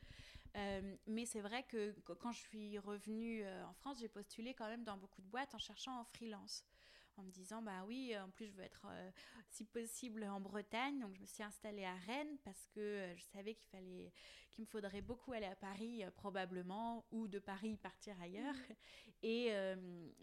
Mais 1.07 1.25
c'est 1.25 1.41
vrai 1.41 1.63
que 1.63 1.91
quand 2.19 2.31
je 2.31 2.39
suis 2.39 2.79
revenue 2.79 3.43
en 3.67 3.73
France, 3.73 3.97
j'ai 3.99 4.07
postulé 4.07 4.53
quand 4.53 4.67
même 4.67 4.83
dans 4.83 4.97
beaucoup 4.97 5.21
de 5.21 5.27
boîtes 5.27 5.55
en 5.55 5.59
cherchant 5.59 5.99
en 5.99 6.03
freelance 6.03 6.63
en 7.17 7.23
me 7.23 7.31
disant 7.31 7.61
bah 7.61 7.83
oui 7.87 8.17
en 8.17 8.29
plus 8.29 8.47
je 8.47 8.53
veux 8.53 8.63
être 8.63 8.85
euh, 8.89 9.11
si 9.49 9.65
possible 9.65 10.23
en 10.23 10.39
Bretagne 10.39 10.99
donc 10.99 11.15
je 11.15 11.21
me 11.21 11.25
suis 11.25 11.43
installée 11.43 11.85
à 11.85 11.95
Rennes 12.07 12.37
parce 12.43 12.67
que 12.73 12.79
euh, 12.79 13.15
je 13.15 13.23
savais 13.25 13.53
qu'il 13.55 13.67
fallait 13.69 14.11
qu'il 14.51 14.63
me 14.63 14.67
faudrait 14.67 15.01
beaucoup 15.01 15.33
aller 15.33 15.45
à 15.45 15.55
Paris 15.55 16.03
euh, 16.03 16.11
probablement 16.11 17.05
ou 17.11 17.27
de 17.27 17.39
Paris 17.39 17.77
partir 17.77 18.19
ailleurs 18.21 18.55
mmh. 18.55 19.11
et 19.23 19.53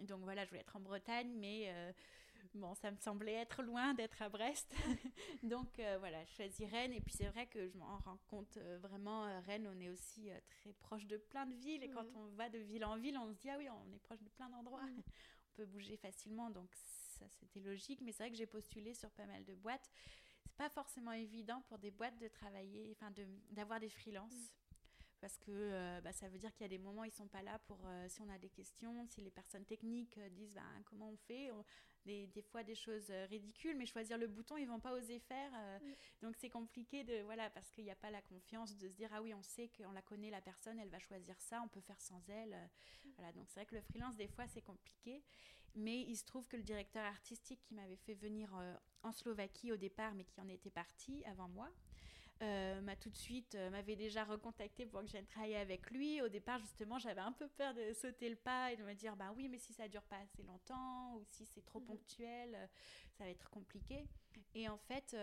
donc 0.03 0.23
voilà 0.23 0.45
je 0.45 0.51
voulais 0.51 0.61
être 0.61 0.77
en 0.77 0.81
Bretagne 0.81 1.33
mais 1.37 1.73
bon, 2.55 2.75
ça 2.75 2.91
me 2.91 2.97
semblait 2.99 3.35
être 3.35 3.63
loin 3.63 3.95
d'être 3.95 4.21
à 4.23 4.29
Brest. 4.29 4.75
Donc 5.43 5.81
voilà, 5.99 6.25
je 6.25 6.33
choisis 6.33 6.69
Rennes. 6.71 6.93
Et 6.93 7.01
puis 7.01 7.13
c'est 7.13 7.29
vrai 7.29 7.47
que 7.47 7.69
je 7.69 7.77
m'en 7.77 7.99
rends 7.99 8.19
compte 8.29 8.59
vraiment, 8.81 9.41
Rennes, 9.47 9.69
on 9.75 9.81
est 9.81 9.91
aussi 9.91 10.31
très 10.49 10.73
proche 10.73 11.07
de 11.07 11.17
plein 11.17 11.47
de 11.47 11.55
villes. 11.55 11.83
Et 11.83 11.91
quand 11.91 12.07
on 12.17 12.27
va 12.37 12.49
de 12.49 12.59
ville 12.59 12.85
en 12.85 12.97
ville, 12.97 13.17
on 13.19 13.33
se 13.33 13.39
dit, 13.39 13.51
ah 13.51 13.57
oui, 13.59 13.69
on 13.69 13.93
est 13.95 13.99
proche 13.99 14.23
de 14.23 14.29
plein 14.31 14.49
d'endroits. 14.49 14.83
Mmh 14.83 15.03
peut 15.61 15.67
bouger 15.67 15.97
facilement, 15.97 16.51
donc 16.51 16.71
ça 17.19 17.27
c'était 17.29 17.61
logique. 17.61 18.01
Mais 18.01 18.13
c'est 18.13 18.23
vrai 18.25 18.31
que 18.31 18.37
j'ai 18.37 18.47
postulé 18.47 18.95
sur 18.95 19.11
pas 19.11 19.27
mal 19.27 19.45
de 19.45 19.55
boîtes. 19.55 19.91
C'est 20.43 20.57
pas 20.57 20.71
forcément 20.71 21.13
évident 21.13 21.63
pour 21.69 21.79
des 21.79 21.91
boîtes 21.91 22.19
de 22.19 22.29
travailler, 22.29 22.97
enfin 22.97 23.13
d'avoir 23.51 23.81
des 23.81 23.91
freelances. 23.91 24.33
Mm. 24.33 24.70
Parce 25.21 25.37
que 25.37 25.51
euh, 25.51 26.01
bah, 26.01 26.13
ça 26.13 26.29
veut 26.29 26.39
dire 26.39 26.53
qu'il 26.55 26.63
y 26.63 26.65
a 26.65 26.69
des 26.69 26.79
moments, 26.79 27.05
ils 27.05 27.13
sont 27.13 27.29
pas 27.29 27.43
là 27.43 27.59
pour 27.67 27.79
euh, 27.87 28.07
si 28.09 28.23
on 28.23 28.29
a 28.31 28.39
des 28.39 28.49
questions, 28.49 29.07
si 29.07 29.21
les 29.21 29.31
personnes 29.31 29.67
techniques 29.67 30.17
euh, 30.17 30.31
disent 30.31 30.55
bah, 30.55 30.63
comment 30.87 31.11
on 31.11 31.17
fait, 31.17 31.51
des, 32.07 32.27
des, 32.29 32.41
fois 32.41 32.63
des 32.63 32.75
choses 32.75 33.11
ridicules, 33.29 33.77
mais 33.77 33.85
choisir 33.85 34.17
le 34.17 34.27
bouton, 34.27 34.57
ils 34.57 34.67
vont 34.67 34.81
pas 34.81 34.95
oser 34.95 35.19
faire. 35.19 35.53
Donc 36.23 36.37
c'est 36.37 36.49
compliqué 36.49 37.05
de 37.05 37.21
voilà 37.23 37.51
parce 37.51 37.71
qu'il 37.71 37.85
n'y 37.85 37.91
a 37.91 37.97
pas 37.97 38.11
la 38.11 38.23
confiance 38.23 38.75
de 38.79 38.89
se 38.89 38.95
dire 38.95 39.11
ah 39.13 39.21
oui 39.21 39.35
on 39.35 39.43
sait 39.43 39.69
qu'on 39.77 39.93
la 39.93 40.01
connaît 40.01 40.31
la 40.31 40.41
personne, 40.41 40.79
elle 40.79 40.89
va 40.89 40.99
choisir 40.99 41.39
ça, 41.39 41.61
on 41.63 41.69
peut 41.69 41.81
faire 41.81 42.01
sans 42.01 42.23
elle. 42.29 42.57
Voilà 43.17 43.33
donc 43.33 43.49
c'est 43.49 43.61
vrai 43.61 43.67
que 43.67 43.75
le 43.75 43.83
freelance 43.83 44.17
des 44.17 44.29
fois 44.29 44.47
c'est 44.49 44.63
compliqué. 44.63 45.23
Mais 45.77 46.01
il 46.01 46.17
se 46.17 46.25
trouve 46.25 46.49
que 46.49 46.57
le 46.57 46.63
directeur 46.63 47.05
artistique 47.05 47.61
qui 47.61 47.75
m'avait 47.75 47.97
fait 47.97 48.15
venir 48.15 48.51
en 49.03 49.13
Slovaquie 49.13 49.71
au 49.71 49.77
départ, 49.77 50.15
mais 50.15 50.25
qui 50.25 50.41
en 50.41 50.49
était 50.49 50.71
parti 50.71 51.23
avant 51.27 51.49
moi, 51.49 51.71
euh, 52.43 52.81
m'a 52.81 52.97
tout 52.97 53.11
de 53.11 53.17
suite 53.17 53.55
euh, 53.55 53.71
m'avait 53.71 53.97
déjà 53.97 54.25
recontacté 54.25 54.87
pour 54.87 55.01
que 55.01 55.07
j'aille 55.07 55.27
travailler 55.27 55.57
avec 55.57 55.91
lui. 55.91 56.23
Au 56.23 56.29
départ, 56.29 56.59
justement, 56.59 56.99
j'avais 56.99 57.21
un 57.21 57.33
peu 57.33 57.49
peur 57.49 57.75
de 57.75 57.93
sauter 57.93 58.31
le 58.31 58.37
pas 58.37 58.73
et 58.73 58.77
de 58.77 58.83
me 58.83 58.95
dire 58.95 59.17
bah 59.17 59.33
oui, 59.37 59.49
mais 59.49 59.59
si 59.59 59.73
ça 59.73 59.89
dure 59.89 60.05
pas 60.05 60.17
assez 60.19 60.43
longtemps 60.43 61.15
ou 61.17 61.25
si 61.31 61.45
c'est 61.47 61.65
trop 61.65 61.81
mhm. 61.81 61.87
ponctuel, 61.87 62.69
ça 63.19 63.25
va 63.25 63.31
être 63.31 63.49
compliqué. 63.51 64.07
Et 64.55 64.69
en 64.69 64.79
fait. 64.79 65.17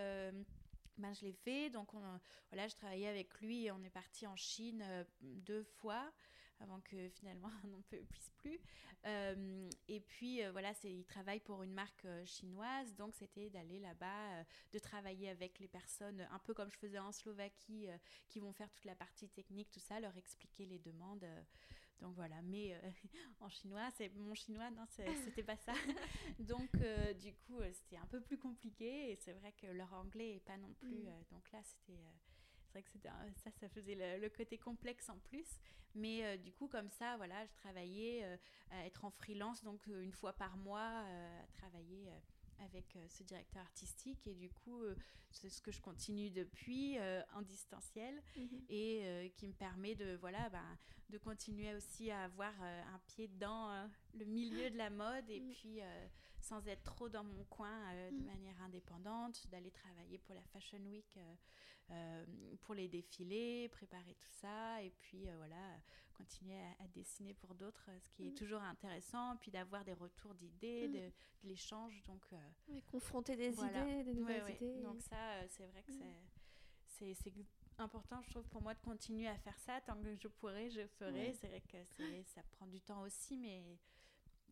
Ben, 0.99 1.13
je 1.13 1.25
l'ai 1.25 1.33
fait, 1.33 1.69
donc 1.69 1.93
on, 1.93 2.01
voilà, 2.49 2.67
je 2.67 2.75
travaillais 2.75 3.07
avec 3.07 3.39
lui 3.39 3.65
et 3.65 3.71
on 3.71 3.83
est 3.83 3.89
parti 3.91 4.25
en 4.25 4.35
Chine 4.35 4.83
deux 5.21 5.61
fois 5.61 6.11
avant 6.59 6.79
que 6.81 7.09
finalement 7.09 7.49
on 7.63 7.67
n'en 7.67 7.81
puisse 7.81 8.31
plus. 8.37 8.59
Euh, 9.05 9.69
et 9.87 9.99
puis 10.01 10.43
euh, 10.43 10.51
voilà, 10.51 10.73
il 10.83 11.05
travaille 11.05 11.39
pour 11.39 11.63
une 11.63 11.73
marque 11.73 12.05
euh, 12.05 12.25
chinoise, 12.25 12.93
donc 12.95 13.13
c'était 13.13 13.49
d'aller 13.49 13.79
là-bas, 13.79 14.43
de 14.73 14.79
travailler 14.79 15.29
avec 15.29 15.59
les 15.59 15.67
personnes, 15.67 16.27
un 16.31 16.39
peu 16.39 16.53
comme 16.53 16.71
je 16.71 16.77
faisais 16.77 16.99
en 16.99 17.11
Slovaquie, 17.11 17.87
qui 18.27 18.39
vont 18.39 18.51
faire 18.51 18.69
toute 18.71 18.85
la 18.85 18.95
partie 18.95 19.29
technique, 19.29 19.69
tout 19.71 19.79
ça, 19.79 19.99
leur 19.99 20.15
expliquer 20.17 20.65
les 20.65 20.79
demandes. 20.79 21.25
donc 22.01 22.15
voilà, 22.15 22.41
mais 22.43 22.79
en 23.39 23.49
chinois, 23.49 23.89
c'est 23.95 24.09
mon 24.09 24.33
chinois, 24.33 24.69
non, 24.71 24.85
c'était 24.87 25.43
pas 25.43 25.57
ça. 25.57 25.73
donc 26.39 26.69
du 27.21 27.33
coup, 27.33 27.61
c'était 27.71 27.97
un 27.97 28.07
peu 28.07 28.19
plus 28.19 28.37
compliqué 28.37 29.11
et 29.11 29.15
c'est 29.15 29.33
vrai 29.33 29.53
que 29.53 29.67
leur 29.67 29.93
anglais 29.93 30.35
est 30.35 30.45
pas 30.45 30.57
non 30.57 30.73
plus. 30.73 31.03
Mm. 31.03 31.23
donc 31.31 31.51
là, 31.51 31.61
c'était 31.63 31.99
ça, 33.43 33.51
ça 33.59 33.69
faisait 33.69 33.95
le, 34.19 34.29
côté 34.29 34.57
complexe 34.57 35.09
en 35.09 35.17
plus. 35.19 35.47
Mais 35.95 36.23
euh, 36.23 36.37
du 36.37 36.51
coup, 36.51 36.67
comme 36.67 36.89
ça, 36.89 37.17
voilà, 37.17 37.45
je 37.45 37.53
travaillais 37.53 38.23
euh, 38.23 38.37
à 38.71 38.85
être 38.85 39.05
en 39.05 39.11
freelance, 39.11 39.63
donc 39.63 39.87
euh, 39.87 40.01
une 40.01 40.11
fois 40.11 40.33
par 40.33 40.55
mois, 40.57 40.79
à 40.81 41.47
travailler 41.53 42.09
avec 42.59 42.97
ce 43.09 43.23
directeur 43.23 43.61
artistique. 43.61 44.25
Et 44.27 44.35
du 44.35 44.49
coup, 44.49 44.83
c'est 45.37 45.49
ce 45.49 45.61
que 45.61 45.71
je 45.71 45.81
continue 45.81 46.29
depuis 46.29 46.97
en 47.33 47.41
distanciel 47.41 48.21
mhm. 48.35 48.61
et 48.69 49.33
qui 49.35 49.47
me 49.47 49.53
permet 49.53 49.95
de, 49.95 50.15
voilà, 50.15 50.49
ben, 50.49 50.77
de 51.09 51.17
continuer 51.17 51.73
aussi 51.75 52.11
à 52.11 52.23
avoir 52.23 52.53
un 52.61 52.99
pied 53.07 53.27
dans 53.27 53.89
le 54.13 54.25
milieu 54.25 54.69
de 54.69 54.77
la 54.77 54.89
mode 54.89 55.29
et 55.29 55.39
mm. 55.39 55.49
puis 55.49 55.79
sans 56.41 56.67
être 56.67 56.83
trop 56.83 57.09
dans 57.09 57.23
mon 57.23 57.43
coin 57.45 57.93
de 58.11 58.17
mm. 58.17 58.25
manière 58.25 58.61
indépendante, 58.61 59.47
d'aller 59.49 59.71
travailler 59.71 60.17
pour 60.17 60.35
la 60.35 60.43
Fashion 60.43 60.81
Week 60.89 61.17
euh, 61.91 62.25
pour 62.63 62.75
les 62.75 62.89
défilés, 62.89 63.69
préparer 63.69 64.13
tout 64.15 64.31
ça, 64.41 64.83
et 64.83 64.89
puis 64.99 65.29
euh, 65.29 65.37
voilà, 65.37 65.79
continuer 66.13 66.59
à, 66.81 66.87
dessiner 66.89 67.33
pour 67.33 67.55
d'autres, 67.55 67.89
ce 68.01 68.09
qui 68.09 68.27
est 68.27 68.37
toujours 68.37 68.61
intéressant, 68.61 69.37
puis 69.37 69.51
d'avoir 69.51 69.85
des 69.85 69.93
retours 69.93 70.35
d'idées, 70.35 70.89
de, 70.89 71.47
l'échange. 71.47 72.03
Donc, 72.03 72.21
euh, 72.33 72.81
confronter 72.87 73.37
des 73.37 73.53
idées, 73.53 74.03
des 74.03 74.13
nouvelles 74.13 74.53
idées. 74.55 74.81
Donc 74.81 75.01
ça, 75.01 75.15
c'est 75.49 75.67
vrai 75.67 75.83
que 75.83 75.91
mm. 75.91 76.01
c'est 76.87 77.13
c'est 77.13 77.33
important, 77.77 78.21
je 78.23 78.29
trouve, 78.31 78.47
pour 78.49 78.61
moi 78.61 78.73
de 78.73 78.79
continuer 78.79 79.27
à 79.27 79.37
faire 79.37 79.57
ça. 79.59 79.79
Tant 79.81 79.95
que 80.01 80.15
je 80.15 80.27
pourrai, 80.27 80.69
je 80.69 80.85
ferai. 80.99 81.33
C'est 81.39 81.47
vrai 81.47 81.61
que 81.61 81.77
ça 82.25 82.41
prend 82.51 82.65
du 82.67 82.81
temps 82.81 83.01
aussi, 83.03 83.37
mais, 83.37 83.61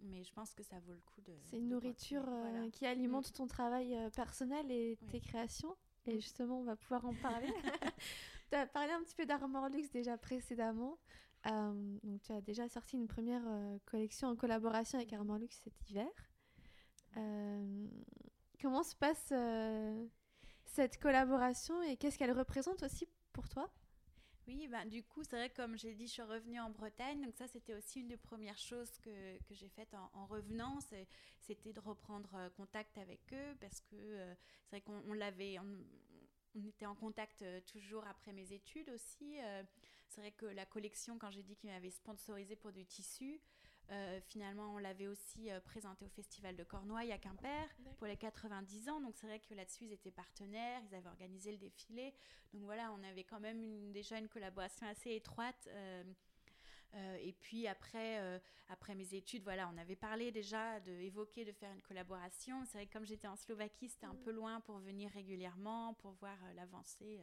mais 0.02 0.24
je 0.24 0.32
pense 0.32 0.54
que 0.54 0.62
ça 0.62 0.80
vaut 0.80 0.94
le 0.94 1.02
coup 1.02 1.22
de. 1.22 1.34
C'est 1.46 1.58
une 1.58 1.70
nourriture 1.70 2.28
qui 2.72 2.86
alimente 2.86 3.34
ton 3.34 3.48
travail 3.48 3.98
personnel 4.16 4.70
et 4.72 4.98
tes 5.10 5.20
créations. 5.20 5.76
Et 6.08 6.20
justement, 6.20 6.60
on 6.60 6.64
va 6.64 6.76
pouvoir 6.76 7.06
en 7.06 7.14
parler. 7.16 7.48
tu 8.52 8.56
as 8.56 8.68
parlé 8.68 8.92
un 8.92 9.02
petit 9.02 9.16
peu 9.16 9.26
d'Armor 9.26 9.70
Luxe 9.70 9.90
déjà 9.90 10.18
précédemment. 10.18 10.98
Euh, 11.48 11.98
donc, 12.04 12.22
tu 12.24 12.32
as 12.32 12.42
déjà 12.42 12.68
sorti 12.70 12.98
une 12.98 13.08
première 13.08 13.44
euh, 13.46 13.78
collection 13.86 14.30
en 14.30 14.36
collaboration 14.36 14.98
avec 14.98 15.14
Armor 15.14 15.38
Luxe 15.38 15.60
cet 15.64 15.90
hiver. 15.90 16.08
Euh, 17.18 17.88
comment 18.62 18.84
se 18.84 18.96
passe 18.96 19.32
cette 20.76 21.00
collaboration 21.00 21.82
et 21.84 21.96
qu'est-ce 21.96 22.18
qu'elle 22.18 22.38
représente 22.38 22.84
aussi 22.84 23.08
pour 23.32 23.48
toi? 23.48 23.70
Oui, 24.48 24.68
ben, 24.68 24.86
du 24.86 25.02
coup, 25.04 25.24
c'est 25.24 25.38
vrai, 25.38 25.50
comme 25.50 25.78
j'ai 25.78 25.96
dit, 25.96 26.06
je 26.06 26.14
suis 26.14 26.22
revenue 26.22 26.60
en 26.60 26.70
Bretagne. 26.70 27.22
Donc, 27.22 27.34
ça, 27.36 27.48
c'était 27.48 27.74
aussi 27.74 28.02
une 28.02 28.10
des 28.10 28.18
premières 28.18 28.58
choses 28.58 28.92
que, 29.00 29.38
que 29.44 29.56
j'ai 29.56 29.70
faites 29.70 29.94
en, 29.96 30.10
en 30.14 30.26
revenant. 30.28 30.80
C'était 31.40 31.74
de 31.74 31.80
reprendre 31.80 32.30
euh, 32.36 32.50
contact 32.50 32.98
avec 32.98 33.22
eux 33.34 33.56
parce 33.60 33.82
que 33.82 33.96
euh, 33.96 34.36
c'est 34.66 34.78
vrai 34.78 34.82
qu'on 34.82 35.14
l'avait. 35.14 35.58
On, 35.60 36.66
était 36.68 36.86
en 36.86 36.96
contact 36.96 37.42
euh, 37.42 37.60
toujours 37.62 38.06
après 38.08 38.32
mes 38.32 38.54
études 38.54 38.90
aussi. 38.90 39.38
c'est 40.08 40.22
vrai 40.22 40.32
que 40.32 40.46
la 40.46 40.66
collection, 40.66 41.18
quand 41.18 41.30
j'ai 41.30 41.44
dit 41.44 41.56
qu'ils 41.58 41.70
m'avaient 41.70 41.92
sponsorisé 41.92 42.56
pour 42.56 42.72
du 42.72 42.86
tissu, 42.86 43.42
euh, 43.92 44.20
finalement, 44.22 44.74
on 44.74 44.78
l'avait 44.78 45.08
aussi 45.08 45.52
euh, 45.52 45.60
présenté 45.60 46.06
au 46.06 46.10
Festival 46.10 46.56
de 46.56 46.64
Cornouailles 46.64 47.12
à 47.12 47.18
Quimper 47.18 47.70
pour 47.98 48.08
les 48.08 48.18
90 48.18 48.90
ans. 48.90 49.00
Donc 49.00 49.16
c'est 49.16 49.28
vrai 49.28 49.40
que 49.40 49.54
là-dessus, 49.54 49.86
ils 49.86 49.94
étaient 49.94 50.12
partenaires, 50.12 50.82
ils 50.90 50.96
avaient 50.96 51.08
organisé 51.08 51.52
le 51.52 51.58
défilé. 51.58 52.14
Donc 52.54 52.64
voilà, 52.64 52.92
on 52.94 53.04
avait 53.04 53.24
quand 53.24 53.40
même 53.40 53.92
déjà 53.92 54.18
une 54.18 54.28
collaboration 54.28 54.88
assez 54.88 55.14
étroite. 55.14 55.68
Euh, 55.74 56.04
et 57.22 57.34
puis 57.34 57.68
après, 57.68 58.40
après 58.70 58.96
mes 58.96 59.16
études, 59.16 59.44
voilà, 59.44 59.70
on 59.74 59.78
avait 59.78 59.98
parlé 59.98 60.32
déjà 60.32 60.80
de 60.80 60.94
évoquer 60.94 61.44
de 61.44 61.52
faire 61.52 61.72
une 61.74 61.82
collaboration. 61.82 62.64
C'est 62.66 62.78
vrai 62.78 62.88
que 62.88 62.94
comme 62.94 63.06
j'étais 63.06 63.28
en 63.28 63.36
Slovaquie, 63.36 63.90
c'était 63.90 64.06
un 64.06 64.14
mm. 64.14 64.24
peu 64.24 64.32
loin 64.32 64.62
pour 64.62 64.78
venir 64.78 65.12
régulièrement, 65.12 65.94
pour 65.96 66.14
voir 66.14 66.38
l'avancée 66.56 67.20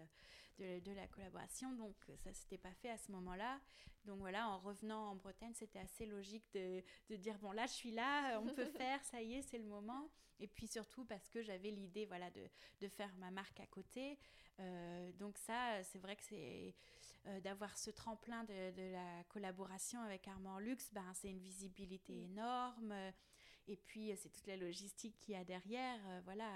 de, 0.59 0.93
la 0.93 1.07
collaboration. 1.09 1.73
Donc 1.75 1.97
ça 2.25 2.33
s'était 2.33 2.59
pas 2.59 2.73
fait 2.75 2.91
à 2.91 2.99
ce 2.99 3.11
moment-là. 3.13 3.61
Donc 4.05 4.19
voilà, 4.19 4.49
en 4.49 4.59
revenant 4.59 5.11
en 5.11 5.17
Bretagne, 5.17 5.53
c'était 5.55 5.79
assez 5.79 6.07
logique 6.07 6.45
de, 6.55 6.83
de, 7.09 7.17
dire 7.17 7.39
bon 7.39 7.53
là 7.53 7.67
je 7.67 7.73
suis 7.73 7.93
là, 7.93 8.41
on 8.41 8.47
peut 8.47 8.65
faire, 8.77 9.03
ça 9.05 9.23
y 9.23 9.35
est, 9.35 9.43
c'est 9.43 9.59
le 9.59 9.65
moment. 9.65 10.11
Et 10.41 10.49
puis 10.49 10.67
surtout 10.67 11.05
parce 11.05 11.29
que 11.29 11.43
j'avais 11.43 11.71
l'idée 11.71 12.07
voilà 12.07 12.31
de, 12.31 12.43
de, 12.81 12.89
faire 12.89 13.15
ma 13.17 13.31
marque 13.31 13.61
à 13.61 13.67
côté. 13.67 14.19
Euh, 14.61 15.13
donc 15.13 15.39
ça, 15.39 15.83
c'est 15.85 15.99
vrai 15.99 16.17
que 16.17 16.25
c'est 16.25 16.75
euh, 17.27 17.41
d'avoir 17.41 17.77
ce 17.79 17.91
tremplin 17.91 18.43
de, 18.45 18.73
de, 18.73 18.93
la 18.93 19.25
collaboration 19.29 20.01
avec 20.01 20.27
Armand 20.27 20.59
Luxe, 20.59 20.91
ben, 20.93 21.13
c'est 21.15 21.31
une 21.31 21.39
visibilité 21.39 22.15
mm. 22.15 22.31
énorme. 22.33 22.95
Et 23.69 23.77
puis 23.77 24.13
c'est 24.17 24.31
toute 24.31 24.47
la 24.49 24.57
logistique 24.57 25.17
qu'il 25.21 25.35
y 25.35 25.37
a 25.37 25.45
derrière. 25.45 26.01
Euh, 26.09 26.21
voilà 26.25 26.51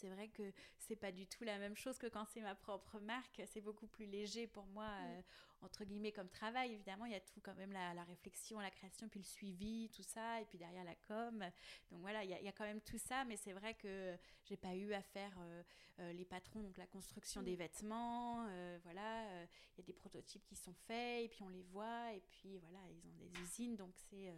c'est 0.00 0.08
vrai 0.08 0.28
que 0.28 0.52
c'est 0.78 0.96
pas 0.96 1.12
du 1.12 1.26
tout 1.26 1.44
la 1.44 1.58
même 1.58 1.76
chose 1.76 1.98
que 1.98 2.06
quand 2.06 2.24
c'est 2.32 2.40
ma 2.40 2.54
propre 2.54 2.98
marque. 3.00 3.42
C'est 3.46 3.60
beaucoup 3.60 3.86
plus 3.86 4.06
léger 4.06 4.46
pour 4.46 4.64
moi, 4.66 4.86
euh, 4.86 5.22
entre 5.60 5.84
guillemets, 5.84 6.12
comme 6.12 6.28
travail. 6.28 6.72
Évidemment, 6.72 7.04
il 7.04 7.12
y 7.12 7.16
a 7.16 7.20
tout 7.20 7.40
quand 7.42 7.54
même 7.54 7.72
la, 7.72 8.04
réflexion, 8.04 8.58
la 8.60 8.70
création, 8.70 9.08
puis 9.08 9.20
le 9.20 9.24
suivi, 9.24 9.90
tout 9.90 10.02
ça, 10.02 10.40
et 10.40 10.44
puis 10.46 10.58
derrière 10.58 10.84
la 10.84 10.94
com. 10.94 11.44
Donc 11.90 12.00
voilà, 12.00 12.24
il 12.24 12.30
y, 12.30 12.48
a, 12.48 12.52
quand 12.52 12.64
même 12.64 12.80
tout 12.80 12.98
ça, 12.98 13.24
mais 13.24 13.36
c'est 13.36 13.52
vrai 13.52 13.74
que 13.74 14.16
j'ai 14.44 14.56
pas 14.56 14.74
eu 14.74 14.92
à 14.94 15.02
faire 15.02 15.36
euh, 15.38 15.62
euh, 16.00 16.12
les 16.12 16.24
patrons, 16.24 16.60
donc 16.60 16.78
la 16.78 16.86
construction 16.86 17.42
des 17.42 17.56
vêtements. 17.56 18.46
voilà, 18.82 19.44
il 19.74 19.78
y 19.78 19.80
a 19.80 19.84
des 19.84 19.92
prototypes 19.92 20.44
qui 20.46 20.56
sont 20.56 20.74
faits, 20.86 21.24
et 21.24 21.28
puis 21.28 21.42
on 21.42 21.48
les 21.48 21.62
voit, 21.62 22.12
et 22.14 22.22
puis 22.30 22.56
voilà, 22.58 22.78
ils 22.90 23.06
ont 23.06 23.14
des 23.18 23.40
usines, 23.42 23.76
donc 23.76 23.94
c'est. 24.08 24.32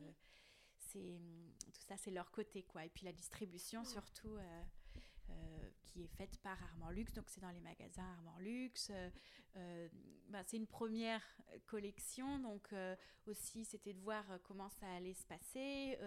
c'est 0.76 1.20
tout 1.72 1.82
ça 1.88 1.96
c'est 1.96 2.10
leur 2.10 2.30
côté 2.30 2.62
quoi 2.62 2.84
et 2.84 2.90
puis 2.90 3.04
la 3.06 3.12
distribution 3.12 3.84
surtout 3.84 4.36
euh, 5.30 5.70
qui 5.82 6.02
est 6.02 6.08
faite 6.16 6.38
par 6.38 6.62
Armand 6.62 6.90
Luxe, 6.90 7.12
donc 7.12 7.24
c'est 7.28 7.40
dans 7.40 7.50
les 7.50 7.60
magasins 7.60 8.04
Armand 8.18 8.38
Luxe. 8.38 8.90
Euh, 8.90 9.10
euh, 9.56 9.88
bah, 10.28 10.42
c'est 10.46 10.56
une 10.56 10.66
première 10.66 11.22
collection, 11.66 12.38
donc 12.38 12.74
aussi 13.26 13.64
c'était 13.64 13.92
de 13.92 14.00
voir 14.00 14.24
comment 14.44 14.70
ça 14.70 14.90
allait 14.94 15.14
se 15.14 15.26
passer. 15.26 15.98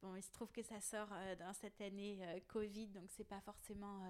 bon, 0.00 0.16
il 0.16 0.22
se 0.22 0.32
trouve 0.32 0.50
que 0.50 0.62
ça 0.62 0.80
sort 0.80 1.10
dans 1.38 1.52
cette 1.52 1.78
année 1.82 2.42
Covid, 2.48 2.86
donc 2.88 3.10
c'est 3.10 3.28
pas 3.28 3.40
forcément 3.42 4.00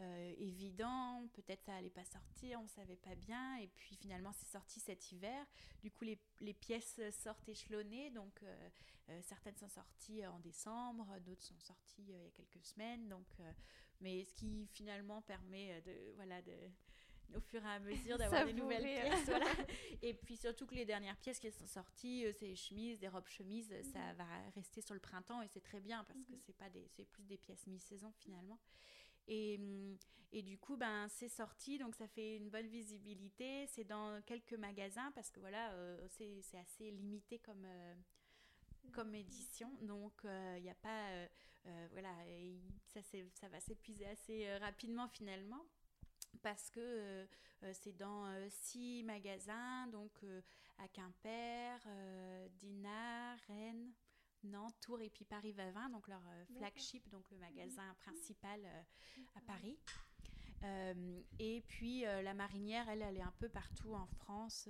euh, 0.00 0.34
évident. 0.38 1.28
Peut-être 1.34 1.62
ça 1.64 1.74
allait 1.74 1.90
pas 1.90 2.04
sortir, 2.04 2.60
on 2.60 2.68
savait 2.68 2.96
pas 2.96 3.14
bien. 3.14 3.56
Et 3.58 3.68
puis 3.68 3.96
finalement, 3.96 4.32
c'est 4.32 4.48
sorti 4.48 4.80
cet 4.80 5.12
hiver. 5.12 5.46
Du 5.82 5.90
coup, 5.90 6.04
les, 6.04 6.18
les 6.40 6.54
pièces 6.54 7.00
sortent 7.10 7.48
échelonnées. 7.48 8.10
Donc 8.10 8.42
euh, 8.42 8.68
euh, 9.10 9.20
certaines 9.22 9.56
sont 9.56 9.68
sorties 9.68 10.26
en 10.26 10.38
décembre, 10.40 11.06
d'autres 11.20 11.42
sont 11.42 11.58
sorties 11.58 12.02
il 12.02 12.10
y 12.10 12.14
a 12.14 12.30
quelques 12.30 12.64
semaines. 12.64 13.08
Donc, 13.08 13.26
mais 14.00 14.24
ce 14.24 14.32
qui 14.32 14.66
finalement 14.72 15.20
permet 15.22 15.80
de 15.82 16.12
voilà 16.16 16.40
de 16.42 16.54
au 17.36 17.40
fur 17.40 17.64
et 17.64 17.68
à 17.68 17.78
mesure 17.78 18.18
d'avoir 18.18 18.44
des 18.44 18.52
nouvelles 18.52 18.82
pièces. 18.82 19.26
Voilà. 19.26 19.46
Et 20.02 20.14
puis 20.14 20.36
surtout 20.36 20.66
que 20.66 20.74
les 20.74 20.84
dernières 20.84 21.16
pièces 21.16 21.38
qui 21.38 21.50
sont 21.52 21.66
sorties, 21.66 22.24
c'est 22.38 22.48
des 22.48 22.56
chemises, 22.56 22.98
des 22.98 23.08
robes 23.08 23.28
chemises, 23.28 23.72
ça 23.92 23.98
mhm. 23.98 24.16
va 24.16 24.24
rester 24.54 24.80
sur 24.80 24.94
le 24.94 25.00
printemps 25.00 25.42
et 25.42 25.48
c'est 25.48 25.60
très 25.60 25.80
bien 25.80 26.02
parce 26.04 26.24
que 26.24 26.32
mhm. 26.32 26.40
c'est 26.44 26.56
pas 26.56 26.70
des, 26.70 26.88
c'est 26.96 27.04
plus 27.04 27.24
des 27.24 27.36
pièces 27.36 27.66
mi-saison 27.66 28.12
finalement. 28.18 28.58
Et, 29.28 29.56
hum, 29.58 29.96
et, 30.32 30.42
du 30.42 30.58
coup, 30.58 30.76
ben, 30.76 31.08
c'est 31.08 31.28
sorti, 31.28 31.78
donc 31.78 31.94
ça 31.94 32.06
fait 32.06 32.36
une 32.36 32.50
bonne 32.50 32.68
visibilité. 32.68 33.66
C'est 33.66 33.84
dans 33.84 34.20
quelques 34.22 34.54
magasins 34.54 35.10
parce 35.12 35.30
que 35.30 35.40
voilà, 35.40 35.72
euh, 35.72 36.06
c'est 36.08 36.58
assez 36.58 36.90
limité 36.90 37.38
comme, 37.38 37.64
euh, 37.64 37.94
comme 38.92 39.14
édition. 39.14 39.70
Donc, 39.82 40.12
il 40.24 40.30
euh, 40.30 40.60
n'y 40.60 40.70
a 40.70 40.74
pas. 40.74 41.28
voilà, 41.92 42.14
ça, 42.86 43.00
ça 43.34 43.48
va 43.48 43.60
s'épuiser 43.60 44.06
assez 44.06 44.56
rapidement 44.58 45.08
finalement 45.08 45.64
parce 46.42 46.70
que 46.70 47.26
c'est 47.72 47.96
dans 47.96 48.24
six 48.48 49.02
magasins, 49.04 49.88
donc 49.88 50.24
à 50.78 50.88
Quimper, 50.88 51.78
Dinard, 52.54 53.38
Rennes, 53.48 53.92
Nantes, 54.44 54.74
Tours 54.80 55.00
et 55.00 55.10
puis 55.10 55.24
Paris-Vavin, 55.24 55.88
donc 55.90 56.08
leur 56.08 56.22
euh, 56.28 56.44
flagship, 56.56 57.08
donc 57.10 57.30
le 57.30 57.38
magasin 57.38 57.86
mhm. 57.86 57.94
principal 57.96 58.60
euh, 58.64 59.22
à 59.36 59.40
Paris. 59.42 59.78
Euh, 60.62 61.22
et 61.38 61.62
puis 61.68 62.02
la 62.02 62.34
marinière, 62.34 62.86
elle, 62.90 63.00
elle 63.00 63.16
est 63.16 63.22
un 63.22 63.32
peu 63.38 63.48
partout 63.48 63.94
en 63.94 64.06
France, 64.06 64.68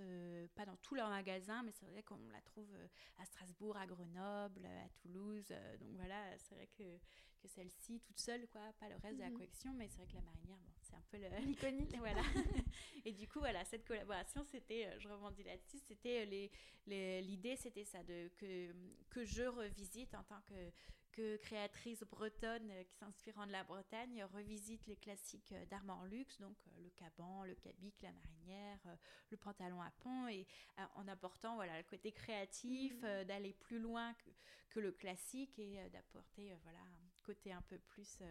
pas 0.54 0.64
dans 0.64 0.76
tous 0.76 0.94
leurs 0.94 1.10
magasins, 1.10 1.64
mais 1.64 1.72
c'est 1.72 1.86
vrai 1.86 2.04
qu'on 2.04 2.28
la 2.28 2.40
trouve 2.42 2.72
à 3.18 3.24
Strasbourg, 3.24 3.76
à 3.76 3.88
Grenoble, 3.88 4.64
à 4.66 4.88
Toulouse. 5.00 5.48
donc 5.80 5.90
voilà, 5.96 6.38
c'est 6.38 6.54
vrai 6.54 6.68
que, 6.78 6.96
que 7.40 7.48
celle-ci, 7.48 7.98
toute 8.02 8.20
seule, 8.20 8.46
quoi, 8.46 8.60
pas 8.78 8.88
le 8.88 8.94
reste 9.02 9.16
de 9.16 9.22
la 9.22 9.30
mhm. 9.30 9.36
collection, 9.38 9.72
mais 9.72 9.88
c'est 9.88 9.96
vrai 9.96 10.06
que 10.06 10.14
la 10.14 10.22
marinière, 10.22 10.58
bon, 10.58 10.70
c'est 10.90 10.96
un 10.96 11.04
peu 11.10 11.18
l'iconique. 11.46 11.96
voilà. 11.98 12.22
et 13.04 13.12
du 13.12 13.28
coup, 13.28 13.40
voilà, 13.40 13.64
cette 13.64 13.86
collaboration, 13.86 14.44
c'était, 14.44 14.88
je 14.98 15.08
rebondis 15.08 15.42
là-dessus, 15.44 15.78
c'était 15.78 16.26
les, 16.26 17.22
l'idée, 17.22 17.56
c'était 17.56 17.84
ça, 17.84 18.02
de, 18.02 18.28
que, 18.36 18.72
que 19.08 19.24
je 19.24 19.44
revisite 19.44 20.14
en 20.14 20.22
tant 20.24 20.40
que, 20.42 20.72
que 21.12 21.36
créatrice 21.38 22.02
bretonne 22.04 22.72
qui 22.86 22.96
s'inspirant 22.96 23.46
de 23.46 23.52
la 23.52 23.64
Bretagne, 23.64 24.24
revisite 24.32 24.86
les 24.86 24.96
classiques 24.96 25.54
d'Armand 25.68 26.04
Luxe, 26.04 26.38
donc 26.40 26.56
euh, 26.66 26.82
le 26.82 26.90
caban, 26.90 27.44
le 27.44 27.54
cabic, 27.54 27.94
la 28.02 28.12
marinière, 28.12 28.78
euh, 28.86 28.96
le 29.30 29.36
pantalon 29.36 29.80
à 29.80 29.90
pont, 30.00 30.28
et 30.28 30.46
euh, 30.78 30.82
en 30.94 31.08
apportant 31.08 31.56
voilà, 31.56 31.76
le 31.78 31.84
côté 31.84 32.12
créatif, 32.12 32.94
mmh. 33.02 33.24
d'aller 33.24 33.52
plus 33.52 33.78
loin 33.78 34.14
que, 34.14 34.30
que, 34.70 34.80
le 34.80 34.92
classique 34.92 35.58
et 35.58 35.88
d'apporter 35.90 36.54
voilà, 36.62 36.78
un 36.78 37.22
côté 37.22 37.52
un 37.52 37.62
peu 37.62 37.78
plus 37.78 38.22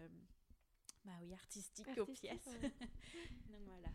bah 1.10 1.15
oui, 1.24 1.34
artistique, 1.34 1.88
aux 1.98 2.06
pièces. 2.06 2.45
donc 2.62 3.62
voilà. 3.65 3.89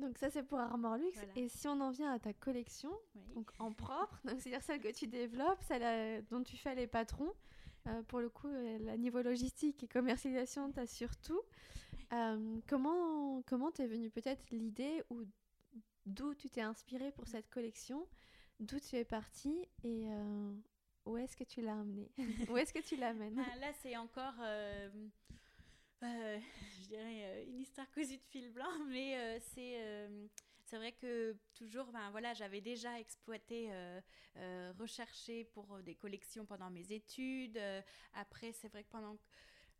Donc 0.00 0.18
ça 0.18 0.30
c'est 0.30 0.42
pour 0.42 0.58
Armor 0.58 0.96
Luxe. 0.96 1.20
Et 1.36 1.48
si 1.48 1.68
on 1.68 1.80
en 1.80 1.90
vient 1.90 2.12
à 2.12 2.18
ta 2.18 2.32
collection, 2.32 2.90
donc 3.34 3.50
en 3.58 3.72
propre, 3.72 4.18
c'est-à-dire 4.24 4.62
celle 4.62 4.80
que 4.80 4.92
tu 4.92 5.06
développes, 5.06 5.62
celle 5.62 5.82
euh, 5.82 6.22
dont 6.30 6.42
tu 6.42 6.56
fais 6.56 6.74
les 6.74 6.86
patrons, 6.86 7.32
euh, 7.86 8.02
pour 8.04 8.20
le 8.20 8.30
coup, 8.30 8.48
euh, 8.48 8.78
la 8.78 8.96
niveau 8.96 9.22
logistique 9.22 9.82
et 9.84 9.88
commercialisation, 9.88 10.72
tu 10.72 10.80
as 10.80 10.86
surtout. 10.86 11.40
comment 12.66 13.42
comment 13.42 13.70
t'es 13.70 13.86
venue 13.86 14.10
peut-être 14.10 14.50
l'idée 14.50 15.02
ou 15.10 15.22
d'où 16.06 16.34
tu 16.34 16.48
t'es 16.48 16.62
inspiré 16.62 17.12
pour 17.12 17.28
cette 17.28 17.48
collection, 17.50 18.08
d'où 18.60 18.80
tu 18.80 18.96
es 18.96 19.04
partie 19.04 19.68
et 19.84 20.08
où 21.06 21.18
est-ce 21.18 21.36
que 21.36 21.44
tu 21.44 21.60
l'as 21.60 21.78
amené 21.78 22.10
Où 22.50 22.56
est-ce 22.56 22.72
que 22.72 22.80
tu 22.80 22.96
l'amènes? 22.96 23.38
Ah, 23.38 23.56
Là, 23.58 23.72
c'est 23.82 23.96
encore, 23.96 24.34
euh, 26.02 26.06
euh, 26.06 26.38
je 26.82 26.86
dirais, 26.88 27.24
euh, 27.24 27.44
une 27.48 27.60
histoire 27.60 27.90
cousue 27.92 28.18
de 28.18 28.24
fil 28.24 28.50
blanc, 28.50 28.70
mais 28.88 29.40
c'est 29.54 30.08
c'est 30.66 30.78
vrai 30.78 30.92
que 30.92 31.36
toujours, 31.54 31.92
ben, 31.92 32.10
voilà, 32.10 32.32
j'avais 32.32 32.62
déjà 32.62 32.98
exploité, 32.98 33.70
recherché 34.78 35.44
pour 35.44 35.78
des 35.82 35.94
collections 35.94 36.46
pendant 36.46 36.70
mes 36.70 36.90
études. 36.90 37.60
après, 38.14 38.52
c'est 38.52 38.68
vrai 38.68 38.82
que 38.82 38.90
pendant 38.90 39.18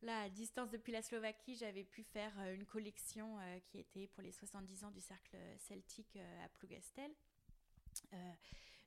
à 0.07 0.29
distance 0.29 0.71
depuis 0.71 0.93
la 0.93 1.01
Slovaquie, 1.01 1.57
j'avais 1.57 1.85
pu 1.85 2.03
faire 2.03 2.39
une 2.53 2.67
collection 2.67 3.39
qui 3.65 3.79
était 3.79 4.07
pour 4.09 4.23
les 4.23 4.31
70 4.31 4.85
ans 4.85 4.91
du 4.91 5.01
cercle 5.01 5.37
celtique 5.59 6.19
à 6.45 6.49
Plougastel. 6.51 7.11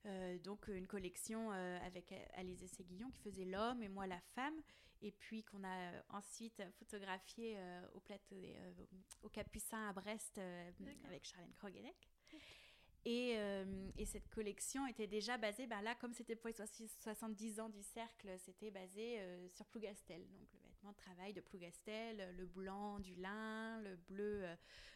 Euh, 0.07 0.37
donc 0.39 0.67
une 0.67 0.87
collection 0.87 1.51
euh, 1.51 1.79
avec 1.85 2.13
Alizé 2.35 2.67
Séguillon 2.67 3.09
qui 3.09 3.21
faisait 3.21 3.45
l'homme 3.45 3.81
et 3.83 3.89
moi 3.89 4.07
la 4.07 4.19
femme, 4.35 4.55
et 5.01 5.11
puis 5.11 5.43
qu'on 5.43 5.63
a 5.63 5.91
ensuite 6.09 6.61
photographié 6.79 7.55
euh, 7.57 7.87
au 7.93 7.99
plateau 7.99 8.35
au 9.23 9.29
Capucin 9.29 9.89
à 9.89 9.93
Brest 9.93 10.39
avec 11.05 11.25
Charlène 11.25 11.53
Krogenek. 11.53 12.09
Et, 13.05 13.37
et, 13.95 14.05
cette 14.05 14.27
collection 14.27 14.85
était 14.85 15.07
déjà 15.07 15.37
basée, 15.37 15.65
ben 15.65 15.81
là, 15.81 15.95
comme 15.95 16.11
c'était 16.11 16.35
pour 16.35 16.49
les 16.49 16.55
70 16.99 17.61
ans 17.61 17.69
du 17.69 17.81
cercle, 17.81 18.37
c'était 18.37 18.69
basé 18.69 19.21
sur 19.49 19.65
Plougastel. 19.67 20.27
Donc 20.27 20.51
le 20.51 20.59
vêtement 20.59 20.91
de 20.91 20.97
travail 20.97 21.31
de 21.31 21.39
Plougastel, 21.39 22.35
le 22.35 22.45
blanc 22.45 22.99
du 22.99 23.15
lin, 23.15 23.79
le 23.79 23.95
bleu 23.95 24.45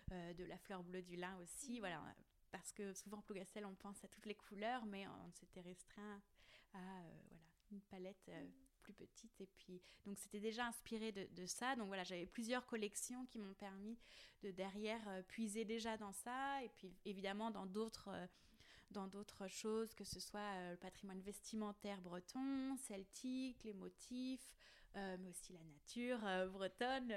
de 0.10 0.44
la 0.44 0.58
fleur 0.58 0.84
bleue 0.84 1.04
du 1.04 1.16
lin 1.16 1.38
aussi. 1.38 1.80
Voilà, 1.80 2.04
parce 2.52 2.74
que 2.74 2.94
souvent 2.94 3.22
Plougastel, 3.22 3.66
on 3.66 3.76
pense 3.76 4.04
à 4.04 4.10
toutes 4.10 4.26
les 4.26 4.36
couleurs, 4.36 4.86
mais 4.86 5.08
on 5.08 5.32
s'était 5.32 5.62
restreint 5.62 6.22
à 6.74 6.78
euh, 6.78 7.22
voilà, 7.30 7.44
une 7.72 7.82
palette 7.82 8.30
euh, 8.30 8.48
petite. 8.92 9.40
Et 9.42 9.48
puis, 9.58 9.82
donc 10.06 10.18
c'était 10.18 10.40
déjà 10.40 10.66
inspiré 10.68 11.12
de, 11.12 11.46
ça. 11.46 11.76
Donc 11.76 11.88
voilà, 11.88 12.04
j'avais 12.04 12.26
plusieurs 12.26 12.66
collections 12.66 13.26
qui 13.26 13.40
m'ont 13.40 13.54
permis 13.54 13.98
de 14.44 14.52
derrière 14.52 15.02
euh, 15.08 15.22
puiser 15.24 15.66
déjà 15.66 15.98
dans 15.98 16.14
ça. 16.14 16.64
Et 16.64 16.70
puis 16.70 16.94
évidemment 17.06 17.52
dans 17.52 17.66
d'autres 17.66 18.10
dans 18.92 19.08
d'autres 19.08 19.48
choses, 19.48 19.94
que 19.94 20.04
ce 20.04 20.20
soit 20.20 20.72
le 20.72 20.76
patrimoine 20.76 21.22
vestimentaire 21.22 22.02
breton, 22.02 22.76
celtique, 22.76 23.64
les 23.64 23.74
motifs, 23.74 24.54
euh, 24.98 25.16
mais 25.22 25.30
aussi 25.30 25.54
la 25.54 25.64
nature 25.64 26.20
euh, 26.26 26.48
bretonne. 26.48 27.14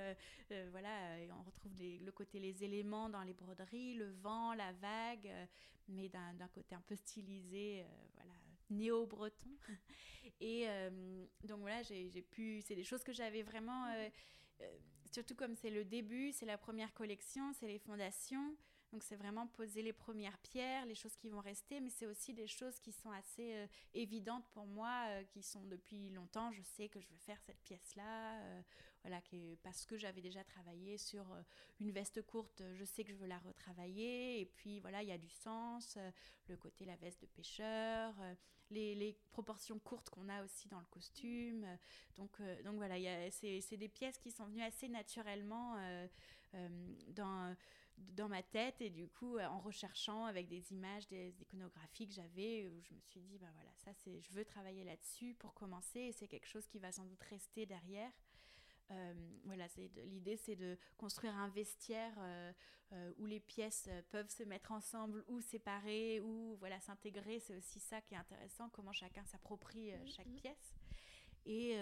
Euh, 0.52 0.68
voilà, 0.70 0.90
on 1.36 1.42
retrouve 1.42 1.72
le 1.78 2.10
côté 2.12 2.38
les 2.38 2.62
éléments 2.62 3.08
dans 3.08 3.22
les 3.22 3.34
broderies, 3.34 3.94
le 3.94 4.12
vent, 4.12 4.54
la 4.54 4.72
vague, 4.74 5.32
mais 5.88 6.08
d'un 6.08 6.48
côté 6.52 6.74
un 6.74 6.82
peu 6.82 6.94
stylisé, 6.94 7.84
voilà, 8.14 8.34
néo-breton. 8.70 9.50
Et 10.40 10.66
donc 11.44 11.60
voilà, 11.60 11.82
j'ai 11.82 12.26
pu, 12.30 12.60
c'est 12.62 12.74
des 12.74 12.84
choses 12.84 13.02
que 13.02 13.12
j'avais 13.12 13.42
vraiment, 13.42 13.86
surtout 15.10 15.34
comme 15.34 15.54
c'est 15.54 15.70
le 15.70 15.84
début, 15.84 16.32
c'est 16.32 16.46
la 16.46 16.58
première 16.58 16.92
collection, 16.92 17.52
c'est 17.52 17.68
les 17.68 17.78
fondations. 17.78 18.56
Donc 18.94 19.02
c'est 19.02 19.16
vraiment 19.16 19.48
poser 19.48 19.82
les 19.82 19.92
premières 19.92 20.38
pierres, 20.38 20.86
les 20.86 20.94
choses 20.94 21.16
qui 21.16 21.28
vont 21.28 21.40
rester, 21.40 21.80
mais 21.80 21.90
c'est 21.90 22.06
aussi 22.06 22.32
des 22.32 22.46
choses 22.46 22.78
qui 22.78 22.92
sont 22.92 23.10
assez 23.10 23.56
euh, 23.56 23.66
évidentes 23.92 24.46
pour 24.52 24.66
moi, 24.66 25.06
euh, 25.08 25.24
qui 25.24 25.42
sont 25.42 25.64
depuis 25.64 26.10
longtemps. 26.10 26.52
Je 26.52 26.62
sais 26.62 26.88
que 26.88 27.00
je 27.00 27.08
veux 27.08 27.18
faire 27.18 27.40
cette 27.40 27.60
pièce-là, 27.62 28.40
euh, 28.40 28.62
voilà, 29.02 29.20
parce 29.64 29.84
que 29.84 29.96
j'avais 29.96 30.20
déjà 30.20 30.44
travaillé 30.44 30.96
sur 30.96 31.26
une 31.80 31.90
veste 31.90 32.22
courte, 32.22 32.62
je 32.74 32.84
sais 32.84 33.02
que 33.02 33.10
je 33.10 33.16
veux 33.16 33.26
la 33.26 33.40
retravailler. 33.40 34.40
Et 34.40 34.46
puis 34.46 34.78
voilà, 34.78 35.02
il 35.02 35.08
y 35.08 35.12
a 35.12 35.18
du 35.18 35.28
sens, 35.28 35.98
le 36.46 36.56
côté 36.56 36.84
la 36.84 36.94
veste 36.94 37.20
de 37.20 37.26
pêcheur, 37.26 38.14
les, 38.74 39.16
proportions 39.32 39.78
courtes 39.78 40.10
qu'on 40.10 40.28
a 40.28 40.44
aussi 40.44 40.68
dans 40.68 40.78
le 40.78 40.86
costume. 40.86 41.66
donc, 42.16 42.30
donc 42.64 42.76
voilà, 42.76 42.96
c'est 43.30 43.76
des 43.76 43.88
pièces 43.88 44.18
qui 44.18 44.30
sont 44.30 44.44
venues 44.46 44.62
assez 44.62 44.88
naturellement 44.88 45.76
dans 47.08 47.54
dans 47.96 48.28
ma 48.28 48.42
tête 48.42 48.80
et 48.80 48.90
du 48.90 49.08
coup 49.08 49.36
euh, 49.36 49.46
en 49.46 49.58
recherchant 49.60 50.24
avec 50.24 50.48
des 50.48 50.72
images, 50.72 51.06
des 51.08 51.34
iconographies 51.40 52.06
que 52.06 52.14
j'avais 52.14 52.70
je 52.82 52.94
me 52.94 53.00
suis 53.00 53.20
dit 53.20 53.38
bah 53.38 53.46
voilà 53.54 53.70
ça 53.76 53.92
je 54.04 54.32
veux 54.32 54.44
travailler 54.44 54.84
là-dessus 54.84 55.34
pour 55.34 55.54
commencer 55.54 56.00
et 56.00 56.12
c'est 56.12 56.28
quelque 56.28 56.48
chose 56.48 56.66
qui 56.66 56.78
va 56.78 56.92
sans 56.92 57.04
doute 57.04 57.22
rester 57.24 57.66
derrière. 57.66 58.10
Euh, 58.90 59.14
voilà, 59.44 59.66
l'idée 60.04 60.36
c'est 60.36 60.56
de 60.56 60.76
construire 60.98 61.34
un 61.36 61.48
vestiaire 61.48 62.12
euh, 62.18 62.52
où 63.18 63.26
les 63.26 63.40
pièces 63.40 63.88
peuvent 64.10 64.28
se 64.28 64.42
mettre 64.42 64.72
ensemble 64.72 65.24
ou 65.26 65.40
séparer 65.40 66.20
ou 66.20 66.56
voilà 66.58 66.80
s'intégrer. 66.80 67.40
C'est 67.40 67.56
aussi 67.56 67.80
ça 67.80 68.00
qui 68.02 68.14
est 68.14 68.18
intéressant, 68.18 68.68
comment 68.70 68.92
chacun 68.92 69.24
s'approprie 69.24 69.92
chaque 70.06 70.28
mm-hmm. 70.28 70.40
pièce. 70.40 70.74
Et 71.46 71.76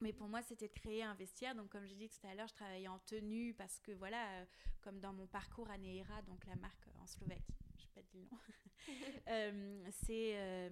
mais 0.00 0.12
pour 0.12 0.28
moi, 0.28 0.42
c'était 0.42 0.68
de 0.68 0.72
créer 0.72 1.02
un 1.02 1.14
vestiaire. 1.14 1.54
Donc, 1.54 1.68
comme 1.68 1.86
j'ai 1.86 1.94
dit 1.94 2.08
tout 2.08 2.26
à 2.26 2.34
l'heure, 2.34 2.48
je 2.48 2.54
travaillais 2.54 2.88
en 2.88 2.98
tenue 3.00 3.54
parce 3.54 3.80
que, 3.80 3.92
voilà, 3.92 4.40
euh, 4.40 4.44
comme 4.80 4.98
dans 4.98 5.12
mon 5.12 5.26
parcours 5.26 5.70
à 5.70 5.78
Neira, 5.78 6.22
donc 6.22 6.44
la 6.46 6.56
marque 6.56 6.86
en 7.00 7.06
Slovaquie, 7.06 7.54
je 7.76 7.82
ne 7.82 7.86
sais 7.86 7.92
pas 7.94 8.02
dire 8.02 8.14
le 8.14 8.22
nom, 8.22 8.38
euh, 9.28 9.90
c'est. 10.04 10.70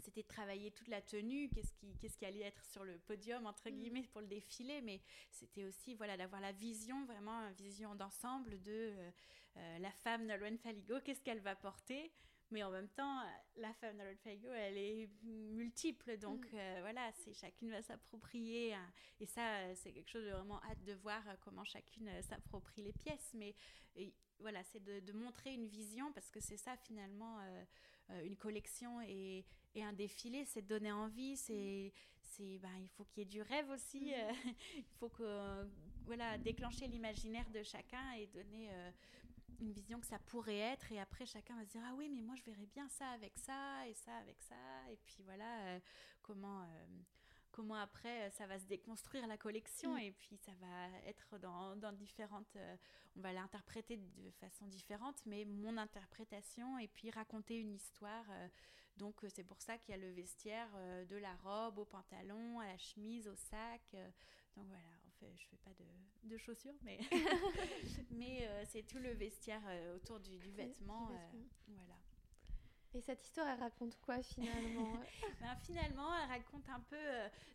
Euh, 0.00 0.04
c'était 0.04 0.22
de 0.22 0.28
travailler 0.28 0.70
toute 0.70 0.88
la 0.88 1.00
tenue, 1.00 1.48
qu'est-ce 1.50 1.72
qui, 1.74 1.96
qu'est-ce 1.98 2.16
qui 2.16 2.24
allait 2.26 2.42
être 2.42 2.64
sur 2.64 2.84
le 2.84 2.98
podium, 2.98 3.46
entre 3.46 3.68
mm. 3.68 3.72
guillemets, 3.72 4.02
pour 4.12 4.20
le 4.20 4.26
défilé, 4.26 4.80
mais 4.82 5.00
c'était 5.30 5.64
aussi 5.64 5.94
voilà, 5.94 6.16
d'avoir 6.16 6.40
la 6.40 6.52
vision, 6.52 7.04
vraiment 7.04 7.40
une 7.48 7.54
vision 7.54 7.94
d'ensemble 7.94 8.60
de 8.62 8.94
la 9.80 9.90
femme 9.90 10.26
Nolwenn 10.26 10.56
Faligo, 10.58 11.00
qu'est-ce 11.00 11.22
qu'elle 11.22 11.40
va 11.40 11.56
porter, 11.56 12.12
mais 12.50 12.64
en 12.64 12.70
même 12.70 12.88
temps, 12.88 13.22
la 13.56 13.72
femme 13.74 13.98
de 13.98 14.14
Fago, 14.24 14.48
elle 14.52 14.76
est 14.76 15.08
multiple. 15.22 16.18
Donc 16.18 16.44
mm. 16.52 16.56
euh, 16.56 16.78
voilà, 16.80 17.12
c'est 17.12 17.32
chacune 17.32 17.70
va 17.70 17.82
s'approprier. 17.82 18.74
Hein. 18.74 18.92
et 19.20 19.26
ça, 19.26 19.74
c'est 19.76 19.92
quelque 19.92 20.10
chose 20.10 20.24
de 20.24 20.30
vraiment 20.30 20.60
hâte 20.64 20.82
de 20.84 20.94
voir 20.94 21.22
euh, 21.28 21.34
comment 21.40 21.64
chacune 21.64 22.08
euh, 22.08 22.22
s'approprie 22.22 22.82
les 22.82 22.92
pièces. 22.92 23.32
Mais 23.34 23.54
voilà, 24.40 24.62
c'est 24.64 24.82
de, 24.82 25.12
montrer 25.12 25.52
une 25.54 25.66
vision 25.66 26.12
parce 26.12 26.30
que 26.30 26.40
c'est 26.40 26.56
ça 26.56 26.76
finalement, 26.76 27.38
une 28.24 28.36
collection 28.36 29.00
et, 29.00 29.44
et 29.74 29.82
un 29.82 29.92
défilé, 29.92 30.44
c'est 30.44 30.62
de 30.62 30.66
donner 30.66 30.92
envie. 30.92 31.36
C'est, 31.36 31.92
c'est, 32.20 32.58
ben, 32.58 32.76
il 32.80 32.88
faut 32.88 33.04
qu'il 33.04 33.20
y 33.20 33.22
ait 33.22 33.28
du 33.28 33.42
rêve 33.42 33.68
aussi. 33.70 34.12
Mm. 34.12 34.52
il 34.76 34.84
faut 34.98 35.08
que, 35.08 35.68
voilà, 36.04 36.38
déclencher 36.38 36.86
l'imaginaire 36.86 37.48
de 37.50 37.62
chacun 37.62 38.12
et 38.12 38.26
donner 38.26 38.70
une 39.60 39.72
vision 39.72 40.00
que 40.00 40.06
ça 40.06 40.18
pourrait 40.18 40.58
être 40.58 40.90
et 40.92 41.00
après 41.00 41.26
chacun 41.26 41.56
va 41.56 41.64
se 41.64 41.70
dire 41.70 41.82
ah 41.84 41.94
oui 41.96 42.08
mais 42.08 42.22
moi 42.22 42.34
je 42.36 42.42
verrais 42.42 42.66
bien 42.66 42.88
ça 42.88 43.08
avec 43.10 43.36
ça 43.36 43.86
et 43.86 43.94
ça 43.94 44.16
avec 44.16 44.40
ça 44.42 44.54
et 44.90 44.96
puis 45.04 45.22
voilà 45.22 45.66
euh, 45.66 45.80
comment 46.22 46.62
euh, 46.62 46.86
comment 47.52 47.76
après 47.76 48.26
euh, 48.26 48.30
ça 48.30 48.46
va 48.46 48.58
se 48.58 48.66
déconstruire 48.66 49.26
la 49.26 49.36
collection 49.36 49.94
mm. 49.94 50.00
et 50.00 50.12
puis 50.12 50.36
ça 50.36 50.52
va 50.60 51.08
être 51.08 51.38
dans, 51.38 51.76
dans 51.76 51.92
différentes 51.92 52.56
on 53.16 53.20
va 53.20 53.32
l'interpréter 53.32 53.96
de 53.96 54.30
façon 54.40 54.66
différente 54.66 55.20
mais 55.26 55.44
mon 55.44 55.76
interprétation 55.76 56.78
et 56.78 56.88
puis 56.88 57.10
raconter 57.10 57.58
une 57.58 57.72
histoire 57.72 58.26
donc 58.96 59.24
c'est 59.28 59.44
pour 59.44 59.60
ça 59.62 59.78
qu'il 59.78 59.94
y 59.94 59.98
a 59.98 60.00
le 60.00 60.10
vestiaire 60.10 60.68
de 61.08 61.16
la 61.16 61.34
robe 61.36 61.78
au 61.78 61.84
pantalon 61.84 62.60
à 62.60 62.66
la 62.66 62.78
chemise 62.78 63.28
au 63.28 63.34
sac 63.34 63.82
donc 64.56 64.66
voilà 64.66 65.00
je 65.36 65.46
fais 65.46 65.56
pas 65.58 65.70
de, 66.24 66.38
chaussures, 66.38 66.74
mais, 66.82 66.98
mais 68.10 68.46
euh, 68.46 68.64
c'est 68.66 68.86
tout 68.86 68.98
le 68.98 69.12
vestiaire 69.12 69.62
euh, 69.66 69.96
autour 69.96 70.20
du, 70.20 70.38
vêtement. 70.38 71.10
Euh, 71.10 71.40
voilà. 71.68 71.99
Et 72.92 73.00
cette 73.00 73.22
histoire, 73.22 73.46
elle 73.48 73.60
raconte 73.60 73.96
quoi 74.00 74.22
finalement 74.22 74.92
ben, 75.40 75.56
Finalement, 75.64 76.10
elle 76.22 76.28
raconte 76.28 76.68
un 76.68 76.80
peu. 76.80 76.96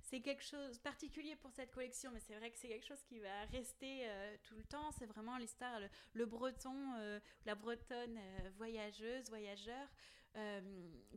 c'est 0.02 0.22
quelque 0.22 0.44
chose 0.44 0.80
particulier 0.80 1.36
pour 1.36 1.52
cette 1.52 1.72
collection, 1.72 2.12
mais 2.14 2.22
c'est 2.22 2.36
vrai 2.36 2.52
que 2.52 2.58
c'est 2.58 2.70
quelque 2.70 2.88
chose 2.88 3.04
qui 3.04 3.20
va 3.20 3.46
rester 3.52 4.08
tout 4.44 4.56
le 4.56 4.64
temps. 4.64 4.92
C'est 4.92 5.06
vraiment 5.06 5.38
l'histoire, 5.38 5.80
le, 6.14 6.26
breton, 6.26 7.20
la 7.46 7.56
bretonne 7.56 8.18
voyageuse, 8.58 9.28
voyageur. 9.30 9.88
Euh, 10.38 10.62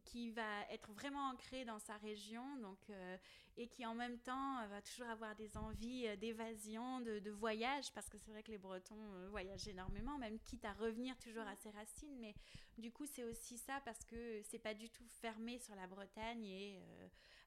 qui 0.05 0.31
va 0.31 0.63
être 0.71 0.93
vraiment 0.93 1.31
ancré 1.31 1.65
dans 1.65 1.81
sa 1.81 1.97
région 1.97 2.57
donc, 2.63 2.79
euh, 2.89 3.17
et 3.57 3.67
qui 3.67 3.85
en 3.85 3.95
même 3.95 4.17
temps 4.21 4.65
va 4.69 4.81
toujours 4.81 5.09
avoir 5.09 5.35
des 5.35 5.57
envies 5.57 6.07
euh, 6.07 6.15
d'évasion, 6.15 7.01
de, 7.01 7.31
voyage, 7.31 7.93
parce 7.93 8.09
que 8.09 8.17
c'est 8.17 8.31
vrai 8.31 8.45
que 8.45 8.53
les 8.53 8.59
Bretons 8.59 9.29
voyagent 9.31 9.67
énormément, 9.67 10.17
même 10.19 10.39
quitte 10.39 10.65
à 10.65 10.73
revenir 10.73 11.19
toujours 11.19 11.43
à 11.43 11.57
ses 11.57 11.71
racines. 11.71 12.17
Mais 12.21 12.33
du 12.79 12.93
coup, 12.93 13.07
c'est 13.07 13.25
aussi 13.25 13.59
ça 13.59 13.81
parce 13.85 14.05
que 14.05 14.41
c'est 14.45 14.61
pas 14.61 14.75
du 14.75 14.89
tout 14.89 15.07
fermé 15.09 15.59
sur 15.59 15.75
la 15.75 15.89
Bretagne 15.89 16.45
et 16.45 16.81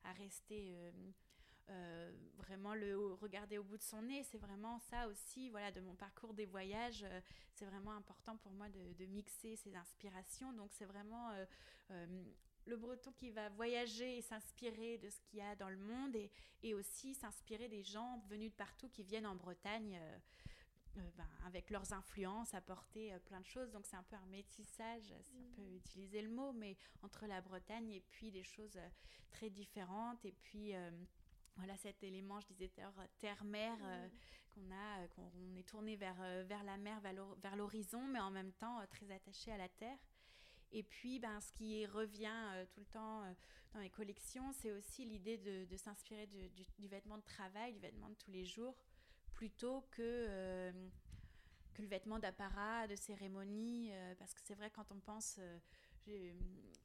à 0.03 0.11
rester 0.11 0.76
euh, 1.72 2.11
vraiment 2.38 2.74
le 2.74 3.13
regarder 3.13 3.57
au 3.57 3.63
bout 3.63 3.78
de 3.78 3.84
son 3.84 4.01
nez. 4.01 4.24
C'est 4.24 4.38
vraiment 4.38 4.80
ça 4.80 5.07
aussi, 5.07 5.49
voilà, 5.49 5.72
de 5.72 5.80
mon 5.80 5.95
parcours 5.95 6.34
des 6.34 6.45
voyages. 6.45 7.03
Euh, 7.03 7.22
c'est 7.53 7.65
vraiment 7.65 7.93
important 7.93 8.36
pour 8.38 8.51
moi 8.51 8.67
de, 8.69 9.05
mixer 9.05 9.55
ces 9.55 9.76
inspirations. 9.76 10.51
Donc 10.53 10.72
c'est 10.74 10.86
vraiment 10.86 11.32
euh, 11.91 12.24
le 12.65 12.76
breton 12.76 13.11
qui 13.13 13.32
va 13.32 13.47
voyager 13.49 14.17
et 14.17 14.22
s'inspirer 14.22 14.97
de 14.97 15.09
ce 15.09 15.22
qu'il 15.22 15.39
y 15.39 15.41
a 15.41 15.55
dans 15.55 15.69
le 15.69 15.78
monde 15.78 16.15
et, 16.15 16.30
et 16.61 16.74
aussi 16.74 17.13
s'inspirer 17.13 17.69
des 17.69 17.84
gens 17.84 18.22
venus 18.28 18.51
de 18.51 18.55
partout 18.55 18.89
qui 18.89 19.03
viennent 19.03 19.28
en 19.28 19.36
Bretagne 19.36 19.99
ben, 20.95 21.30
avec 21.45 21.69
leurs 21.69 21.93
influences, 21.93 22.53
apporter 22.53 23.17
plein 23.26 23.39
de 23.39 23.45
choses. 23.45 23.72
Donc 23.72 23.86
c'est 23.86 23.95
un 23.95 24.03
peu 24.03 24.17
un 24.17 24.26
métissage, 24.26 25.13
si 25.22 25.36
on 25.38 25.55
peut 25.55 25.61
mm. 25.61 25.76
utiliser 25.78 26.22
le 26.22 26.30
mot, 26.30 26.51
mais 26.51 26.76
entre 27.01 27.28
la 27.28 27.39
Bretagne 27.39 27.91
et 27.91 28.01
puis 28.01 28.30
des 28.30 28.43
choses 28.43 28.78
très 29.30 29.49
différentes. 29.49 30.24
Et 30.26 30.34
puis 30.34 30.74
voilà 31.56 31.78
cet 31.78 32.02
élément, 32.04 32.39
je 32.39 32.47
disais 32.47 32.72
terre-mer, 33.20 33.78
mm. 33.78 34.10
qu'on 34.54 34.72
a, 34.72 35.08
qu'on 35.10 35.56
est 35.56 35.68
tourné 35.68 35.95
vers, 35.95 36.18
vers 36.45 36.64
la 36.64 36.78
mer, 36.78 36.99
vers 37.02 37.56
l'horizon, 37.56 38.02
mais 38.08 38.20
en 38.20 38.32
même 38.32 38.52
temps 38.54 38.80
très 38.89 39.12
attaché 39.12 39.52
à 39.52 39.58
la 39.58 39.70
terre. 39.70 39.97
Et 40.74 40.84
puis, 40.84 41.20
ben, 41.20 41.39
ce 41.41 41.52
qui 41.52 41.86
revient 41.86 42.30
euh, 42.54 42.66
tout 42.72 42.80
le 42.80 42.86
temps 42.86 43.24
euh, 43.24 43.34
dans 43.74 43.80
les 43.82 43.89
collections, 43.89 44.52
c'est 44.54 44.72
aussi 44.72 45.06
l'idée 45.06 45.38
de, 45.38 45.78
s'inspirer 45.78 46.28
du, 46.28 46.88
vêtement 46.88 47.18
de 47.18 47.24
travail, 47.24 47.74
du 47.74 47.80
vêtement 47.80 48.10
de 48.10 48.16
tous 48.16 48.32
les 48.32 48.45
jours, 48.45 48.76
plutôt 49.34 49.82
que, 49.91 50.02
euh, 50.02 50.72
que 51.74 51.82
le 51.82 51.88
vêtement 51.88 52.20
d'apparat, 52.20 52.88
de 52.88 52.95
cérémonie. 52.95 53.91
parce 54.18 54.34
que 54.34 54.41
c'est 54.43 54.56
vrai, 54.56 54.70
quand 54.70 54.91
on 54.91 54.99
pense 54.99 55.39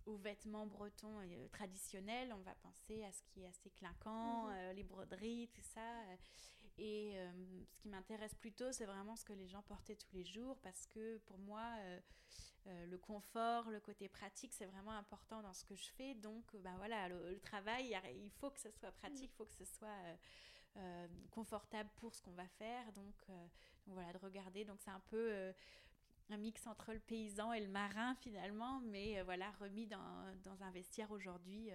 aux 0.06 0.16
vêtements 0.16 0.66
bretons 0.66 1.20
traditionnels, 1.52 2.32
on 2.32 2.42
va 2.42 2.54
penser 2.56 3.04
à 3.04 3.12
ce 3.12 3.22
qui 3.24 3.42
est 3.42 3.48
assez 3.48 3.70
clinquant, 3.70 4.48
mhm. 4.48 4.76
les 4.76 4.84
broderies, 4.84 5.48
tout 5.52 5.62
ça. 5.62 6.02
Et 6.78 7.16
ce 7.66 7.76
qui 7.76 7.88
m'intéresse 7.88 8.34
plutôt, 8.34 8.70
c'est 8.72 8.84
vraiment 8.84 9.16
ce 9.16 9.24
que 9.24 9.32
les 9.32 9.48
gens 9.48 9.62
portaient 9.62 9.96
tous 9.96 10.12
les 10.12 10.24
jours, 10.24 10.58
parce 10.62 10.86
que 10.86 11.16
pour 11.26 11.38
moi, 11.38 11.62
euh, 12.68 12.86
le 12.86 12.98
confort, 12.98 13.70
le 13.70 13.78
côté 13.78 14.08
pratique, 14.08 14.52
c'est 14.52 14.66
vraiment 14.66 14.92
important 14.92 15.40
dans 15.40 15.52
ce 15.52 15.64
que 15.64 15.76
je 15.76 15.88
fais. 15.90 16.14
Donc, 16.14 16.44
ben 16.56 16.76
voilà, 16.78 17.08
le, 17.08 17.38
travail, 17.38 17.96
il 18.16 18.30
faut 18.30 18.50
que 18.50 18.58
ce 18.58 18.70
soit 18.70 18.90
pratique, 18.90 19.30
il 19.32 19.36
faut 19.36 19.44
que 19.44 19.54
ce 19.54 19.64
soit 19.64 20.16
euh, 20.76 21.06
confortable 21.30 21.88
pour 21.96 22.14
ce 22.14 22.22
qu'on 22.22 22.32
va 22.32 22.48
faire. 22.48 22.92
Donc, 22.92 23.14
voilà, 23.86 24.12
de 24.12 24.18
regarder. 24.18 24.64
Donc, 24.64 24.80
c'est 24.80 24.90
un 24.90 25.02
peu 25.06 25.52
un 26.30 26.36
mix 26.36 26.66
entre 26.66 26.92
le 26.92 27.00
paysan 27.00 27.52
et 27.52 27.60
le 27.60 27.68
marin 27.68 28.14
finalement, 28.16 28.80
mais 28.80 29.22
voilà, 29.22 29.50
remis 29.60 29.86
dans, 29.86 30.34
dans 30.44 30.62
un 30.62 30.70
vestiaire 30.70 31.10
aujourd'hui 31.10 31.70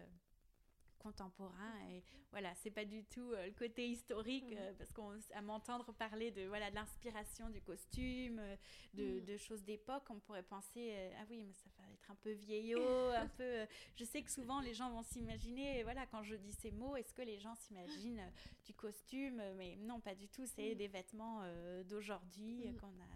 contemporain 1.01 1.73
et 1.89 2.03
voilà 2.31 2.53
c'est 2.55 2.69
pas 2.69 2.85
du 2.85 3.03
tout 3.03 3.31
euh, 3.31 3.47
le 3.47 3.53
côté 3.53 3.87
historique 3.87 4.51
mhm. 4.51 4.57
euh, 4.59 4.73
parce 4.77 4.91
qu'à 4.93 5.41
m'entendre 5.41 5.91
parler 5.93 6.31
de 6.31 6.45
voilà 6.47 6.69
de 6.69 6.75
l'inspiration 6.75 7.49
du 7.49 7.61
costume 7.61 8.39
euh, 8.39 8.55
de, 8.93 9.19
de, 9.19 9.37
choses 9.37 9.63
d'époque 9.63 10.03
on 10.09 10.19
pourrait 10.19 10.43
penser 10.43 10.93
ah 11.19 11.25
oui 11.29 11.43
mais 11.43 11.53
ça 11.53 11.69
va 11.77 11.91
être 11.91 12.11
un 12.11 12.15
peu 12.15 12.31
vieillot 12.31 13.09
un 13.15 13.27
peu 13.27 13.65
je 13.95 14.03
sais 14.03 14.21
que 14.21 14.29
souvent 14.29 14.61
les 14.61 14.73
gens 14.73 14.91
vont 14.91 15.03
s'imaginer 15.03 15.83
voilà 15.83 16.05
quand 16.05 16.23
je 16.23 16.35
dis 16.35 16.53
ces 16.53 16.71
mots 16.71 16.95
est-ce 16.95 17.13
que 17.13 17.23
les 17.23 17.39
gens 17.39 17.55
s'imaginent 17.55 18.31
du 18.65 18.73
costume? 18.73 19.41
Mais 19.57 19.75
non 19.77 19.99
pas 19.99 20.15
du 20.15 20.27
tout 20.27 20.45
c'est 20.45 20.71
mhm. 20.71 20.77
des 20.77 20.87
vêtements 20.87 21.41
d'aujourd'hui 21.85 22.75
qu'on 22.79 22.87
a 22.87 23.11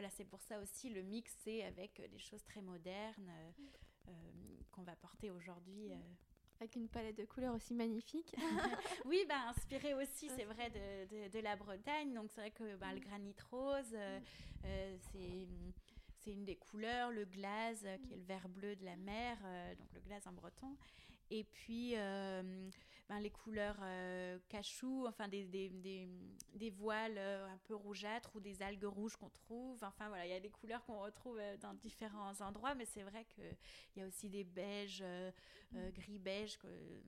voilà 0.00 0.14
c'est 0.16 0.24
pour 0.24 0.40
ça 0.40 0.58
aussi 0.60 0.88
le 0.88 1.02
mix 1.02 1.30
c'est 1.44 1.62
avec 1.62 2.00
des 2.10 2.18
choses 2.18 2.42
très 2.44 2.62
modernes 2.62 3.30
qu'on 4.72 4.82
va 4.82 4.96
porter 4.96 5.30
aujourd'hui 5.30 5.92
avec 6.60 6.76
une 6.76 6.88
palette 6.88 7.16
de 7.16 7.24
couleurs 7.24 7.54
aussi 7.54 7.74
magnifique. 7.74 8.34
oui, 9.06 9.24
bah, 9.26 9.48
inspiré 9.48 9.94
aussi, 9.94 10.28
c'est 10.28 10.44
vrai, 10.44 10.70
de, 10.70 11.28
de, 11.28 11.38
la 11.40 11.56
Bretagne. 11.56 12.12
Donc, 12.12 12.30
c'est 12.30 12.42
vrai 12.42 12.50
que 12.50 12.76
bah, 12.76 12.92
le 12.92 13.00
mm. 13.00 13.04
granit 13.04 13.34
rose, 13.50 13.94
euh, 13.94 14.20
mm. 14.20 14.22
euh, 14.66 14.96
c'est 15.12 15.48
c'est 16.18 16.32
une 16.32 16.44
des 16.44 16.56
couleurs, 16.56 17.10
le 17.12 17.24
glace, 17.24 17.82
euh, 17.86 17.96
qui 17.96 18.12
est 18.12 18.16
le 18.16 18.24
vert 18.24 18.46
bleu 18.50 18.76
de 18.76 18.84
la 18.84 18.96
mer, 18.96 19.38
donc 19.78 19.88
le 19.94 20.00
glace 20.00 20.26
en 20.26 20.32
breton. 20.32 20.76
Et 21.30 21.44
puis, 21.44 21.94
ben, 23.10 23.18
les 23.18 23.30
couleurs 23.30 23.76
euh, 23.82 24.38
cachou, 24.48 25.04
enfin 25.08 25.26
des, 25.26 25.42
des, 25.44 25.68
des, 25.68 26.08
des 26.54 26.70
voiles 26.70 27.18
euh, 27.18 27.52
un 27.52 27.58
peu 27.64 27.74
rougeâtres 27.74 28.30
ou 28.36 28.40
des 28.40 28.62
algues 28.62 28.84
rouges 28.84 29.16
qu'on 29.16 29.30
trouve. 29.30 29.82
Enfin 29.82 30.06
voilà, 30.06 30.26
il 30.26 30.30
y 30.30 30.34
a 30.34 30.38
des 30.38 30.48
couleurs 30.48 30.84
qu'on 30.84 31.00
retrouve 31.00 31.36
euh, 31.40 31.56
dans 31.56 31.74
différents 31.74 32.40
endroits, 32.40 32.76
mais 32.76 32.84
c'est 32.84 33.02
vrai 33.02 33.24
qu'il 33.24 33.56
y 33.96 34.00
a 34.00 34.06
aussi 34.06 34.28
des 34.28 34.44
beiges, 34.44 35.02
mm. 35.72 35.90
gris-beige, 35.90 36.56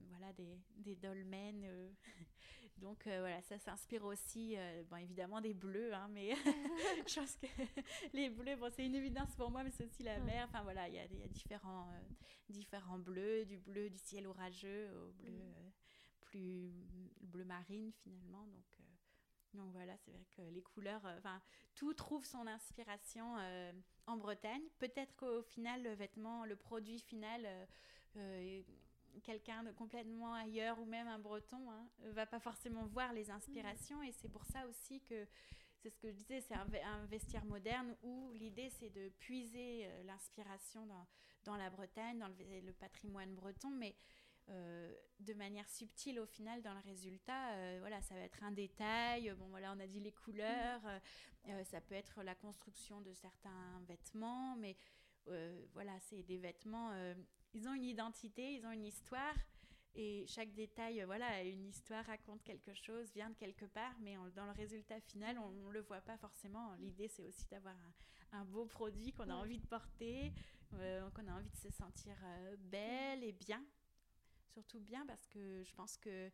voilà, 0.09 0.33
des, 0.33 0.59
des 0.75 0.97
dolmens. 0.97 1.65
Donc 2.79 3.05
voilà, 3.05 3.41
ça 3.43 3.61
s'inspire 3.61 4.05
aussi, 4.05 4.57
bon, 4.91 4.97
évidemment 4.97 5.41
des 5.41 5.55
bleus, 5.55 5.95
hein, 5.95 6.09
mais 6.11 6.35
je 7.07 7.15
pense 7.15 7.37
que 7.37 7.47
les 8.13 8.29
bleus, 8.29 8.57
bon, 8.57 8.73
c'est 8.75 8.85
une 8.85 8.97
évidence 8.97 9.37
pour 9.37 9.53
moi, 9.53 9.63
mais 9.63 9.71
c'est 9.71 9.85
aussi 9.85 10.03
la 10.03 10.19
mer. 10.19 10.49
Enfin 10.49 10.65
voilà, 10.65 10.89
il 10.89 10.95
y 10.95 10.99
a, 10.99 11.05
y 11.05 11.23
a 11.23 11.29
différents, 11.29 11.87
différents 12.49 12.99
bleus, 12.99 13.45
du 13.45 13.59
bleu 13.59 13.89
du 13.89 13.99
ciel 13.99 14.27
orageux 14.27 14.91
au 14.97 15.13
bleu. 15.13 15.31
Mm 15.31 15.82
plus 16.33 16.72
bleu 17.20 17.45
marine 17.45 17.93
finalement. 18.03 18.47
Donc, 18.47 18.64
euh, 18.80 18.85
donc 19.55 19.72
voilà, 19.72 19.97
c'est 19.99 20.11
vrai 20.11 20.26
que 20.37 20.43
les 20.43 20.62
couleurs, 20.62 21.05
euh, 21.05 21.18
enfin, 21.18 21.41
tout 21.74 21.93
trouve 21.95 22.24
son 22.24 22.47
inspiration 22.47 23.37
euh, 23.39 23.72
en 24.07 24.16
Bretagne. 24.16 24.62
Peut-être 24.78 25.14
qu'au 25.16 25.43
final, 25.43 25.83
le 25.83 25.93
vêtement, 25.93 26.45
le 26.45 26.57
produit 26.57 26.99
final, 27.01 27.47
quelqu'un 29.22 29.62
de 29.62 29.72
complètement 29.72 30.35
ailleurs 30.35 30.78
ou 30.80 30.85
même 30.85 31.07
un 31.07 31.18
breton 31.18 31.70
hein, 31.70 31.89
va 32.11 32.26
pas 32.26 32.41
forcément 32.41 32.85
voir 32.87 33.12
les 33.12 33.30
inspirations. 33.30 34.03
Et 34.03 34.12
c'est 34.12 34.28
pour 34.28 34.45
ça 34.45 34.66
aussi 34.66 35.01
que 35.03 35.26
c'est 35.83 35.91
ce 35.91 35.99
que 35.99 36.11
je 36.11 36.16
disais, 36.16 36.41
c'est 36.41 36.55
un, 36.55 37.07
vestiaire 37.07 37.45
moderne 37.45 37.97
où 38.03 38.33
l'idée 38.35 38.70
c'est 38.70 38.91
de 38.91 39.09
puiser 39.18 39.89
l'inspiration 40.05 40.87
dans, 40.87 41.07
dans, 41.45 41.57
la 41.57 41.70
Bretagne, 41.70 42.18
dans 42.18 42.28
le, 42.28 42.61
le, 42.61 42.72
patrimoine 42.72 43.35
breton, 43.35 43.70
mais 43.70 43.97
euh, 44.49 44.93
de 45.20 45.34
manière 45.34 45.68
subtile 45.68 46.18
au 46.18 46.26
final 46.26 46.62
dans 46.62 46.74
le 46.74 46.80
résultat. 46.80 47.53
Euh, 47.53 47.76
voilà, 47.80 48.03
ça 48.03 48.14
va 48.14 48.22
être 48.22 48.43
un 48.43 48.51
détail. 48.51 49.32
Bon, 49.38 49.47
voilà, 49.49 49.72
on 49.72 49.78
a 49.78 49.86
dit 49.86 50.01
les 50.01 50.11
couleurs. 50.11 50.80
Euh, 51.49 51.64
ça 51.64 51.80
peut 51.80 51.95
être 51.95 52.22
la 52.22 52.34
construction 52.34 53.01
de 53.01 53.12
certains 53.14 53.80
vêtements, 53.86 54.57
mais 54.57 54.76
voilà, 55.72 55.93
c'est 56.01 56.24
des 56.24 56.38
vêtements. 56.38 56.90
ils 57.55 57.68
ont 57.68 57.74
une 57.74 57.84
identité, 57.84 58.55
ils 58.55 58.66
ont 58.66 58.72
une 58.72 58.84
histoire. 58.84 59.36
Et 59.95 60.24
chaque 60.26 60.53
détail, 60.55 61.03
voilà, 61.05 61.45
une 61.45 61.66
histoire 61.66 62.05
raconte 62.07 62.43
quelque 62.43 62.74
chose, 62.74 63.12
vient 63.12 63.30
de 63.30 63.36
quelque 63.36 63.66
part, 63.66 63.95
mais 64.01 64.16
dans 64.34 64.47
le 64.47 64.53
résultat 64.53 64.99
final, 65.01 65.38
on 65.38 65.51
ne 65.51 65.70
le 65.70 65.82
voit 65.82 66.01
pas 66.01 66.16
forcément. 66.16 66.74
L'idée, 66.80 67.09
c'est 67.09 67.22
aussi 67.22 67.47
d'avoir 67.49 67.76
un, 68.32 68.45
beau 68.45 68.64
produit 68.64 69.12
qu'on 69.12 69.30
a 69.30 69.34
envie 69.34 69.59
de 69.59 69.66
porter, 69.66 70.32
qu'on 70.70 71.28
a 71.28 71.34
envie 71.34 71.51
de 71.51 71.57
se 71.57 71.70
sentir 71.70 72.16
belle 72.59 73.22
et 73.22 73.32
bien 73.32 73.64
surtout 74.53 74.81
bien 74.81 75.05
parce 75.07 75.27
que 75.27 75.63
je 75.65 75.75
pense 75.75 75.97
que 75.97 76.31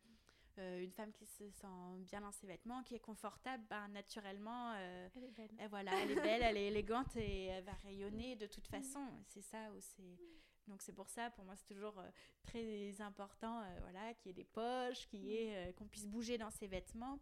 euh, 0.58 0.82
une 0.82 0.90
femme 0.90 1.12
qui 1.12 1.24
se 1.24 1.48
sent 1.50 1.66
bien 2.00 2.20
dans 2.20 2.32
ses 2.32 2.46
vêtements, 2.46 2.82
qui 2.82 2.96
est 2.96 3.00
confortable, 3.00 3.62
ben, 3.70 3.86
naturellement, 3.88 4.72
euh, 4.74 5.08
elle 5.14 5.24
est 5.24 5.30
belle. 5.30 5.50
voilà, 5.70 5.92
elle 6.02 6.10
est 6.10 6.20
belle, 6.20 6.42
elle 6.42 6.56
est 6.56 6.66
élégante 6.66 7.16
et 7.16 7.44
elle 7.46 7.64
va 7.64 7.74
rayonner 7.84 8.34
de 8.34 8.46
toute 8.46 8.66
façon. 8.66 9.06
C'est 9.26 9.42
ça 9.42 9.58
c'est. 9.80 10.18
Donc 10.66 10.82
c'est 10.82 10.92
pour 10.92 11.08
ça, 11.08 11.30
pour 11.30 11.44
moi, 11.44 11.54
c'est 11.56 11.72
toujours 11.72 11.98
euh, 11.98 12.10
très 12.42 13.00
important, 13.00 13.62
voilà, 13.80 14.12
qu'il 14.14 14.26
y 14.26 14.30
ait 14.30 14.34
des 14.34 14.44
poches, 14.44 15.06
qu'il 15.06 15.24
y 15.24 15.36
ait, 15.36 15.72
qu'on 15.78 15.86
puisse 15.86 16.06
bouger 16.06 16.36
dans 16.36 16.50
ses 16.50 16.66
vêtements. 16.66 17.18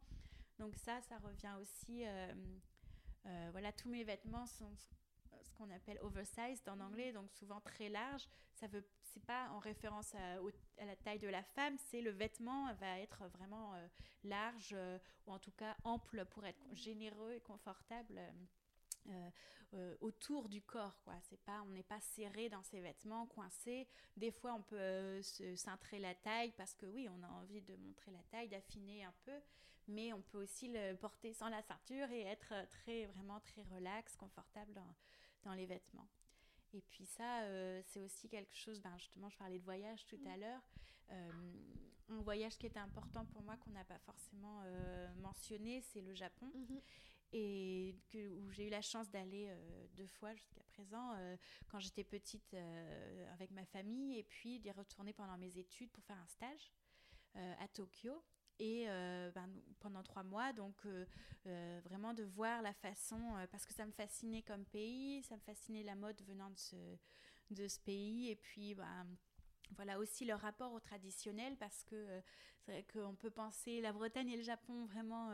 Donc 0.59 0.75
ça, 0.77 1.01
ça 1.03 1.19
revient 1.19 1.55
aussi. 1.61 2.05
voilà, 3.53 3.71
tous 3.73 3.89
mes 3.89 4.03
vêtements 4.03 4.47
sont 4.47 4.75
ce 5.47 5.55
qu'on 5.55 5.71
appelle 5.71 5.99
oversized 6.03 6.69
en 6.69 6.81
anglais, 6.81 7.13
donc 7.13 7.31
souvent 7.33 7.61
très 7.61 7.89
large. 7.89 8.29
Ça 8.55 8.67
veut 8.67 8.85
c'est 9.17 9.25
pas 9.25 9.49
en 9.51 9.59
référence 9.59 10.15
à, 10.15 10.85
la 10.85 10.97
taille 10.97 11.19
de 11.19 11.29
la 11.29 11.43
femme, 11.43 11.77
c'est 11.79 12.03
le 12.03 12.11
vêtement 12.11 12.73
va 12.75 13.01
être 13.01 13.27
vraiment 13.29 13.75
euh, 13.75 13.87
large 14.25 14.75
euh, 14.75 14.99
ou 15.27 15.33
en 15.33 15.39
tout 15.39 15.53
cas 15.53 15.75
ample 15.85 16.27
pour 16.27 16.45
être 16.45 16.67
généreux 16.73 17.33
et 17.33 17.41
confortable. 17.41 18.21
Euh, 19.09 19.95
autour 20.01 20.49
du 20.49 20.63
corps 20.63 20.97
quoi 21.05 21.15
c'est 21.29 21.41
pas 21.45 21.63
on 21.63 21.71
n'est 21.71 21.83
pas 21.83 22.01
serré 22.01 22.49
dans 22.49 22.63
ses 22.63 22.81
vêtements 22.81 23.27
coincé 23.27 23.87
des 24.17 24.31
fois 24.31 24.55
on 24.55 24.63
peut 24.63 25.21
se 25.23 25.55
cintrer 25.57 25.99
la 25.99 26.15
taille 26.15 26.53
parce 26.57 26.75
que 26.75 26.87
oui 26.87 27.09
on 27.09 27.23
a 27.23 27.29
envie 27.29 27.61
de 27.61 27.75
montrer 27.77 28.11
la 28.13 28.23
taille 28.31 28.49
d'affiner 28.49 29.05
un 29.05 29.15
peu 29.25 29.39
mais 29.89 30.13
on 30.13 30.23
peut 30.23 30.43
aussi 30.43 30.69
le 30.69 30.95
porter 30.95 31.33
sans 31.33 31.49
la 31.49 31.63
ceinture 31.63 32.11
et 32.11 32.23
être 32.23 32.55
très 32.71 33.07
vraiment 33.07 33.41
très 33.41 33.63
relax 33.75 34.17
confortable 34.17 34.73
dans, 34.73 34.95
dans 35.47 35.55
les 35.55 35.67
vêtements 35.67 36.09
et 36.77 36.83
puis 36.91 37.07
ça, 37.07 37.41
euh, 37.43 37.81
c'est 37.87 38.01
aussi 38.01 38.29
quelque 38.29 38.55
chose, 38.55 38.81
ben 38.81 38.97
justement, 38.99 39.31
je 39.31 39.37
parlais 39.39 39.59
de 39.59 39.65
voyage 39.65 40.05
tout 40.07 40.21
à 40.27 40.37
mm. 40.37 40.41
l'heure. 40.41 40.63
Euh, 41.11 41.31
un 42.09 42.21
voyage 42.21 42.57
qui 42.59 42.67
était 42.67 42.79
important 42.79 43.25
pour 43.27 43.43
moi, 43.43 43.57
qu'on 43.57 43.71
n'a 43.71 43.85
pas 43.85 43.99
forcément 44.01 44.61
euh, 44.65 45.09
mentionné, 45.17 45.81
c'est 45.81 46.03
le 46.03 46.15
Japon. 46.15 46.53
Mm-hmm. 46.55 46.83
Et 47.33 47.97
que, 48.09 48.35
où 48.35 48.51
j'ai 48.53 48.69
eu 48.69 48.71
la 48.71 48.83
chance 48.83 49.11
d'aller 49.11 49.53
deux 49.97 50.07
fois 50.07 50.33
jusqu'à 50.37 50.63
présent, 50.63 51.13
quand 51.67 51.81
j'étais 51.81 52.05
petite 52.05 52.55
avec 53.33 53.51
ma 53.51 53.65
famille, 53.65 54.17
et 54.17 54.23
puis 54.23 54.61
d'y 54.61 54.71
retourner 54.71 55.13
pendant 55.13 55.37
mes 55.37 55.59
études 55.59 55.91
pour 55.91 56.05
faire 56.05 56.19
un 56.19 56.29
stage 56.29 56.73
à 57.35 57.67
Tokyo 57.67 58.23
et 58.59 58.85
euh, 58.89 59.31
ben, 59.33 59.49
pendant 59.81 60.03
trois 60.03 60.23
mois, 60.23 60.53
donc 60.53 60.75
euh, 60.87 61.05
euh, 61.47 61.81
vraiment 61.85 62.15
de 62.15 62.25
voir 62.25 62.63
la 62.63 62.73
façon, 62.73 63.21
parce 63.51 63.67
que 63.67 63.73
ça 63.73 63.87
me 63.87 63.93
fascinait 63.93 64.43
comme 64.43 64.65
pays, 64.65 65.23
ça 65.23 65.37
me 65.37 65.41
fascinait 65.43 65.83
la 65.83 65.95
mode 65.95 66.21
venant 66.23 66.51
de 66.51 66.59
ce, 66.59 66.77
de 67.51 67.69
ce 67.69 67.81
pays, 67.81 68.31
et 68.31 68.37
puis 68.37 68.75
ben, 68.75 69.07
voilà 69.77 69.99
aussi 69.99 70.25
le 70.25 70.35
rapport 70.35 70.73
au 70.73 70.81
traditionnel, 70.81 71.57
parce 71.57 71.85
que 71.85 72.23
c'est 72.61 72.73
vrai 72.73 72.87
qu'on 72.93 73.15
peut 73.15 73.31
penser 73.31 73.81
la 73.81 73.93
Bretagne 73.93 74.31
et 74.31 74.37
le 74.37 74.43
Japon 74.43 74.87
vraiment 74.87 75.33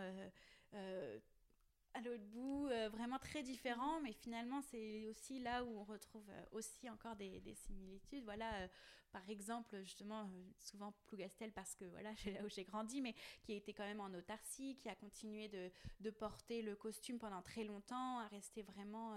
à 1.95 2.01
l'autre 2.01 2.25
bout, 2.25 2.69
euh, 2.69 2.89
vraiment 2.89 3.19
très 3.19 3.43
différent, 3.43 4.01
mais 4.01 4.13
finalement 4.13 4.63
c'est 4.63 5.07
aussi 5.07 5.39
là 5.41 5.65
où 5.65 5.79
on 5.79 5.85
retrouve 5.85 6.29
euh, 6.31 6.45
aussi 6.53 6.89
encore 6.89 7.17
des, 7.17 7.43
similitudes. 7.55 8.25
Voilà, 8.25 8.63
euh, 8.63 8.69
par 9.13 9.29
exemple, 9.29 9.77
justement, 9.83 10.31
souvent 10.59 10.95
Plougastel 11.07 11.53
parce 11.53 11.75
que 11.75 11.85
voilà, 11.85 12.15
c'est 12.17 12.33
là 12.33 12.41
où 12.45 12.49
j'ai 12.49 12.65
grandi, 12.65 13.01
mais 13.01 13.15
qui 13.43 13.53
a 13.53 13.57
été 13.57 13.75
quand 13.75 13.85
même 13.85 14.01
en 14.01 14.13
autarcie, 14.15 14.77
qui 14.77 14.89
a 14.89 14.95
continué 14.95 15.49
de, 15.49 16.11
porter 16.11 16.63
le 16.63 16.77
costume 16.77 17.19
pendant 17.19 17.43
très 17.43 17.65
longtemps, 17.65 18.19
à 18.21 18.29
rester 18.29 18.63
vraiment. 18.63 19.15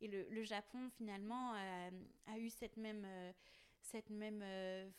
et 0.00 0.08
le, 0.08 0.42
Japon 0.42 0.90
finalement 0.90 1.54
a 1.54 2.38
eu 2.38 2.50
cette 2.50 2.76
même 2.76 3.06
cette 3.80 4.10
même 4.10 4.44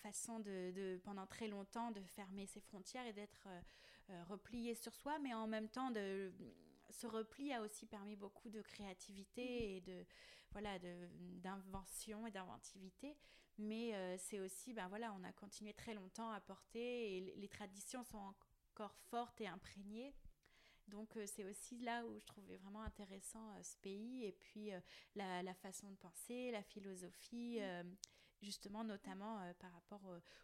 façon 0.02 0.40
de, 0.40 1.00
pendant 1.04 1.28
très 1.28 1.48
longtemps 1.48 1.92
de 1.92 2.02
fermer 2.02 2.48
ses 2.48 2.62
frontières 2.62 3.06
et 3.06 3.14
d'être 3.14 3.48
replié 4.28 4.74
sur 4.74 4.94
soi, 4.96 5.20
mais 5.20 5.34
en 5.34 5.48
même 5.48 5.70
temps 5.70 5.92
de 5.92 6.34
ce 6.90 7.08
repli 7.08 7.54
a 7.54 7.62
aussi 7.62 7.86
permis 7.86 8.16
beaucoup 8.16 8.50
de 8.50 8.62
créativité 8.62 9.44
mhm. 9.44 9.78
et 9.78 9.82
de 9.82 10.06
voilà 10.52 10.78
d'invention 10.80 12.28
et 12.28 12.32
d'inventivité 12.32 13.18
mais 13.58 13.94
euh, 13.94 14.16
c'est 14.18 14.40
aussi 14.40 14.74
ben 14.74 14.88
voilà 14.88 15.14
on 15.14 15.24
a 15.24 15.32
continué 15.32 15.74
très 15.74 15.94
longtemps 15.94 16.32
à 16.32 16.40
porter 16.40 17.18
et 17.18 17.34
les, 17.36 17.48
traditions 17.48 18.04
sont 18.04 18.34
encore 18.74 18.96
fortes 19.10 19.40
et 19.42 19.48
imprégnées 19.48 20.14
donc 20.88 21.16
euh, 21.18 21.26
c'est 21.28 21.46
aussi 21.46 21.80
là 21.80 22.06
où 22.06 22.20
je 22.20 22.26
trouvais 22.26 22.58
vraiment 22.58 22.82
intéressant 22.82 23.52
euh, 23.52 23.64
ce 23.64 23.78
pays 23.78 24.26
et 24.26 24.32
puis 24.32 24.72
la, 25.16 25.54
façon 25.56 25.90
de 25.92 25.96
penser, 25.96 26.52
la 26.52 26.64
philosophie, 26.64 27.60
mhm. 27.60 27.96
justement 28.42 28.84
notamment 28.84 29.40
par 29.60 29.72
rapport 29.72 30.02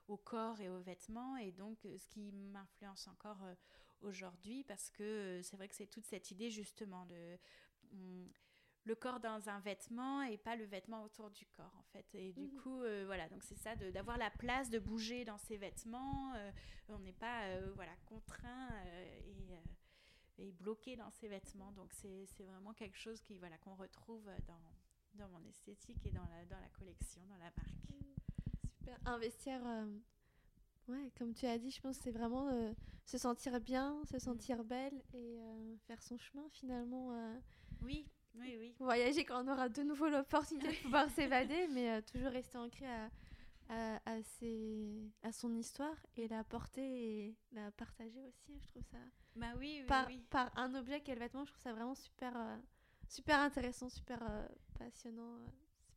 au 0.08 0.18
corps 0.18 0.62
et 0.62 0.70
aux 0.70 0.80
vêtements 0.80 1.38
et 1.38 1.52
donc 1.52 1.80
ce 1.84 2.08
qui 2.08 2.32
m'influence 2.32 3.08
encore 3.08 3.42
aujourd'hui 4.02 4.64
parce 4.64 4.90
que 4.90 5.04
euh, 5.04 5.42
c'est 5.42 5.58
vrai 5.58 5.68
que 5.68 5.76
c'est 5.76 5.88
toute 5.88 6.06
cette 6.06 6.32
idée 6.32 6.50
justement 6.50 7.06
de 7.06 7.38
le 8.86 8.96
corps 8.96 9.20
dans 9.20 9.50
un 9.50 9.60
vêtement 9.60 10.22
et 10.24 10.38
pas 10.38 10.56
le 10.56 10.66
vêtement 10.66 11.04
autour 11.04 11.30
du 11.30 11.46
corps 11.48 11.76
en 11.78 11.84
fait. 11.92 12.06
Et 12.14 12.34
du 12.34 12.48
mmh. 12.48 12.62
coup 12.62 12.84
euh, 12.84 13.04
voilà 13.06 13.28
donc 13.30 13.44
c'est 13.44 13.58
ça 13.58 13.76
d'avoir 13.76 14.18
la 14.18 14.32
place 14.32 14.70
de 14.70 14.80
bouger 14.80 15.26
dans 15.26 15.38
ses 15.38 15.58
vêtements 15.58 16.34
euh, 16.36 16.52
on 16.88 17.00
n'est 17.00 17.14
pas 17.14 17.60
voilà 17.76 17.92
contraint 18.06 18.70
et, 20.38 20.44
et, 20.44 20.52
bloqué 20.54 20.96
dans 20.96 21.12
ses 21.12 21.28
vêtements. 21.28 21.72
Donc 21.74 21.92
c'est 21.94 22.46
vraiment 22.46 22.74
quelque 22.74 22.98
chose 22.98 23.22
qui 23.22 23.38
voilà 23.38 23.58
qu'on 23.58 23.76
retrouve 23.76 24.26
dans, 24.48 24.62
dans 25.14 25.30
mon 25.30 25.44
esthétique 25.46 26.06
et 26.06 26.12
dans 26.12 26.26
la, 26.26 26.46
dans 26.46 26.60
la 26.60 26.70
collection 26.70 27.22
dans 27.28 27.38
la 27.38 27.52
marque. 27.56 27.92
Super. 28.78 28.98
Investir 29.06 29.62
Ouais, 30.90 31.12
comme 31.18 31.34
tu 31.34 31.46
as 31.46 31.60
dit, 31.60 31.70
je 31.70 31.80
pense 31.82 31.98
que 31.98 32.04
c'est 32.06 32.12
vraiment 32.12 32.50
euh, 32.50 32.74
se 33.06 33.20
sentir 33.20 33.62
bien, 33.62 34.02
se 34.10 34.16
mm. 34.16 34.20
sentir 34.20 34.64
belle 34.64 35.02
et 35.14 35.40
euh, 35.40 35.76
faire 35.88 36.02
son 36.02 36.18
chemin 36.18 36.48
finalement. 36.50 37.14
Euh. 37.14 37.40
Oui, 37.84 38.08
oui, 38.36 38.56
oui. 38.58 38.76
Voyager 38.80 39.24
quand 39.24 39.46
on 39.46 39.52
aura 39.52 39.70
de 39.70 39.84
nouveau 39.84 40.10
l'opportunité 40.10 40.68
de 40.70 40.82
pouvoir 40.82 41.08
s'évader, 41.12 41.68
mais 41.72 42.02
toujours 42.02 42.32
rester 42.32 42.58
ancré 42.58 42.88
à, 42.88 43.10
à, 43.70 43.96
à, 43.98 44.18
à, 45.22 45.32
son 45.32 45.56
histoire 45.56 45.96
et 46.18 46.28
la 46.28 46.44
porter 46.44 47.28
et 47.28 47.36
la 47.52 47.70
partager 47.72 48.26
aussi. 48.26 48.60
Je 48.60 48.68
trouve 48.70 48.86
ça. 48.92 48.98
Bah 49.36 49.54
oui, 49.60 49.78
oui, 49.82 49.86
par, 49.86 50.08
oui. 50.08 50.26
par 50.32 50.52
un 50.58 50.74
objet 50.74 51.02
qu'est 51.02 51.14
le 51.14 51.20
vêtement, 51.20 51.46
je 51.46 51.52
trouve 51.52 51.62
ça 51.62 51.72
vraiment 51.72 51.96
super, 51.96 52.34
super 53.08 53.40
intéressant, 53.40 53.90
super 53.90 54.20
passionnant 54.80 55.40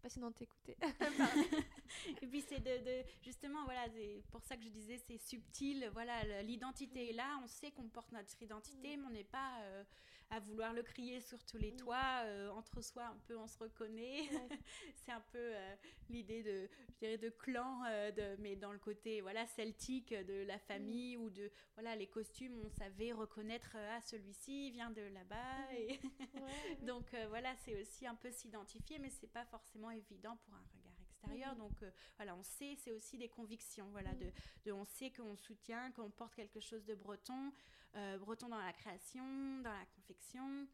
passionnant 0.02 0.30
de 0.30 0.34
t'écouter. 0.34 0.76
et 2.22 2.26
puis 2.26 2.42
c'est 2.42 2.60
de, 2.60 3.04
justement 3.22 3.64
voilà 3.64 3.86
c'est 3.94 4.22
pour 4.30 4.42
ça 4.42 4.56
que 4.56 4.62
je 4.64 4.68
disais 4.68 4.98
c'est 4.98 5.18
subtil. 5.18 5.88
Voilà 5.92 6.42
l'identité 6.42 7.10
est 7.10 7.14
là. 7.14 7.38
On 7.42 7.46
sait 7.46 7.70
qu'on 7.70 7.88
porte 7.88 8.12
notre 8.12 8.30
identité 8.40 8.96
mais 8.96 9.06
on 9.06 9.10
n'est 9.10 9.24
pas 9.24 9.58
euh, 9.60 9.84
à 10.32 10.40
vouloir 10.40 10.72
le 10.72 10.82
crier 10.82 11.20
sur 11.20 11.44
tous 11.44 11.58
les 11.58 11.76
toits 11.76 12.22
euh, 12.24 12.48
entre 12.50 12.80
soi 12.80 13.04
un 13.04 13.18
peu 13.28 13.36
on 13.36 13.46
se 13.46 13.58
reconnaît. 13.58 14.22
C'est 14.96 15.12
un 15.12 15.20
peu 15.32 15.38
euh, 15.38 15.76
l'idée 16.08 16.42
de 16.42 16.68
je 16.88 16.98
dirais 16.98 17.18
de 17.18 17.28
clan 17.28 17.80
de 18.16 18.36
mais 18.38 18.56
dans 18.56 18.72
le 18.72 18.78
côté 18.78 19.20
voilà 19.20 19.46
celtique 19.46 20.14
de 20.14 20.44
la 20.44 20.58
famille 20.58 21.16
ou 21.18 21.28
de 21.28 21.50
voilà 21.74 21.96
les 21.96 22.06
costumes 22.06 22.58
on 22.64 22.70
savait 22.70 23.12
reconnaître 23.12 23.76
ah 23.76 24.00
celui-ci 24.00 24.70
vient 24.70 24.90
de 24.90 25.02
là-bas 25.02 25.74
et 25.76 26.00
donc 26.86 27.14
voilà 27.28 27.54
c'est 27.64 27.80
aussi 27.80 28.06
un 28.06 28.14
peu 28.14 28.30
s'identifier 28.30 28.98
mais 28.98 29.10
c'est 29.10 29.30
pas 29.30 29.44
forcément 29.44 29.90
évident 29.90 30.36
pour 30.44 30.54
un 30.54 30.64
regard 30.74 30.82
extérieur. 31.22 31.56
Donc 31.56 31.82
euh, 31.82 31.90
voilà, 32.16 32.34
on 32.36 32.42
sait, 32.42 32.74
c'est 32.76 32.92
aussi 32.92 33.18
des 33.18 33.28
convictions. 33.28 33.88
Voilà, 33.92 34.12
de, 34.14 34.30
de, 34.64 34.72
on 34.72 34.84
sait 34.84 35.10
qu'on 35.10 35.36
soutient, 35.36 35.90
qu'on 35.92 36.10
porte 36.10 36.34
quelque 36.34 36.60
chose 36.60 36.84
de 36.84 36.94
breton, 36.94 37.52
euh, 37.96 38.18
breton 38.18 38.48
dans 38.48 38.58
la 38.58 38.72
création, 38.72 39.24
dans 39.62 39.72
la 39.72 39.86
confection. 39.96 40.66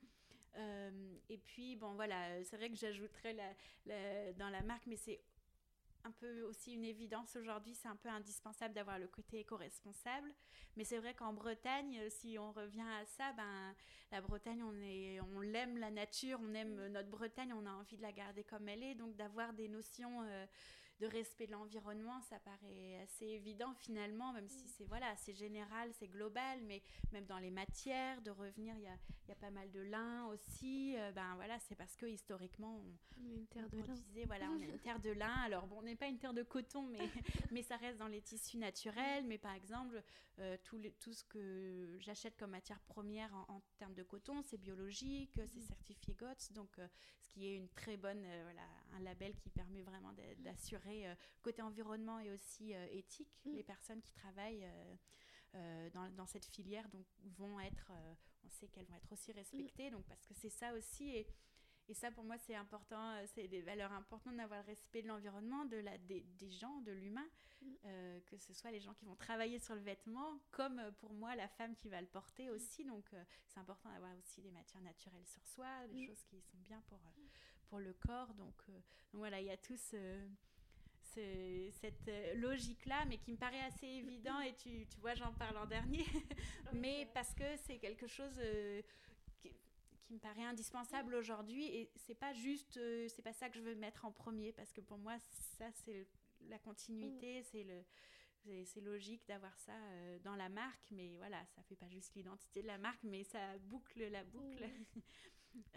Euh, 0.57 1.17
et 1.29 1.39
puis 1.39 1.77
bon 1.77 1.95
voilà, 1.95 2.43
c'est 2.45 2.57
vrai 2.57 2.71
que 2.71 2.77
j'ajouterais 2.77 3.35
la, 3.87 4.33
dans 4.35 4.51
la 4.51 4.63
marque, 4.63 4.87
mais 4.87 4.97
c'est 4.97 5.21
un 6.05 6.11
peu 6.13 6.43
aussi 6.43 6.75
une 6.75 6.85
évidence 6.85 7.37
aujourd'hui, 7.37 7.75
c'est 7.75 7.89
un 7.89 7.97
peu 7.97 8.09
indispensable 8.09 8.75
d'avoir 8.75 8.99
le 8.99 9.09
côté 9.09 9.41
éco-responsable. 9.41 10.33
Mais 10.77 10.85
c'est 10.85 10.99
vrai 10.99 11.15
qu'en 11.15 11.33
Bretagne, 11.33 12.09
si 12.09 12.39
on 12.39 12.53
revient 12.53 12.87
à 13.01 13.05
ça, 13.05 13.33
ben, 13.33 13.75
la 14.11 14.21
Bretagne, 14.21 14.63
on, 14.63 14.81
est, 14.81 15.21
on 15.21 15.41
l'aime 15.41 15.77
la 15.77 15.91
nature, 15.91 16.39
on 16.43 16.55
aime 16.55 16.87
notre 16.89 17.11
Bretagne, 17.11 17.53
on 17.53 17.67
a 17.67 17.73
envie 17.73 17.97
de 17.97 18.03
la 18.03 18.13
garder 18.13 18.45
comme 18.45 18.69
elle 18.69 18.83
est. 18.83 18.95
Donc 18.95 19.17
d'avoir 19.17 19.53
des 19.53 19.69
notions 19.69 20.23
euh, 20.23 20.47
de 21.01 21.07
respect 21.07 21.47
de 21.47 21.53
l'environnement, 21.53 22.21
ça 22.23 22.39
paraît 22.41 23.01
assez 23.03 23.27
évident 23.27 23.73
finalement, 23.75 24.33
même 24.33 24.49
si 24.49 24.67
c'est 24.69 24.85
voilà, 24.85 25.15
c'est 25.17 25.35
général, 25.35 25.91
c'est 25.93 26.09
global, 26.09 26.61
mais 26.63 26.83
même 27.13 27.25
dans 27.27 27.39
les 27.39 27.51
matières, 27.51 28.21
de 28.23 28.31
revenir, 28.31 28.75
il 28.77 28.83
y 28.83 28.87
a, 28.87 28.97
y 29.29 29.33
a, 29.33 29.37
pas 29.37 29.51
mal 29.51 29.71
de 29.71 29.81
lin 29.81 30.27
aussi. 30.27 30.95
Euh, 30.97 31.13
ben 31.13 31.35
voilà, 31.37 31.59
c'est 31.61 31.77
parce 31.77 31.95
que 31.97 32.07
historiquement, 32.07 32.83
on, 33.17 33.31
est 33.31 33.35
une 33.35 33.47
terre 33.47 33.69
de 33.71 33.79
lin. 33.79 33.95
voilà, 34.27 34.51
on 34.51 34.61
est 34.61 34.67
une 34.67 34.79
terre 34.79 35.01
de 35.01 35.11
lin. 35.11 35.35
Alors 35.45 35.67
bon, 35.67 35.77
on 35.79 35.83
n'est 35.83 35.97
pas 35.97 36.09
une 36.09 36.19
terre 36.19 36.35
de 36.35 36.43
coton, 36.43 36.83
mais, 36.83 36.99
mais 37.53 37.63
ça 37.63 37.77
reste 37.77 37.99
dans 37.99 38.09
les 38.09 38.21
tissus 38.21 38.59
naturels. 38.59 39.25
Mais 39.27 39.39
par 39.39 39.55
exemple, 39.55 40.03
euh, 40.41 40.57
tout, 40.65 40.81
tout, 41.01 41.13
ce 41.13 41.25
que 41.25 41.97
j'achète 42.01 42.37
comme 42.37 42.51
matière 42.51 42.81
première 42.81 43.35
en, 43.49 43.63
termes 43.79 43.95
de 43.95 44.03
coton, 44.03 44.43
c'est 44.43 44.59
biologique, 44.59 45.41
c'est 45.47 45.61
certifié 45.61 46.15
GOTS, 46.15 46.53
donc 46.53 46.79
euh, 46.79 46.89
qui 47.39 47.47
est 47.47 47.57
une 47.57 47.69
très 47.69 47.97
bonne, 47.97 48.27
voilà, 48.43 48.63
un 48.95 49.01
label 49.01 49.35
qui 49.37 49.49
permet 49.51 49.83
vraiment 49.83 50.13
d'assurer 50.39 51.09
euh, 51.09 51.15
côté 51.43 51.63
environnement 51.63 52.19
et 52.19 52.31
aussi 52.31 52.75
euh, 52.75 52.87
éthique. 52.91 53.31
Mm. 53.45 53.55
Les 53.55 53.63
personnes 53.63 54.03
qui 54.03 54.13
travaillent 54.13 54.67
euh, 55.55 55.91
dans, 55.91 56.11
dans, 56.11 56.27
cette 56.27 56.45
filière 56.45 56.89
donc, 56.89 57.07
vont 57.37 57.61
être, 57.61 57.93
on 58.45 58.49
sait 58.49 58.69
qu'elles 58.69 58.87
vont 58.87 58.97
être 58.97 59.13
aussi 59.13 59.33
respectées, 59.33 59.91
donc 59.91 60.05
parce 60.07 60.27
que 60.27 60.35
c'est 60.35 60.51
ça 60.51 60.73
aussi. 60.75 61.09
Et, 61.09 61.27
et 61.89 61.95
ça, 61.95 62.11
pour 62.11 62.25
moi, 62.25 62.37
c'est 62.39 62.55
important, 62.55 63.15
c'est 63.35 63.49
des 63.49 63.63
valeurs 63.63 63.93
importantes 63.93 64.37
d'avoir 64.37 64.61
le 64.61 64.67
respect 64.67 65.03
de 65.03 65.09
l'environnement, 65.09 65.65
de 65.65 65.79
la, 65.79 65.97
des, 65.99 66.21
des 66.39 66.51
gens, 66.51 66.81
de 66.83 66.93
l'humain, 66.93 67.27
mm. 67.63 67.75
que 68.27 68.37
ce 68.37 68.53
soit 68.53 68.71
les 68.71 68.81
gens 68.81 68.95
qui 68.95 69.05
vont 69.05 69.17
travailler 69.17 69.59
sur 69.59 69.75
le 69.75 69.81
vêtement, 69.81 70.39
comme 70.51 70.81
pour 70.99 71.13
moi, 71.13 71.35
la 71.35 71.49
femme 71.49 71.75
qui 71.77 71.89
va 71.89 72.01
le 72.01 72.07
porter 72.07 72.51
aussi. 72.51 72.85
Donc, 72.85 73.07
c'est 73.47 73.59
important 73.59 73.91
d'avoir 73.91 74.13
aussi 74.19 74.43
des 74.43 74.51
matières 74.51 74.83
naturelles 74.83 75.27
sur 75.27 75.47
soi, 75.47 75.87
des 75.89 76.03
mm. 76.03 76.07
choses 76.07 76.23
qui 76.25 76.41
sont 76.43 76.59
bien 76.67 76.83
pour, 76.89 77.01
pour 77.69 77.79
le 77.79 77.95
corps. 77.95 78.35
Donc, 78.35 78.55
donc 78.69 79.21
voilà, 79.21 79.41
il 79.41 79.47
y 79.47 79.51
a 79.51 79.57
tout 79.57 79.77
ce 79.77 80.29
cette 81.81 82.09
euh, 82.09 82.35
logique-là, 82.35 83.05
mais 83.09 83.19
qui 83.19 83.33
me 83.33 83.37
paraît 83.37 83.61
assez 83.61 83.87
évident, 83.87 84.41
et 84.47 84.55
tu, 84.55 84.87
tu 84.87 85.01
vois, 85.01 85.15
j'en 85.15 85.33
parle 85.33 85.57
en 85.57 85.67
dernier, 85.67 86.05
mais 86.73 87.09
parce 87.15 87.35
que 87.35 87.57
c'est 87.67 87.79
quelque 87.79 88.07
chose 88.07 88.39
euh, 88.39 88.83
qui, 90.09 90.15
me 90.15 90.19
paraît 90.19 90.45
indispensable 90.45 91.15
aujourd'hui, 91.15 91.65
et 91.67 91.91
c'est 91.97 92.15
pas 92.15 92.33
juste, 92.33 92.79
euh, 92.79 93.09
c'est 93.09 93.23
pas 93.23 93.33
ça 93.33 93.49
que 93.49 93.57
je 93.57 93.63
veux 93.63 93.75
mettre 93.75 94.05
en 94.05 94.13
premier, 94.13 94.53
parce 94.53 94.73
que 94.73 94.81
pour 94.81 94.99
moi, 94.99 95.19
ça, 95.59 95.71
c'est 95.85 96.07
la 96.49 96.59
continuité, 96.59 97.41
mm. 97.41 97.45
c'est 97.45 97.65
le 97.65 97.85
c'est 98.65 98.81
logique 98.81 99.27
d'avoir 99.29 99.55
ça 99.59 99.75
dans 100.25 100.35
la 100.35 100.49
marque, 100.49 100.91
mais 100.91 101.19
voilà, 101.19 101.45
ça 101.55 101.63
fait 101.65 101.77
pas 101.77 101.89
juste 101.91 102.15
l'identité 102.15 102.63
de 102.63 102.67
la 102.67 102.79
marque, 102.79 103.03
mais 103.03 103.23
ça 103.23 103.59
boucle 103.59 104.09
la 104.09 104.25
boucle. 104.25 104.65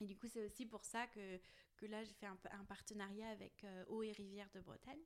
et 0.00 0.04
du 0.04 0.16
coup, 0.18 0.28
c'est 0.28 0.44
aussi 0.44 0.66
pour 0.66 0.84
ça 0.84 1.06
que, 1.06 1.40
là, 1.86 2.04
j'ai 2.04 2.12
fait 2.12 2.26
un, 2.26 2.38
un, 2.50 2.64
partenariat 2.64 3.30
avec 3.30 3.64
euh, 3.64 3.84
Eau 3.88 4.02
et 4.02 4.12
Rivière 4.12 4.50
de 4.54 4.60
Bretagne. 4.60 5.00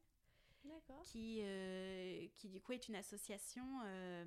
Qui, 1.05 1.41
euh, 1.43 2.27
qui, 2.35 2.49
du 2.49 2.61
coup, 2.61 2.73
est 2.73 2.89
une 2.89 2.97
association 2.97 3.65
euh, 3.85 4.25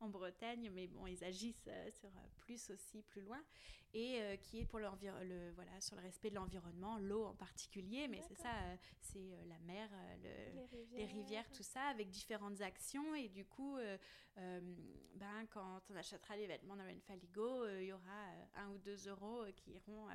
en 0.00 0.08
Bretagne, 0.08 0.70
mais 0.72 0.86
bon, 0.86 1.06
ils 1.06 1.22
agissent 1.24 1.68
sur 1.90 2.10
plus 2.38 2.70
aussi, 2.70 3.02
plus 3.02 3.22
loin. 3.22 3.40
et 3.94 4.20
euh, 4.20 4.36
qui 4.36 4.60
est 4.60 4.66
pour 4.66 4.78
le, 4.78 4.88
voilà, 5.54 5.80
sur 5.80 5.96
le 5.96 6.02
respect 6.02 6.30
de 6.30 6.34
l'environnement, 6.34 6.98
l'eau 6.98 7.24
en 7.24 7.34
particulier, 7.34 8.06
mais 8.08 8.20
c'est 8.28 8.34
ça, 8.34 8.48
euh, 8.48 8.76
c'est 9.00 9.18
euh, 9.18 9.44
la 9.46 9.58
mer, 9.60 9.88
les, 10.92 11.04
rivières. 11.06 11.50
tout 11.52 11.62
ça, 11.62 11.82
avec 11.84 12.10
différentes 12.10 12.60
actions. 12.60 13.14
Et 13.14 13.28
du 13.28 13.44
coup, 13.44 13.78
ben, 14.36 15.46
quand 15.50 15.80
on 15.90 15.96
achètera 15.96 16.36
les 16.36 16.46
vêtements 16.46 16.76
dans 16.76 16.84
Faligo, 17.06 17.66
il 17.68 17.86
y 17.86 17.92
aura 17.92 18.26
un 18.56 18.68
ou 18.70 18.78
deux 18.78 19.08
euros 19.08 19.44
qui 19.56 19.72
iront 19.72 20.06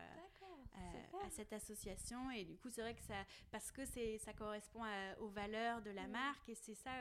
à 0.75 1.29
cette 1.29 1.53
association. 1.53 2.31
Et 2.31 2.43
du 2.43 2.57
coup, 2.57 2.69
c'est 2.69 2.81
vrai 2.81 2.95
que 2.95 3.03
ça, 3.03 3.25
parce 3.51 3.71
que 3.71 3.85
ça 3.85 4.33
correspond 4.33 4.81
aux 5.19 5.29
valeurs 5.29 5.81
de 5.81 5.91
la 5.91 6.07
marque, 6.07 6.49
et 6.49 6.55
c'est 6.55 6.75
ça, 6.75 6.91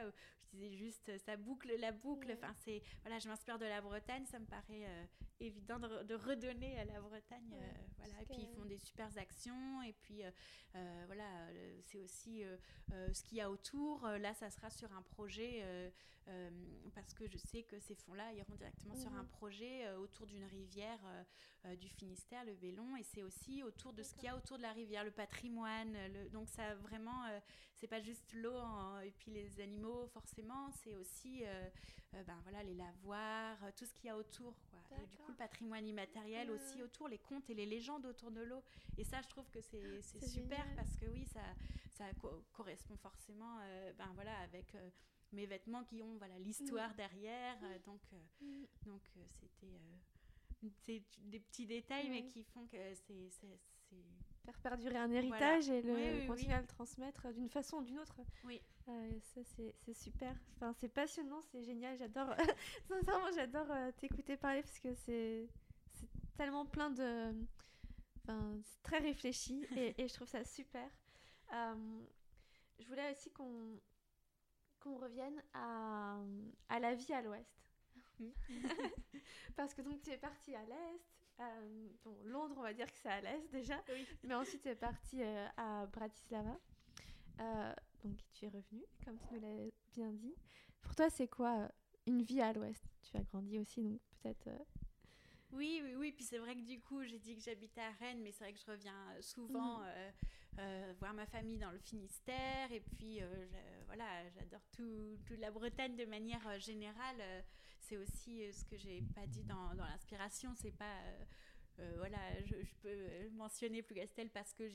je 0.45 0.59
disais 0.59 0.77
juste, 0.77 1.19
ça 1.19 1.37
boucle 1.37 1.75
la 1.79 1.93
boucle. 1.93 2.33
Enfin, 2.33 2.55
c'est, 2.65 2.83
voilà, 3.03 3.19
je 3.19 3.29
m'inspire 3.29 3.59
de 3.59 3.67
la 3.67 3.81
Bretagne, 3.81 4.25
ça 4.27 4.39
me 4.39 4.47
paraît 4.47 4.87
évident 5.41 5.79
de, 5.79 6.15
redonner 6.15 6.79
à 6.79 6.85
la 6.85 7.01
Bretagne. 7.01 7.55
Euh, 7.55 7.73
voilà. 7.99 8.23
Et 8.23 8.27
puis 8.27 8.43
ils 8.43 8.57
font 8.57 8.65
des 8.65 8.79
super 8.79 9.09
actions. 9.17 9.83
Et 9.83 9.93
puis 9.93 10.23
euh, 10.23 10.31
euh, 10.77 11.03
voilà, 11.07 11.25
c'est 11.83 11.99
aussi 11.99 12.43
ce 12.91 13.23
qu'il 13.23 13.39
y 13.39 13.41
a 13.41 13.51
autour. 13.51 14.07
Là, 14.07 14.35
ça 14.35 14.51
sera 14.51 14.71
sur 14.71 14.93
un 14.93 15.03
projet 15.03 15.65
parce 16.95 17.15
que 17.15 17.27
je 17.27 17.37
sais 17.39 17.63
que 17.65 17.79
ces 17.81 17.95
fonds-là 17.95 18.33
iront 18.35 18.55
directement 18.55 18.95
sur 18.95 19.13
un 19.13 19.23
mhm. 19.23 19.29
projet 19.29 19.93
autour 19.95 20.27
d'une 20.27 20.45
rivière 20.45 21.01
du 21.79 21.89
Finistère, 21.89 22.45
le 22.45 22.53
Vélon. 22.53 22.97
Et 22.97 23.03
c'est 23.03 23.23
aussi 23.23 23.63
autour 23.63 23.93
de 23.93 24.03
ce 24.03 24.15
qu'il 24.15 24.25
y 24.25 24.29
a 24.29 24.37
autour 24.37 24.57
de 24.57 24.63
la 24.63 24.73
rivière, 24.73 25.05
le 25.05 25.11
patrimoine. 25.11 25.93
Le, 26.13 26.29
donc 26.31 26.49
ça 26.49 26.75
vraiment, 26.77 27.23
c'est 27.83 27.89
pas 27.89 28.01
juste 28.01 28.33
l'eau 28.35 28.57
et 29.05 29.11
puis 29.11 29.33
les 29.33 29.61
animaux 29.61 30.07
forcément, 30.07 30.71
c'est 30.71 30.95
aussi 30.95 31.43
ben 32.13 32.39
voilà 32.45 32.63
les 32.63 32.75
lavoirs, 32.75 33.59
tout 33.77 33.85
ce 33.85 33.93
qu'il 33.95 34.07
y 34.07 34.11
a 34.11 34.17
autour. 34.17 34.55
Quoi. 34.71 34.79
Et 35.03 35.07
du 35.07 35.17
coup 35.17 35.33
le 35.33 35.37
patrimoine 35.37 35.87
immatériel 35.89 36.51
aussi 36.53 36.81
autour, 36.81 37.09
les 37.09 37.19
contes 37.19 37.51
et 37.51 37.55
les 37.55 37.67
légendes 37.67 38.07
autour 38.07 38.31
de 38.31 38.43
l'eau. 38.43 38.63
Et 38.99 39.05
ça, 39.05 39.21
je 39.23 39.29
trouve 39.29 39.49
que 39.51 39.61
c'est 39.61 40.01
super 40.27 40.65
parce 40.77 40.97
que 40.97 41.07
oui, 41.07 41.27
ça, 41.27 41.43
ça 41.93 42.05
correspond 42.53 42.97
forcément 42.97 43.59
euh, 43.63 43.93
ben, 43.95 44.11
voilà, 44.15 44.39
avec 44.41 44.75
euh, 44.75 44.91
mes 45.33 45.47
vêtements 45.47 45.85
qui 45.85 46.03
ont 46.03 46.17
voilà 46.19 46.39
l'histoire 46.39 46.91
mm. 46.91 46.97
derrière. 46.97 47.59
Euh, 47.65 47.79
donc 47.85 48.01
mm. 48.41 48.65
donc 48.87 49.03
c'était 50.63 51.03
des 51.19 51.41
petits 51.41 51.67
détails, 51.67 52.09
mais 52.09 52.27
qui 52.27 52.45
font 52.45 52.67
que 52.67 52.77
c'est 52.95 53.59
faire 54.45 54.59
perdurer 54.59 54.99
un 54.99 55.11
héritage 55.11 55.69
et 55.71 55.83
le, 55.83 56.27
continuer 56.27 56.55
à 56.55 56.61
le 56.61 56.67
transmettre 56.67 57.33
d'une 57.33 57.49
façon 57.49 57.79
ou 57.79 57.83
d'une 57.83 57.99
autre. 57.99 58.21
Oui. 58.45 58.61
ça, 58.87 59.41
c'est 59.45 59.95
super. 59.95 60.35
Enfin, 60.57 60.73
c'est 60.81 60.89
passionnant, 60.89 61.43
c'est 61.51 61.63
génial. 61.63 61.97
J'adore, 61.99 62.35
sincèrement, 62.89 63.31
j'adore 63.35 63.67
t'écouter 63.99 64.37
parler 64.37 64.63
parce 64.63 64.79
que 64.79 64.95
c'est 64.95 65.49
tellement 66.37 66.67
plein 66.67 66.91
de. 66.91 67.33
Enfin, 68.23 68.61
c'est 68.65 68.83
très 68.83 68.99
réfléchi 68.99 69.67
et, 69.77 70.01
et, 70.01 70.09
je 70.09 70.15
trouve 70.15 70.29
ça 70.29 70.45
super. 70.45 70.89
Euh, 71.53 71.75
je 72.79 72.87
voulais 72.87 73.11
aussi 73.13 73.31
qu'on 73.31 73.79
qu'on 74.81 74.97
revienne 74.97 75.41
à, 75.55 76.17
à, 76.69 76.81
la 76.81 76.95
vie 76.95 77.13
à 77.13 77.23
l'ouest. 77.23 77.71
Mm. 78.19 78.31
Parce 79.57 79.75
que 79.75 79.83
donc 79.83 80.03
tu 80.03 80.11
es 80.11 80.19
partie 80.19 80.55
à 80.55 80.65
l'est. 80.65 81.01
Euh, 81.41 81.89
bon, 82.05 82.17
Londres, 82.25 82.55
on 82.59 82.63
va 82.63 82.73
dire 82.73 82.87
que 82.87 82.99
c'est 83.03 83.09
à 83.09 83.21
l'est 83.21 83.49
déjà. 83.51 83.83
Mais 84.25 84.35
ensuite 84.35 84.63
tu 84.63 84.69
es 84.69 84.75
partie 84.75 85.23
euh, 85.23 85.47
à 85.57 85.87
Bratislava. 85.87 86.59
donc 88.05 88.19
tu 88.33 88.45
es 88.45 88.49
revenue, 88.49 88.85
comme 89.05 89.19
tu 89.19 89.35
nous 89.35 89.41
l'as 89.41 89.71
bien 89.93 90.13
dit. 90.13 90.35
Pour 90.83 90.95
toi, 90.95 91.11
c'est 91.11 91.29
quoi 91.29 91.69
une 92.07 92.23
vie 92.23 92.41
à 92.41 92.53
l'ouest? 92.53 92.85
Tu 93.03 93.17
as 93.17 93.23
grandi 93.23 93.59
aussi, 93.59 93.83
donc 93.83 94.01
peut-être 94.21 94.49
oui, 95.53 95.81
oui, 95.85 95.95
oui. 95.95 96.13
Puis 96.13 96.25
c'est 96.25 96.39
vrai 96.39 96.55
que 96.55 96.63
du 96.63 96.81
coup, 96.81 97.05
j'ai 97.05 97.19
dit 97.19 97.37
que 97.37 97.43
j'habitais 97.43 97.83
à 97.83 97.91
Rennes, 98.01 98.21
mais 98.23 98.33
c'est 98.33 98.45
vrai 98.45 98.53
que 98.53 98.59
je 98.59 98.71
reviens 98.71 99.11
euh, 99.11 99.23
souvent 99.23 99.79
mhm. 99.79 99.87
euh, 99.87 100.11
euh, 100.59 100.95
voir 100.99 101.15
ma 101.15 101.27
famille 101.27 101.59
dans 101.59 101.71
le 101.71 101.79
Finistère. 101.79 102.73
Et 102.73 102.81
puis, 102.81 103.21
voilà, 103.87 104.29
j'adore 104.31 104.67
tout, 104.73 105.19
toute 105.27 105.39
la 105.39 105.51
Bretagne 105.51 105.97
de 105.97 106.05
manière 106.07 106.59
générale. 106.59 107.23
c'est 107.81 107.97
aussi 107.97 108.53
ce 108.53 108.65
que 108.65 108.77
j'ai 108.77 109.03
pas 109.15 109.27
dit 109.27 109.45
dans, 109.45 109.75
dans 109.75 109.85
l'inspiration. 109.85 110.55
C'est 110.55 110.77
pas. 110.77 111.01
voilà, 111.97 112.19
je, 112.45 112.57
peux 112.83 113.29
mentionner 113.31 113.83
Plougastel 113.83 114.31
parce 114.31 114.53
que 114.55 114.69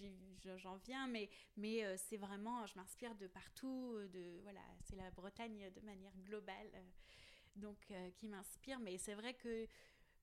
j'en 0.58 0.78
viens, 0.78 1.08
mais, 1.08 1.30
mais 1.56 1.98
c'est 1.98 2.18
vraiment, 2.18 2.66
je 2.66 2.76
m'inspire 2.76 3.16
de 3.16 3.28
partout, 3.28 4.00
de 4.14 4.40
voilà, 4.44 4.62
c'est 4.84 4.96
la 4.96 5.10
Bretagne 5.12 5.72
de 5.76 5.82
manière 5.82 6.16
globale, 6.26 6.72
donc 7.56 7.78
qui 8.16 8.28
m'inspire. 8.28 8.80
Mais 8.80 8.98
c'est 8.98 9.16
vrai 9.16 9.36
que 9.36 9.68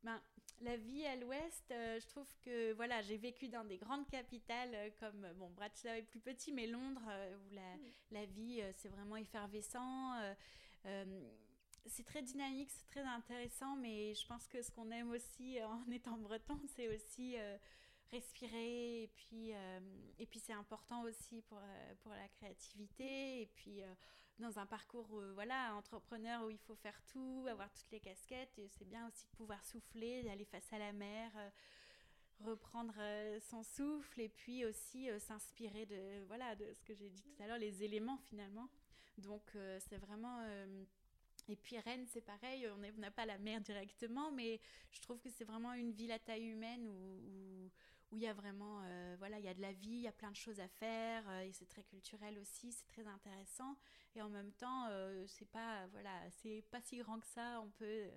ben, 0.05 0.21
la 0.61 0.77
vie 0.77 1.05
à 1.07 1.17
l'ouest, 1.17 1.65
euh, 1.71 1.99
je 1.99 2.07
trouve 2.09 2.29
que 2.45 2.73
voilà, 2.75 3.03
j'ai 3.03 3.17
vécu 3.17 3.49
dans 3.49 3.65
des 3.65 3.79
grandes 3.79 4.07
capitales 4.09 4.75
euh, 4.75 4.91
comme 5.01 5.27
bon 5.37 5.51
Bratislava 5.51 5.99
est 5.99 6.03
plus 6.03 6.21
petit, 6.21 6.53
mais 6.53 6.67
Londres 6.67 7.07
euh, 7.09 7.37
où 7.37 7.55
la, 7.55 8.21
la 8.21 8.27
vie 8.27 8.63
c'est 8.77 8.89
vraiment 8.89 9.17
effervescent. 9.17 10.13
c'est 11.87 12.05
très 12.05 12.23
dynamique, 12.23 12.71
c'est 12.71 12.87
très 12.87 13.03
intéressant, 13.03 13.77
mais 13.77 14.15
je 14.15 14.27
pense 14.27 14.47
que 14.49 14.63
ce 14.63 14.71
qu'on 14.71 14.91
aime 14.91 15.11
aussi 15.11 15.59
en 15.63 15.91
étant 15.91 16.19
breton, 16.19 16.59
c'est 16.77 16.89
aussi 16.95 17.37
respirer 18.13 19.05
et 19.05 19.09
puis 19.09 19.53
et 20.19 20.27
puis 20.27 20.39
c'est 20.39 20.53
important 20.53 21.03
aussi 21.03 21.43
pour 21.43 21.61
pour 22.03 22.13
la 22.13 22.29
créativité 22.29 23.43
et 23.43 23.47
puis 23.55 23.83
dans 24.39 24.59
un 24.59 24.67
parcours 24.67 25.09
euh, 25.13 25.33
voilà 25.35 25.75
entrepreneur 25.77 26.45
où 26.45 26.51
il 26.51 26.59
faut 26.59 26.75
faire 26.75 27.01
tout, 27.07 27.47
avoir 27.49 27.73
toutes 27.73 27.91
les 27.93 28.01
casquettes. 28.01 28.59
Et 28.59 28.69
c'est 28.69 28.85
bien 28.85 29.07
aussi 29.09 29.27
de 29.27 29.37
pouvoir 29.37 29.65
souffler, 29.65 30.23
d'aller 30.23 30.45
face 30.45 30.73
à 30.73 30.79
la 30.79 30.93
mer, 30.93 31.31
euh, 31.37 31.51
reprendre 32.41 32.95
euh, 32.99 33.39
son 33.41 33.63
souffle 33.63 34.21
et 34.21 34.29
puis 34.29 34.65
aussi 34.65 35.09
s'inspirer 35.21 35.87
de 35.87 36.25
voilà 36.27 36.57
de 36.57 36.73
ce 36.73 36.83
que 36.83 36.95
j'ai 36.95 37.11
dit 37.11 37.23
tout 37.23 37.43
à 37.43 37.47
l'heure, 37.47 37.59
les 37.59 37.83
éléments 37.83 38.19
finalement. 38.19 38.69
Donc 39.19 39.53
c'est 39.79 39.99
vraiment 39.99 40.41
et 41.49 41.55
puis 41.55 41.79
Rennes, 41.79 42.07
c'est 42.09 42.21
pareil, 42.21 42.67
on 42.69 43.01
n'a 43.01 43.13
pas 43.13 43.27
la 43.27 43.39
mer 43.39 43.61
directement, 43.61 44.33
mais 44.33 44.61
je 44.91 45.01
trouve 45.01 45.21
que 45.21 45.31
c'est 45.31 45.45
vraiment 45.45 45.73
une 45.75 45.93
ville 45.93 46.11
à 46.11 46.19
taille 46.19 46.47
humaine 46.47 46.89
où 46.89 47.71
il 48.15 48.21
y 48.21 48.27
a 48.27 48.33
vraiment, 48.33 48.81
euh, 48.85 49.17
voilà, 49.19 49.39
il 49.39 49.45
y 49.45 49.49
a 49.49 49.55
de 49.55 49.61
la 49.61 49.73
vie, 49.73 49.91
il 49.91 50.01
y 50.01 50.09
a 50.09 50.13
plein 50.13 50.31
de 50.31 50.37
choses 50.37 50.61
à 50.61 50.69
faire, 50.69 51.29
euh, 51.29 51.41
et 51.41 51.53
c'est 51.53 51.69
très 51.69 51.83
culturel 51.83 52.39
aussi, 52.39 52.73
c'est 52.73 52.87
très 52.87 53.07
intéressant. 53.07 53.77
Et 54.15 54.23
en 54.23 54.29
même 54.29 54.53
temps, 54.53 54.87
euh, 54.89 55.25
c'est 55.27 55.49
pas, 55.51 55.87
voilà, 55.89 56.11
c'est 56.31 56.63
pas 56.71 56.81
si 56.81 56.99
grand 56.99 57.21
que 57.21 57.27
ça. 57.27 57.61
On 57.61 57.71
peut 57.71 58.11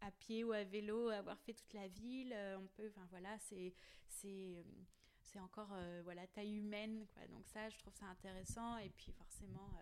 à 0.00 0.12
pied 0.12 0.44
ou 0.44 0.52
à 0.52 0.62
vélo 0.62 1.08
avoir 1.08 1.40
fait 1.40 1.54
toute 1.54 1.72
la 1.74 1.88
ville. 1.88 2.34
on 2.56 2.66
peut, 2.68 2.88
enfin 2.88 3.06
voilà, 3.10 3.36
c'est, 3.40 3.74
c'est, 4.08 4.64
c'est 5.22 5.40
encore, 5.40 5.76
voilà, 6.04 6.26
taille 6.28 6.54
humaine, 6.54 7.04
quoi. 7.12 7.26
Donc 7.26 7.46
ça, 7.48 7.68
je 7.68 7.78
trouve 7.78 7.94
ça 7.94 8.06
intéressant. 8.06 8.78
Et 8.78 8.90
puis 8.90 9.12
forcément, 9.12 9.72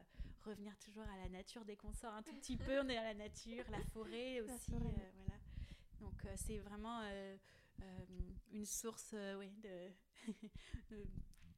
revenir 0.44 0.76
toujours 0.78 1.04
à 1.04 1.16
la 1.18 1.28
nature 1.28 1.64
dès 1.64 1.76
qu'on 1.76 1.92
sort 1.92 2.14
un 2.14 2.22
tout 2.22 2.34
petit 2.34 2.56
peu, 2.56 2.80
on 2.80 2.88
est 2.88 2.96
à 2.96 3.02
la 3.02 3.14
nature, 3.14 3.64
la 3.70 3.82
forêt 3.92 4.40
aussi, 4.42 4.72
voilà. 4.72 5.38
Donc 6.00 6.26
c'est 6.36 6.58
vraiment 6.58 7.00
euh, 7.04 7.36
une 8.52 8.64
source 8.64 9.10
euh, 9.14 9.38
oui, 9.38 9.50
de, 9.62 10.32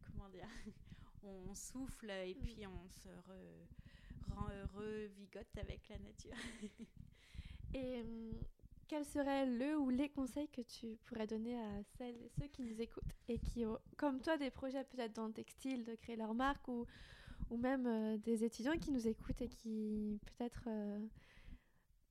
comment 0.07 0.29
dire 0.29 0.49
on 1.23 1.55
souffle 1.55 2.11
et 2.11 2.35
mm. 2.35 2.41
puis 2.41 2.66
on 2.66 2.89
se 2.89 3.09
rend 4.35 4.49
revigote 4.75 5.59
avec 5.59 5.89
la 5.89 5.99
nature. 5.99 6.35
et 7.75 8.01
hum, 8.01 8.33
quel 8.89 9.05
serait 9.05 9.47
le 9.47 9.79
ou 9.79 9.91
les 9.91 10.09
conseils 10.09 10.49
que 10.49 10.62
tu 10.62 10.97
pourrais 11.05 11.27
donner 11.27 11.61
à 11.61 11.83
celles 11.97 12.16
et 12.16 12.31
ceux 12.41 12.47
qui 12.47 12.62
nous 12.62 12.81
écoutent 12.81 13.05
et 13.29 13.39
qui 13.39 13.66
ont, 13.66 13.79
comme 13.97 14.21
toi, 14.21 14.39
des 14.39 14.51
projets 14.51 14.85
peut-être 14.85 15.14
dans 15.14 15.27
le 15.27 15.33
textile, 15.33 15.85
de 15.85 15.95
créer 15.95 16.16
leur 16.16 16.35
marque 16.35 16.66
ou, 16.69 16.87
ou 17.51 17.57
même 17.57 17.87
euh, 17.87 18.16
des 18.19 18.45
étudiants 18.45 18.79
qui 18.79 18.91
nous 18.91 19.07
écoutent 19.07 19.43
et 19.43 19.49
qui 19.49 20.19
peut-être 20.25 20.69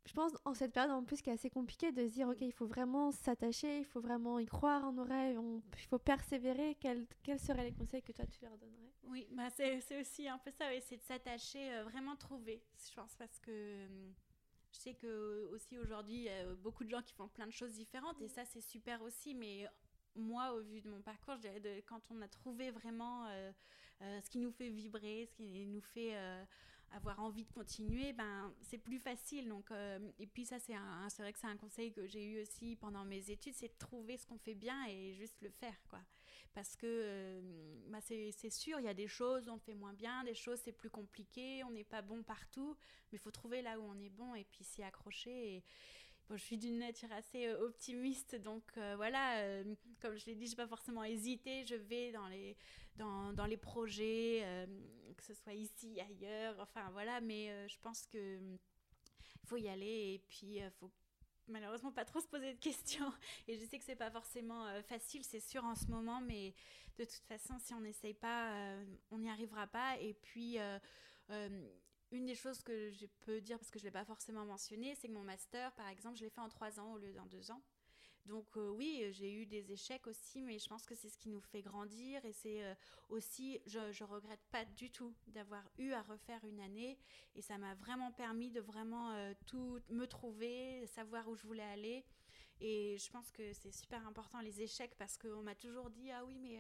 je 0.08 0.14
pense 0.14 0.32
en 0.46 0.54
cette 0.54 0.72
période 0.72 0.92
en 0.94 1.04
plus 1.04 1.22
qui 1.22 1.30
est 1.30 1.34
assez 1.34 1.50
compliquée 1.50 1.92
de 1.92 2.08
se 2.08 2.14
dire 2.14 2.30
ok 2.30 2.42
il 2.42 2.54
faut 2.54 2.66
vraiment 2.66 3.12
s'attacher, 3.12 3.80
il 3.80 3.86
faut 3.86 4.00
vraiment 4.00 4.40
y 4.40 4.46
croire 4.46 4.86
en 4.86 4.94
nos 4.94 5.04
rêves, 5.04 5.38
il 5.78 5.88
faut 5.88 6.00
persévérer. 6.00 6.76
Quels, 6.80 7.06
quels 7.24 7.40
seraient 7.40 7.66
les 7.66 7.74
conseils 7.74 8.02
que 8.02 8.14
toi 8.14 8.26
tu 8.26 8.40
leur 8.42 8.58
donnerais? 8.58 8.94
Oui, 9.04 9.28
bah 9.32 9.50
c'est 9.50 10.00
aussi 10.00 10.28
un 10.28 10.38
peu 10.38 10.52
ça, 10.52 10.66
c'est 10.82 10.98
de 10.98 11.04
s'attacher, 11.04 11.74
euh, 11.74 11.84
vraiment 11.84 12.16
trouver, 12.16 12.64
je 12.90 12.94
pense, 12.94 13.16
parce 13.16 13.40
que 13.40 13.86
hum, 13.86 14.14
je 14.72 14.78
sais 14.78 14.94
que 14.94 15.50
aussi 15.52 15.78
aujourd'hui 15.78 16.16
il 16.16 16.24
y 16.24 16.30
a 16.30 16.54
beaucoup 16.56 16.84
de 16.84 16.90
gens 16.90 17.02
qui 17.02 17.14
font 17.14 17.28
plein 17.28 17.48
de 17.48 17.52
choses 17.52 17.74
différentes 17.74 18.22
et 18.22 18.28
ça 18.28 18.46
c'est 18.46 18.62
super 18.62 19.02
aussi, 19.02 19.36
mais 19.36 19.68
moi 20.16 20.54
au 20.54 20.62
vu 20.62 20.82
de 20.82 20.90
mon 20.90 21.02
parcours, 21.02 21.36
je 21.36 21.42
dirais 21.42 21.60
de, 21.60 21.82
quand 21.82 22.02
on 22.12 22.22
a 22.22 22.28
trouvé 22.28 22.72
vraiment 22.72 23.26
euh, 23.28 23.52
euh, 24.02 24.22
ce 24.22 24.30
qui 24.30 24.40
nous 24.40 24.52
fait 24.52 24.70
vibrer, 24.70 25.26
ce 25.26 25.34
qui 25.36 25.66
nous 25.66 25.82
fait 25.82 26.16
avoir 26.92 27.20
envie 27.20 27.44
de 27.44 27.52
continuer, 27.52 28.14
ben 28.14 28.54
c'est 28.62 28.78
plus 28.78 29.00
facile. 29.00 29.48
Donc, 29.48 29.72
euh, 29.72 30.00
et 30.20 30.28
puis 30.28 30.46
ça, 30.46 30.58
c'est 30.60 30.74
vrai 31.22 31.34
que 31.34 31.40
c'est 31.40 31.48
un 31.48 31.58
conseil 31.58 31.92
que 31.92 32.06
j'ai 32.08 32.26
eu 32.26 32.42
aussi 32.42 32.76
pendant 32.76 33.06
mes 33.06 33.30
études, 33.30 33.54
c'est 33.56 33.68
de 33.68 33.78
trouver 33.78 34.18
ce 34.18 34.26
qu'on 34.26 34.38
fait 34.38 34.56
bien 34.56 34.86
et 34.88 35.14
juste 35.14 35.42
le 35.42 35.50
faire, 35.50 35.78
quoi. 35.90 36.00
Parce 36.54 36.76
que 36.76 36.88
euh, 36.88 37.42
bah, 37.90 38.00
c'est, 38.02 38.50
sûr, 38.50 38.80
il 38.80 38.86
y 38.86 38.90
a 38.90 38.94
des 38.94 39.08
choses 39.08 39.48
on 39.48 39.60
fait 39.60 39.76
moins 39.76 39.94
bien, 39.94 40.24
des 40.24 40.34
choses 40.34 40.60
c'est 40.64 40.72
plus 40.72 40.90
compliqué, 40.90 41.64
on 41.64 41.72
n'est 41.72 41.84
pas 41.84 42.02
bon 42.02 42.24
partout, 42.24 42.76
mais 43.12 43.18
il 43.18 43.20
faut 43.20 43.32
trouver 43.32 43.62
là 43.62 43.80
où 43.80 43.84
on 43.84 44.00
est 44.00 44.10
bon 44.10 44.34
et 44.34 44.44
puis 44.46 44.64
s'y 44.64 44.82
accrocher. 44.82 45.64
Je 46.32 46.44
suis 46.44 46.58
d'une 46.58 46.80
nature 46.80 47.12
assez 47.12 47.50
optimiste, 47.54 48.36
donc 48.36 48.64
voilà, 48.96 49.64
comme 50.02 50.18
je 50.18 50.26
l'ai 50.26 50.36
dit, 50.36 50.46
je 50.46 50.52
n'ai 50.52 50.58
pas 50.58 50.68
forcément 50.68 51.04
hésité, 51.04 51.66
je 51.66 51.76
vais 51.76 52.12
dans 52.12 52.28
les, 52.28 52.58
dans, 52.98 53.46
les 53.48 53.58
projets, 53.58 54.44
que 55.16 55.24
ce 55.24 55.34
soit 55.34 55.54
ici, 55.54 56.00
ailleurs, 56.02 56.56
enfin 56.60 56.90
voilà, 56.92 57.22
mais 57.22 57.68
je 57.68 57.78
pense 57.82 58.06
que 58.08 58.40
il 58.40 59.48
faut 59.48 59.58
y 59.58 59.70
aller 59.70 60.16
et 60.16 60.24
puis 60.28 60.58
il 60.58 60.72
faut 60.80 60.92
malheureusement 61.48 61.92
pas 61.92 62.06
trop 62.06 62.20
se 62.20 62.28
poser 62.28 62.54
de 62.54 62.60
questions. 62.60 63.12
Et 63.48 63.58
je 63.58 63.66
sais 63.66 63.80
que 63.80 63.86
c'est 63.86 63.96
pas 63.96 64.12
forcément 64.12 64.66
euh, 64.68 64.82
facile, 64.82 65.24
c'est 65.24 65.40
sûr 65.40 65.64
en 65.64 65.76
ce 65.76 65.88
moment, 65.88 66.22
mais 66.22 66.54
de 66.98 67.06
toute 67.06 67.24
façon, 67.28 67.58
si 67.60 67.74
on 67.74 67.82
n'essaye 67.82 68.14
pas, 68.14 68.54
euh, 68.54 68.86
on 69.12 69.20
n'y 69.20 69.30
arrivera 69.30 69.68
pas. 69.68 69.98
Et 70.00 70.14
puis, 70.14 70.58
euh, 70.60 70.80
une 72.12 72.26
des 72.26 72.36
choses 72.36 72.62
que 72.62 72.92
je 72.92 73.06
peux 73.22 73.42
dire, 73.42 73.58
parce 73.58 73.72
que 73.72 73.80
je 73.80 73.84
ne 73.84 73.88
l'ai 73.88 73.94
pas 73.94 74.06
forcément 74.06 74.46
mentionné, 74.46 74.96
c'est 74.96 75.08
que 75.08 75.14
mon 75.14 75.24
master, 75.24 75.72
par 75.74 75.88
exemple, 75.90 76.18
je 76.18 76.24
l'ai 76.24 76.30
fait 76.30 76.42
en 76.42 76.50
trois 76.50 76.80
ans 76.80 76.94
au 76.94 76.98
lieu 76.98 77.14
d'en 77.14 77.26
deux 77.26 77.52
ans. 77.52 77.62
Donc 78.28 78.58
euh, 78.58 78.70
oui, 78.72 79.08
j'ai 79.12 79.32
eu 79.32 79.46
des 79.46 79.72
échecs 79.72 80.06
aussi, 80.06 80.42
mais 80.42 80.60
je 80.60 80.68
pense 80.68 80.86
que 80.86 80.96
c'est 80.96 81.08
ce 81.08 81.18
qui 81.18 81.30
nous 81.30 81.40
fait 81.40 81.62
grandir 81.62 82.24
et 82.26 82.34
c'est 82.34 82.64
euh, 82.64 82.76
aussi, 83.08 83.62
je, 83.66 83.80
ne 83.80 84.08
regrette 84.08 84.44
pas 84.52 84.66
du 84.66 84.92
tout 84.92 85.16
d'avoir 85.28 85.64
eu 85.78 85.92
à 85.94 86.02
refaire 86.02 86.44
une 86.44 86.60
année 86.60 86.98
et 87.36 87.42
ça 87.42 87.58
m'a 87.58 87.74
vraiment 87.76 88.12
permis 88.12 88.52
de 88.52 88.60
vraiment 88.60 89.12
euh, 89.12 89.34
tout 89.46 89.80
me 89.90 90.06
trouver, 90.06 90.86
savoir 90.88 91.28
où 91.30 91.36
je 91.36 91.48
voulais 91.48 91.64
aller. 91.64 92.04
Et 92.60 92.98
je 92.98 93.10
pense 93.12 93.32
que 93.32 93.54
c'est 93.54 93.72
super 93.72 94.06
important 94.06 94.42
les 94.42 94.62
échecs 94.62 94.96
parce 94.98 95.18
qu'on 95.18 95.44
m'a 95.44 95.56
toujours 95.56 95.90
dit 95.90 96.12
ah 96.12 96.26
oui 96.26 96.38
mais 96.40 96.60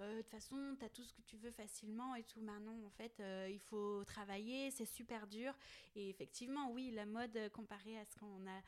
de 0.00 0.22
toute 0.22 0.30
façon 0.30 0.76
tu 0.78 0.84
as 0.84 0.88
tout 0.88 1.04
ce 1.04 1.12
que 1.12 1.22
tu 1.22 1.36
veux 1.36 1.50
facilement 1.50 2.14
et 2.14 2.22
tout. 2.24 2.40
Maintenant 2.40 2.76
en 2.86 2.90
fait 2.90 3.22
il 3.50 3.60
faut 3.60 4.04
travailler, 4.04 4.70
c'est 4.70 4.86
super 4.86 5.26
dur. 5.26 5.54
Et 5.94 6.10
effectivement 6.10 6.70
oui 6.70 6.90
la 6.90 7.06
mode 7.06 7.38
comparée 7.52 7.98
à 7.98 8.04
ce 8.04 8.16
qu'on 8.16 8.46
a 8.46 8.62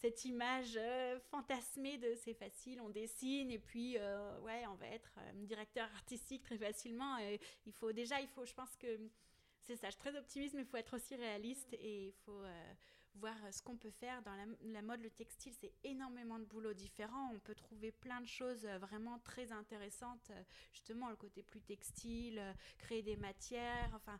cette 0.00 0.24
image 0.24 0.76
euh, 0.76 1.18
fantasmée 1.30 1.98
de 1.98 2.14
c'est 2.14 2.34
facile, 2.34 2.80
on 2.80 2.88
dessine 2.88 3.50
et 3.50 3.58
puis 3.58 3.98
euh, 3.98 4.38
ouais, 4.40 4.64
on 4.66 4.74
va 4.74 4.86
être 4.88 5.12
euh, 5.18 5.44
directeur 5.44 5.84
artistique 5.94 6.42
très 6.42 6.56
facilement. 6.56 7.18
il 7.66 7.72
faut 7.72 7.92
déjà, 7.92 8.20
il 8.20 8.28
faut, 8.28 8.44
je 8.44 8.54
pense 8.54 8.74
que 8.76 8.98
c'est 9.62 9.76
ça, 9.76 9.88
je 9.88 9.92
suis 9.92 10.00
très 10.00 10.16
optimiste, 10.16 10.54
mais 10.54 10.62
il 10.62 10.66
faut 10.66 10.78
être 10.78 10.96
aussi 10.96 11.14
réaliste 11.16 11.74
et 11.74 12.06
il 12.06 12.14
faut 12.24 12.42
voir 13.14 13.36
ce 13.50 13.62
qu'on 13.62 13.76
peut 13.76 13.90
faire 13.90 14.22
dans 14.22 14.34
la, 14.62 14.82
mode, 14.82 15.00
le 15.00 15.10
textile, 15.10 15.52
c'est 15.60 15.72
énormément 15.84 16.38
de 16.38 16.44
boulot 16.44 16.72
différent. 16.72 17.30
On 17.34 17.38
peut 17.38 17.54
trouver 17.54 17.92
plein 17.92 18.20
de 18.20 18.26
choses 18.26 18.64
vraiment 18.80 19.18
très 19.20 19.52
intéressantes, 19.52 20.32
justement 20.72 21.08
le 21.08 21.16
côté 21.16 21.42
plus 21.42 21.60
textile, 21.60 22.42
créer 22.78 23.02
des 23.02 23.16
matières. 23.16 23.90
Enfin, 23.94 24.18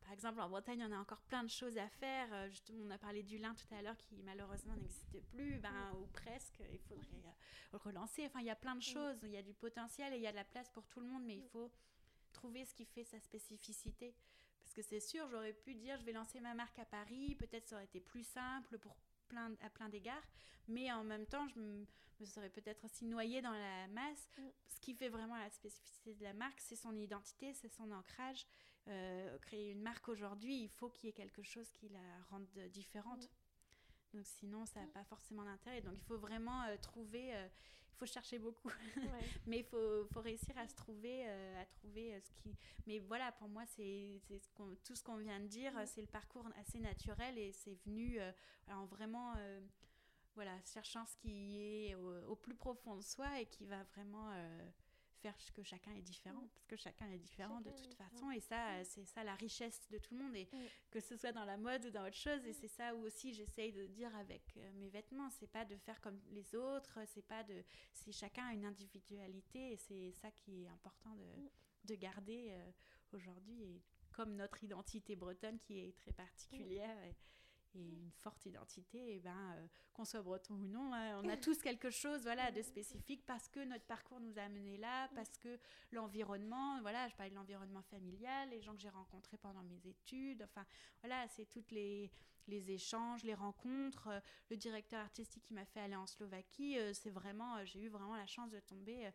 par 0.00 0.12
exemple, 0.12 0.40
en 0.40 0.48
Bretagne, 0.48 0.84
on 0.88 0.92
a 0.92 0.98
encore 0.98 1.20
plein 1.22 1.42
de 1.42 1.50
choses 1.50 1.76
à 1.78 1.88
faire. 1.88 2.28
Euh, 2.32 2.48
justement, 2.48 2.84
on 2.86 2.90
a 2.90 2.98
parlé 2.98 3.22
du 3.22 3.38
lin 3.38 3.54
tout 3.54 3.74
à 3.74 3.82
l'heure 3.82 3.96
qui 3.96 4.22
malheureusement 4.22 4.74
n'existe 4.76 5.20
plus, 5.28 5.58
ben, 5.58 5.92
ou 6.00 6.06
presque. 6.06 6.62
Il 6.72 6.78
faudrait 6.80 7.06
euh, 7.24 7.78
relancer. 7.78 8.24
Enfin, 8.26 8.40
il 8.40 8.46
y 8.46 8.50
a 8.50 8.56
plein 8.56 8.76
de 8.76 8.82
choses. 8.82 9.18
Il 9.22 9.30
y 9.30 9.36
a 9.36 9.42
du 9.42 9.54
potentiel 9.54 10.12
et 10.12 10.16
il 10.16 10.22
y 10.22 10.26
a 10.26 10.30
de 10.30 10.36
la 10.36 10.44
place 10.44 10.68
pour 10.70 10.86
tout 10.86 11.00
le 11.00 11.06
monde, 11.06 11.24
mais 11.24 11.36
il 11.36 11.44
faut 11.44 11.70
trouver 12.32 12.64
ce 12.64 12.74
qui 12.74 12.84
fait 12.84 13.04
sa 13.04 13.20
spécificité. 13.20 14.14
Parce 14.74 14.88
que 14.88 14.94
c'est 14.94 15.06
sûr, 15.06 15.28
j'aurais 15.28 15.52
pu 15.52 15.74
dire 15.74 15.96
je 15.98 16.04
vais 16.04 16.12
lancer 16.12 16.40
ma 16.40 16.54
marque 16.54 16.78
à 16.80 16.84
Paris. 16.84 17.36
Peut-être 17.36 17.68
ça 17.68 17.76
aurait 17.76 17.84
été 17.84 18.00
plus 18.00 18.24
simple 18.24 18.78
pour 18.78 18.96
plein, 19.28 19.52
à 19.60 19.70
plein 19.70 19.88
d'égards. 19.88 20.26
Mais 20.66 20.90
en 20.90 21.04
même 21.04 21.26
temps, 21.26 21.46
je 21.46 21.60
me, 21.60 21.86
serais 22.24 22.50
peut-être 22.50 22.84
aussi 22.84 23.04
noyée 23.04 23.40
dans 23.40 23.52
la 23.52 23.86
masse. 23.88 24.28
Ce 24.66 24.80
qui 24.80 24.94
fait 24.94 25.08
vraiment 25.08 25.36
la 25.36 25.50
spécificité 25.50 26.14
de 26.14 26.24
la 26.24 26.32
marque, 26.32 26.60
c'est 26.60 26.76
son 26.76 26.96
identité, 26.96 27.52
c'est 27.52 27.68
son 27.68 27.92
ancrage. 27.92 28.46
Euh, 28.88 29.38
créer 29.38 29.70
une 29.70 29.82
marque 29.82 30.08
aujourd'hui, 30.08 30.62
il 30.62 30.68
faut 30.68 30.90
qu'il 30.90 31.06
y 31.06 31.10
ait 31.10 31.14
quelque 31.14 31.42
chose 31.42 31.70
qui 31.70 31.88
la 31.90 32.22
rende 32.30 32.48
différente. 32.72 33.30
Donc 34.12 34.26
sinon, 34.26 34.66
ça 34.66 34.80
n'a 34.80 34.86
pas 34.88 35.04
forcément 35.04 35.44
d'intérêt. 35.44 35.82
Donc 35.82 35.94
il 35.96 36.04
faut 36.04 36.18
vraiment 36.18 36.62
euh, 36.64 36.76
trouver, 36.78 37.34
euh, 37.34 37.48
faut 37.94 38.06
chercher 38.06 38.38
beaucoup, 38.38 38.70
mais 39.46 39.58
il 39.60 39.64
faut, 39.64 40.04
faut, 40.12 40.20
réussir 40.20 40.56
à 40.58 40.66
se 40.66 40.74
trouver, 40.74 41.26
à 41.26 41.64
trouver 41.66 42.20
ce 42.20 42.30
qui. 42.32 42.56
Mais 42.86 42.98
voilà, 42.98 43.32
pour 43.32 43.48
moi, 43.48 43.64
c'est 43.66 44.20
ce 44.28 44.48
tout 44.84 44.94
ce 44.94 45.02
qu'on 45.02 45.16
vient 45.16 45.40
de 45.40 45.46
dire, 45.46 45.72
c'est 45.86 46.00
le 46.00 46.06
parcours 46.06 46.46
assez 46.56 46.78
naturel 46.78 47.38
et 47.38 47.52
c'est 47.52 47.76
venu 47.86 48.18
en 48.68 48.86
vraiment, 48.86 49.34
voilà, 50.34 50.56
cherchant 50.64 51.04
ce 51.06 51.16
qui 51.16 51.60
est 51.60 51.94
au, 51.94 52.30
au, 52.30 52.36
plus 52.36 52.54
profond 52.54 52.96
de 52.96 53.02
soi 53.02 53.40
et 53.40 53.46
qui 53.46 53.64
va 53.64 53.82
vraiment 53.94 54.30
que 55.54 55.62
chacun 55.62 55.92
est 55.92 56.02
différent, 56.02 56.46
parce 56.52 56.66
que 56.66 56.76
chacun 56.76 57.10
est 57.10 57.18
différent 57.18 57.60
de 57.60 57.70
toute 57.70 57.94
façon, 57.94 58.30
et 58.30 58.40
ça, 58.40 58.80
mm. 58.80 58.84
c'est 58.84 59.04
ça 59.04 59.24
la 59.24 59.34
richesse 59.34 59.88
de 59.90 59.98
tout 59.98 60.14
le 60.14 60.22
monde, 60.22 60.36
et 60.36 60.48
que 60.90 61.00
ce 61.00 61.16
soit 61.16 61.32
dans 61.32 61.44
la 61.44 61.56
mode 61.56 61.86
ou 61.86 61.90
dans 61.90 62.06
autre 62.06 62.16
chose, 62.16 62.44
et 62.46 62.52
c'est 62.52 62.68
ça 62.68 62.94
où 62.94 63.04
aussi 63.04 63.32
j'essaye 63.32 63.72
de 63.72 63.86
dire 63.86 64.14
avec 64.16 64.42
euh, 64.56 64.72
mes 64.74 64.88
vêtements, 64.88 65.30
c'est 65.30 65.50
pas 65.50 65.64
de 65.64 65.76
faire 65.76 66.00
comme 66.00 66.20
les 66.30 66.54
autres, 66.54 66.98
c'est 67.06 67.26
pas 67.26 67.42
de, 67.44 67.64
c'est 67.92 68.12
chacun 68.12 68.46
a 68.46 68.52
une 68.52 68.64
individualité, 68.64 69.72
et 69.72 69.76
c'est 69.76 70.12
ça 70.12 70.30
qui 70.30 70.64
est 70.64 70.68
important 70.68 71.14
de, 71.14 71.92
de 71.92 71.94
garder 71.94 72.48
euh, 72.50 72.70
aujourd'hui, 73.12 73.62
et 73.62 73.82
comme 74.12 74.36
notre 74.36 74.62
identité 74.62 75.16
bretonne 75.16 75.58
qui 75.58 75.80
est 75.80 75.96
très 75.96 76.12
particulière. 76.12 76.96
Et, 77.04 77.16
et 77.74 77.80
une 77.80 78.10
forte 78.10 78.46
identité, 78.46 78.98
et 78.98 79.16
eh 79.16 79.20
ben, 79.20 79.54
euh, 79.56 79.66
qu'on 79.92 80.04
soit 80.04 80.22
breton 80.22 80.54
ou 80.54 80.66
non, 80.66 80.92
hein, 80.92 81.20
on 81.22 81.28
a 81.28 81.36
tous 81.36 81.60
quelque 81.60 81.90
chose 81.90 82.22
voilà, 82.22 82.50
de 82.50 82.62
spécifique 82.62 83.24
parce 83.26 83.48
que 83.48 83.64
notre 83.64 83.84
parcours 83.84 84.20
nous 84.20 84.38
a 84.38 84.42
amenés 84.42 84.76
là, 84.76 85.08
parce 85.14 85.36
que 85.38 85.58
l'environnement, 85.92 86.80
voilà, 86.82 87.08
je 87.08 87.14
parlais 87.16 87.30
de 87.30 87.36
l'environnement 87.36 87.82
familial, 87.82 88.50
les 88.50 88.60
gens 88.60 88.74
que 88.74 88.80
j'ai 88.80 88.88
rencontrés 88.88 89.36
pendant 89.38 89.62
mes 89.62 89.86
études, 89.86 90.42
enfin 90.42 90.64
voilà, 91.02 91.26
c'est 91.28 91.46
toutes 91.46 91.70
les, 91.70 92.10
les 92.48 92.70
échanges, 92.70 93.22
les 93.24 93.34
rencontres, 93.34 94.08
euh, 94.08 94.20
le 94.50 94.56
directeur 94.56 95.00
artistique 95.00 95.42
qui 95.42 95.54
m'a 95.54 95.64
fait 95.64 95.80
aller 95.80 95.96
en 95.96 96.06
Slovaquie, 96.06 96.78
euh, 96.78 96.92
c'est 96.92 97.10
vraiment, 97.10 97.64
j'ai 97.64 97.80
eu 97.80 97.88
vraiment 97.88 98.16
la 98.16 98.26
chance 98.26 98.50
de 98.50 98.60
tomber 98.60 99.10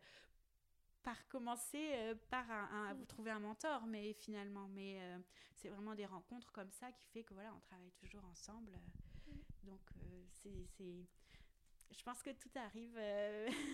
par 1.02 1.28
commencer 1.28 1.92
euh, 1.94 2.14
par 2.30 2.50
un, 2.50 2.94
vous 2.94 3.04
trouver 3.04 3.30
un 3.30 3.40
mentor, 3.40 3.86
mais 3.86 4.12
finalement, 4.12 4.68
mais 4.68 5.00
euh, 5.00 5.18
c'est 5.56 5.68
vraiment 5.68 5.94
des 5.94 6.06
rencontres 6.06 6.52
comme 6.52 6.70
ça 6.70 6.90
qui 6.92 7.06
fait 7.06 7.24
que 7.24 7.34
voilà, 7.34 7.52
on 7.54 7.60
travaille 7.60 7.92
toujours 7.92 8.24
ensemble. 8.24 8.72
Euh. 8.74 9.32
donc 9.64 9.80
c'est, 10.42 11.06
je 11.90 12.02
pense 12.02 12.22
que 12.22 12.30
tout 12.30 12.50
arrive 12.54 12.98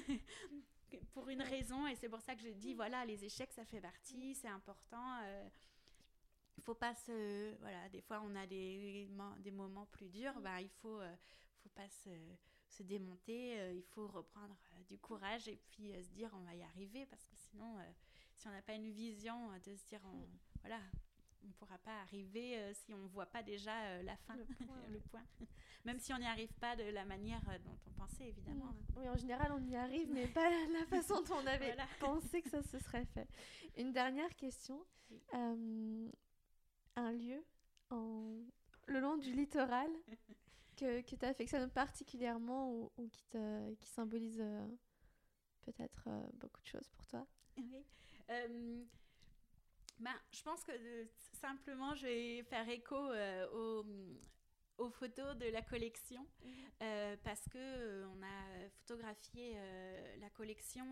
pour 1.12 1.28
une 1.28 1.42
raison 1.42 1.86
et 1.86 1.94
c'est 1.94 2.08
pour 2.08 2.20
ça 2.20 2.34
que 2.34 2.42
je 2.42 2.50
dis 2.50 2.74
voilà, 2.74 3.04
les 3.04 3.24
échecs 3.24 3.52
ça 3.52 3.64
fait 3.64 3.80
partie, 3.80 4.34
c'est 4.34 4.48
important. 4.48 5.20
il 6.56 6.62
faut 6.62 6.74
pas 6.74 6.94
se, 6.94 7.54
voilà, 7.60 7.88
des 7.90 8.00
fois 8.00 8.20
on 8.24 8.34
a 8.34 8.46
des, 8.46 9.08
des 9.38 9.50
moments 9.50 9.86
plus 9.86 10.08
durs, 10.08 10.40
bah, 10.40 10.60
il 10.60 10.70
faut, 10.70 11.00
faut 11.62 11.70
pas 11.70 11.88
se 11.88 12.10
se 12.76 12.82
démonter, 12.82 13.58
euh, 13.58 13.72
il 13.72 13.82
faut 13.82 14.06
reprendre 14.06 14.56
euh, 14.72 14.82
du 14.88 14.98
courage 14.98 15.48
et 15.48 15.58
puis 15.70 15.92
euh, 15.92 16.02
se 16.02 16.10
dire 16.10 16.30
on 16.34 16.44
va 16.44 16.54
y 16.54 16.62
arriver 16.62 17.06
parce 17.06 17.26
que 17.26 17.36
sinon, 17.36 17.78
si 18.34 18.46
on 18.48 18.50
n'a 18.50 18.62
pas 18.62 18.74
une 18.74 18.90
vision 18.90 19.50
de 19.64 19.74
se 19.74 19.86
dire 19.86 20.00
on, 20.04 20.28
voilà, 20.60 20.78
on 21.42 21.48
ne 21.48 21.52
pourra 21.54 21.78
pas 21.78 22.00
arriver 22.00 22.72
si 22.74 22.92
on 22.92 22.98
ne 22.98 23.08
voit 23.08 23.26
pas 23.26 23.42
déjà 23.42 24.02
la 24.02 24.16
fin, 24.16 24.36
le 24.90 25.00
point. 25.00 25.24
Même 25.84 25.98
si 25.98 26.12
on 26.12 26.18
n'y 26.18 26.26
arrive 26.26 26.52
pas 26.54 26.74
de 26.76 26.82
la 26.82 27.04
manière 27.04 27.40
dont 27.64 27.78
on 27.86 27.90
pensait, 27.92 28.28
évidemment. 28.28 28.66
Hein. 28.70 28.94
Oui, 28.96 29.08
en 29.08 29.16
général, 29.16 29.52
on 29.52 29.64
y 29.64 29.76
arrive, 29.76 30.12
mais 30.12 30.26
pas 30.26 30.50
la 30.72 30.84
façon 30.86 31.22
dont 31.22 31.36
on 31.36 31.46
avait 31.46 31.76
pensé 32.00 32.42
que 32.42 32.50
ça 32.50 32.62
se 32.62 32.78
serait 32.80 33.06
fait. 33.06 33.28
Une 33.76 33.92
dernière 33.92 34.34
question. 34.36 34.84
un 35.32 37.12
lieu 37.12 37.44
en... 37.90 38.40
le 38.86 39.00
long 39.00 39.16
du 39.16 39.32
littoral 39.32 39.90
que, 40.76 41.00
que 41.02 41.16
tu 41.16 41.24
affectionnes 41.24 41.70
particulièrement 41.70 42.70
ou, 42.70 43.08
qui, 43.10 43.24
te, 43.26 43.74
qui 43.74 43.88
symbolise 43.88 44.40
euh, 44.40 44.66
peut-être 45.62 46.04
euh, 46.06 46.26
beaucoup 46.34 46.60
de 46.60 46.66
choses 46.66 46.88
pour 46.90 47.06
toi? 47.06 47.26
Oui. 47.56 47.84
Euh, 48.30 48.84
ben, 49.98 50.14
je 50.30 50.42
pense 50.42 50.62
que 50.64 50.72
simplement, 51.40 51.94
je 51.94 52.06
vais 52.06 52.42
faire 52.44 52.68
écho 52.68 52.96
au, 53.52 53.84
aux 54.78 54.90
photos 54.90 55.36
de 55.36 55.46
la 55.46 55.62
collection 55.62 56.20
mhm. 56.44 56.52
euh, 56.82 57.16
parce 57.24 57.44
que 57.48 57.58
euh, 57.58 58.06
on 58.08 58.22
a 58.22 58.68
photographié 58.80 59.54
euh, 59.56 60.16
la 60.20 60.30
collection 60.30 60.86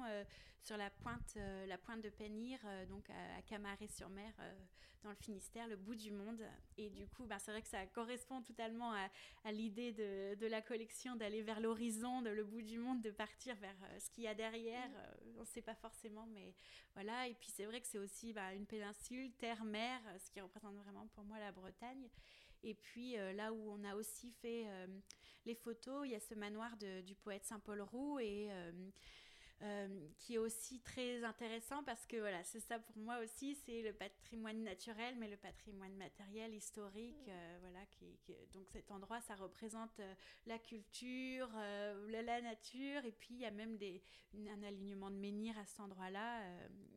sur 0.61 0.77
la 0.77 0.91
pointe, 0.91 1.37
la 1.67 1.77
pointe 1.77 2.01
de 2.01 2.09
Penir, 2.09 2.59
donc 2.89 3.11
à, 3.11 3.43
Camaré-sur-Mer, 3.43 4.33
dans 5.03 5.11
le 5.11 5.17
Finistère, 5.17 5.69
le 5.69 5.77
bout 5.77 5.95
du 5.95 6.11
monde. 6.11 6.43
Et 6.79 6.89
du 6.89 7.07
coup, 7.07 7.27
bah, 7.27 7.39
c'est 7.39 7.51
vrai 7.51 7.61
que 7.61 7.69
ça 7.69 7.85
correspond 7.87 8.41
totalement 8.41 8.95
à, 9.45 9.53
l'idée 9.53 9.93
de, 9.93 10.35
de, 10.37 10.47
la 10.47 10.63
collection 10.63 11.17
d'aller 11.17 11.43
vers 11.43 11.61
l'horizon, 11.61 12.23
de 12.23 12.31
le 12.31 12.45
bout 12.45 12.63
du 12.63 12.79
monde, 12.79 13.03
de 13.03 13.11
partir 13.11 13.55
vers 13.57 13.77
ce 13.99 14.09
qu'il 14.11 14.25
y 14.25 14.27
a 14.27 14.35
derrière. 14.35 14.89
Mhm. 14.89 15.37
on 15.37 15.41
ne 15.41 15.47
sait 15.47 15.63
pas 15.63 15.75
forcément, 15.75 16.27
mais 16.33 16.55
voilà. 16.95 17.29
Et 17.29 17.35
puis 17.35 17.51
c'est 17.51 17.67
vrai 17.67 17.83
que 17.83 17.87
c'est 17.87 17.99
aussi 17.99 18.33
bah, 18.33 18.55
une 18.55 18.67
péninsule, 18.67 19.33
terre-mer, 19.35 20.01
ce 20.19 20.31
qui 20.31 20.41
représente 20.41 20.77
vraiment 20.77 21.07
pour 21.09 21.25
moi 21.25 21.39
la 21.39 21.53
Bretagne. 21.53 22.09
Et 22.65 22.75
puis 22.75 23.19
euh, 23.19 23.33
là 23.33 23.53
où 23.53 23.71
on 23.71 23.85
a 23.85 23.95
aussi 23.95 24.31
fait 24.31 24.65
euh, 24.67 24.87
les 25.45 25.55
photos, 25.55 26.07
il 26.07 26.13
y 26.13 26.15
a 26.15 26.21
ce 26.21 26.35
manoir 26.35 26.77
du 26.79 27.15
poète 27.15 27.45
Saint-Paul 27.45 27.83
Roux 27.83 28.19
et 28.19 28.49
euh, 29.63 29.89
qui 30.19 30.35
est 30.35 30.39
aussi 30.39 30.81
très 30.81 31.23
intéressant 31.23 31.83
parce 31.85 32.05
que 32.07 32.17
voilà, 32.17 32.43
c'est 32.43 32.61
ça 32.61 32.79
pour 32.79 32.99
moi 32.99 33.19
aussi, 33.21 33.55
c'est 33.55 33.83
le 33.83 33.93
patrimoine 33.93 34.63
naturel, 34.63 35.15
mais 35.17 35.29
le 35.29 35.37
patrimoine 35.37 35.95
matériel, 35.97 36.53
historique, 36.53 37.29
euh, 37.29 37.59
voilà, 37.61 37.87
qui, 37.87 38.19
donc 38.53 38.69
cet 38.73 38.91
endroit, 38.91 39.21
ça 39.21 39.37
représente 39.37 40.01
euh, 40.01 40.15
la 40.47 40.59
culture, 40.59 41.49
la, 42.11 42.43
nature, 42.43 43.05
et 43.05 43.13
puis 43.13 43.35
il 43.35 43.41
y 43.41 43.47
a 43.47 43.53
même 43.53 43.79
des, 43.79 44.03
un 44.35 44.63
alignement 44.65 45.11
de 45.11 45.17
menhirs 45.17 45.57
à 45.57 45.65
cet 45.65 45.81
endroit-là, 45.81 46.43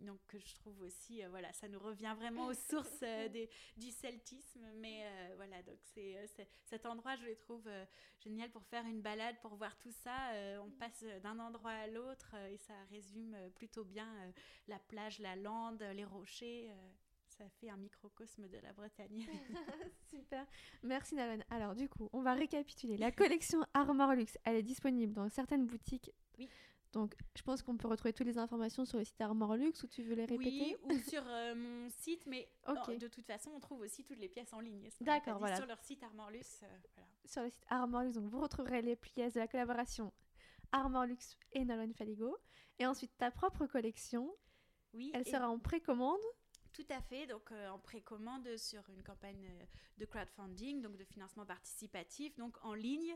donc 0.01 0.19
je 0.33 0.55
trouve 0.55 0.81
aussi, 0.81 1.21
voilà, 1.29 1.53
ça 1.53 1.67
nous 1.67 1.79
revient 1.79 2.15
vraiment 2.17 2.47
aux 2.47 2.53
sources 2.53 2.99
des, 3.31 3.49
du 3.77 3.91
celtisme, 3.91 4.65
mais 4.77 5.05
voilà, 5.35 5.61
donc 5.63 5.77
c'est 5.93 6.17
cet 6.65 6.85
endroit, 6.85 7.15
je 7.17 7.25
le 7.25 7.35
trouve 7.35 7.69
génial 8.19 8.49
pour 8.49 8.65
faire 8.65 8.85
une 8.85 9.01
balade, 9.01 9.35
pour 9.41 9.55
voir 9.55 9.77
tout 9.77 9.91
ça, 9.91 10.31
on 10.63 10.71
passe 10.71 11.05
d'un 11.21 11.37
endroit 11.39 11.71
à 11.71 11.87
l'autre 11.87 12.35
ça 12.57 12.73
résume 12.89 13.33
euh, 13.35 13.49
plutôt 13.49 13.83
bien 13.83 14.07
euh, 14.07 14.31
la 14.67 14.79
plage, 14.79 15.19
la 15.19 15.35
lande, 15.35 15.81
les 15.93 16.05
rochers. 16.05 16.69
Euh, 16.69 16.89
ça 17.27 17.47
fait 17.49 17.69
un 17.69 17.77
microcosme 17.77 18.47
de 18.47 18.57
la 18.59 18.73
Bretagne. 18.73 19.27
Super. 20.09 20.45
Merci 20.83 21.15
Nalon. 21.15 21.43
Alors 21.49 21.75
du 21.75 21.89
coup, 21.89 22.09
on 22.13 22.21
va 22.21 22.33
récapituler. 22.33 22.97
La 22.97 23.11
collection 23.11 23.59
Armor 23.73 24.13
Luxe, 24.13 24.37
elle 24.43 24.55
est 24.55 24.63
disponible 24.63 25.13
dans 25.13 25.29
certaines 25.29 25.65
boutiques. 25.65 26.11
Oui. 26.37 26.49
Donc, 26.93 27.15
je 27.35 27.43
pense 27.43 27.61
qu'on 27.61 27.75
peut 27.75 27.89
retrouver 27.89 28.13
toutes 28.13 28.25
les 28.25 28.37
informations 28.37 28.85
sur 28.85 28.97
le 28.97 29.03
site 29.03 29.19
Armor 29.19 29.57
Luxe 29.57 29.83
ou 29.83 29.87
tu 29.87 30.03
veux 30.03 30.15
les 30.15 30.25
répéter? 30.25 30.77
Oui, 30.87 30.95
ou 30.95 30.97
sur 30.99 31.21
mon 31.23 31.89
site, 31.89 32.25
mais 32.25 32.49
de 32.65 33.07
toute 33.07 33.25
façon, 33.25 33.51
on 33.53 33.59
trouve 33.59 33.81
aussi 33.81 34.05
toutes 34.05 34.17
les 34.17 34.29
pièces 34.29 34.53
en 34.53 34.61
ligne. 34.61 34.89
D'accord, 35.01 35.37
voilà. 35.37 35.57
Sur 35.57 35.65
leur 35.67 35.83
site 35.83 36.01
Armor 36.01 36.31
Luxe. 36.31 36.63
Sur 37.25 37.43
le 37.43 37.49
site 37.49 37.65
Armor 37.69 38.03
Luxe, 38.03 38.15
donc 38.15 38.29
vous 38.29 38.39
retrouverez 38.39 38.81
les 38.81 38.95
pièces 38.95 39.33
de 39.33 39.41
la 39.41 39.47
collaboration 39.49 40.13
Armor 40.71 41.05
Luxe 41.05 41.37
et 41.53 41.65
Nolwenn 41.65 41.93
Faligo. 41.93 42.37
Et 42.79 42.85
ensuite, 42.85 43.11
ta 43.17 43.31
propre 43.31 43.65
collection, 43.65 44.29
oui, 44.93 45.11
elle 45.13 45.25
sera 45.25 45.49
en 45.49 45.59
précommande 45.59 46.19
tout 46.77 46.93
à 46.93 47.01
fait, 47.01 47.25
donc 47.25 47.51
euh, 47.51 47.69
en 47.69 47.79
précommande 47.79 48.55
sur 48.57 48.87
une 48.91 49.01
campagne 49.01 49.49
euh, 49.49 49.65
de 49.97 50.05
crowdfunding, 50.05 50.83
donc 50.83 50.95
de 50.95 51.03
financement 51.05 51.43
participatif, 51.43 52.37
donc 52.37 52.55
en 52.63 52.75
ligne. 52.75 53.15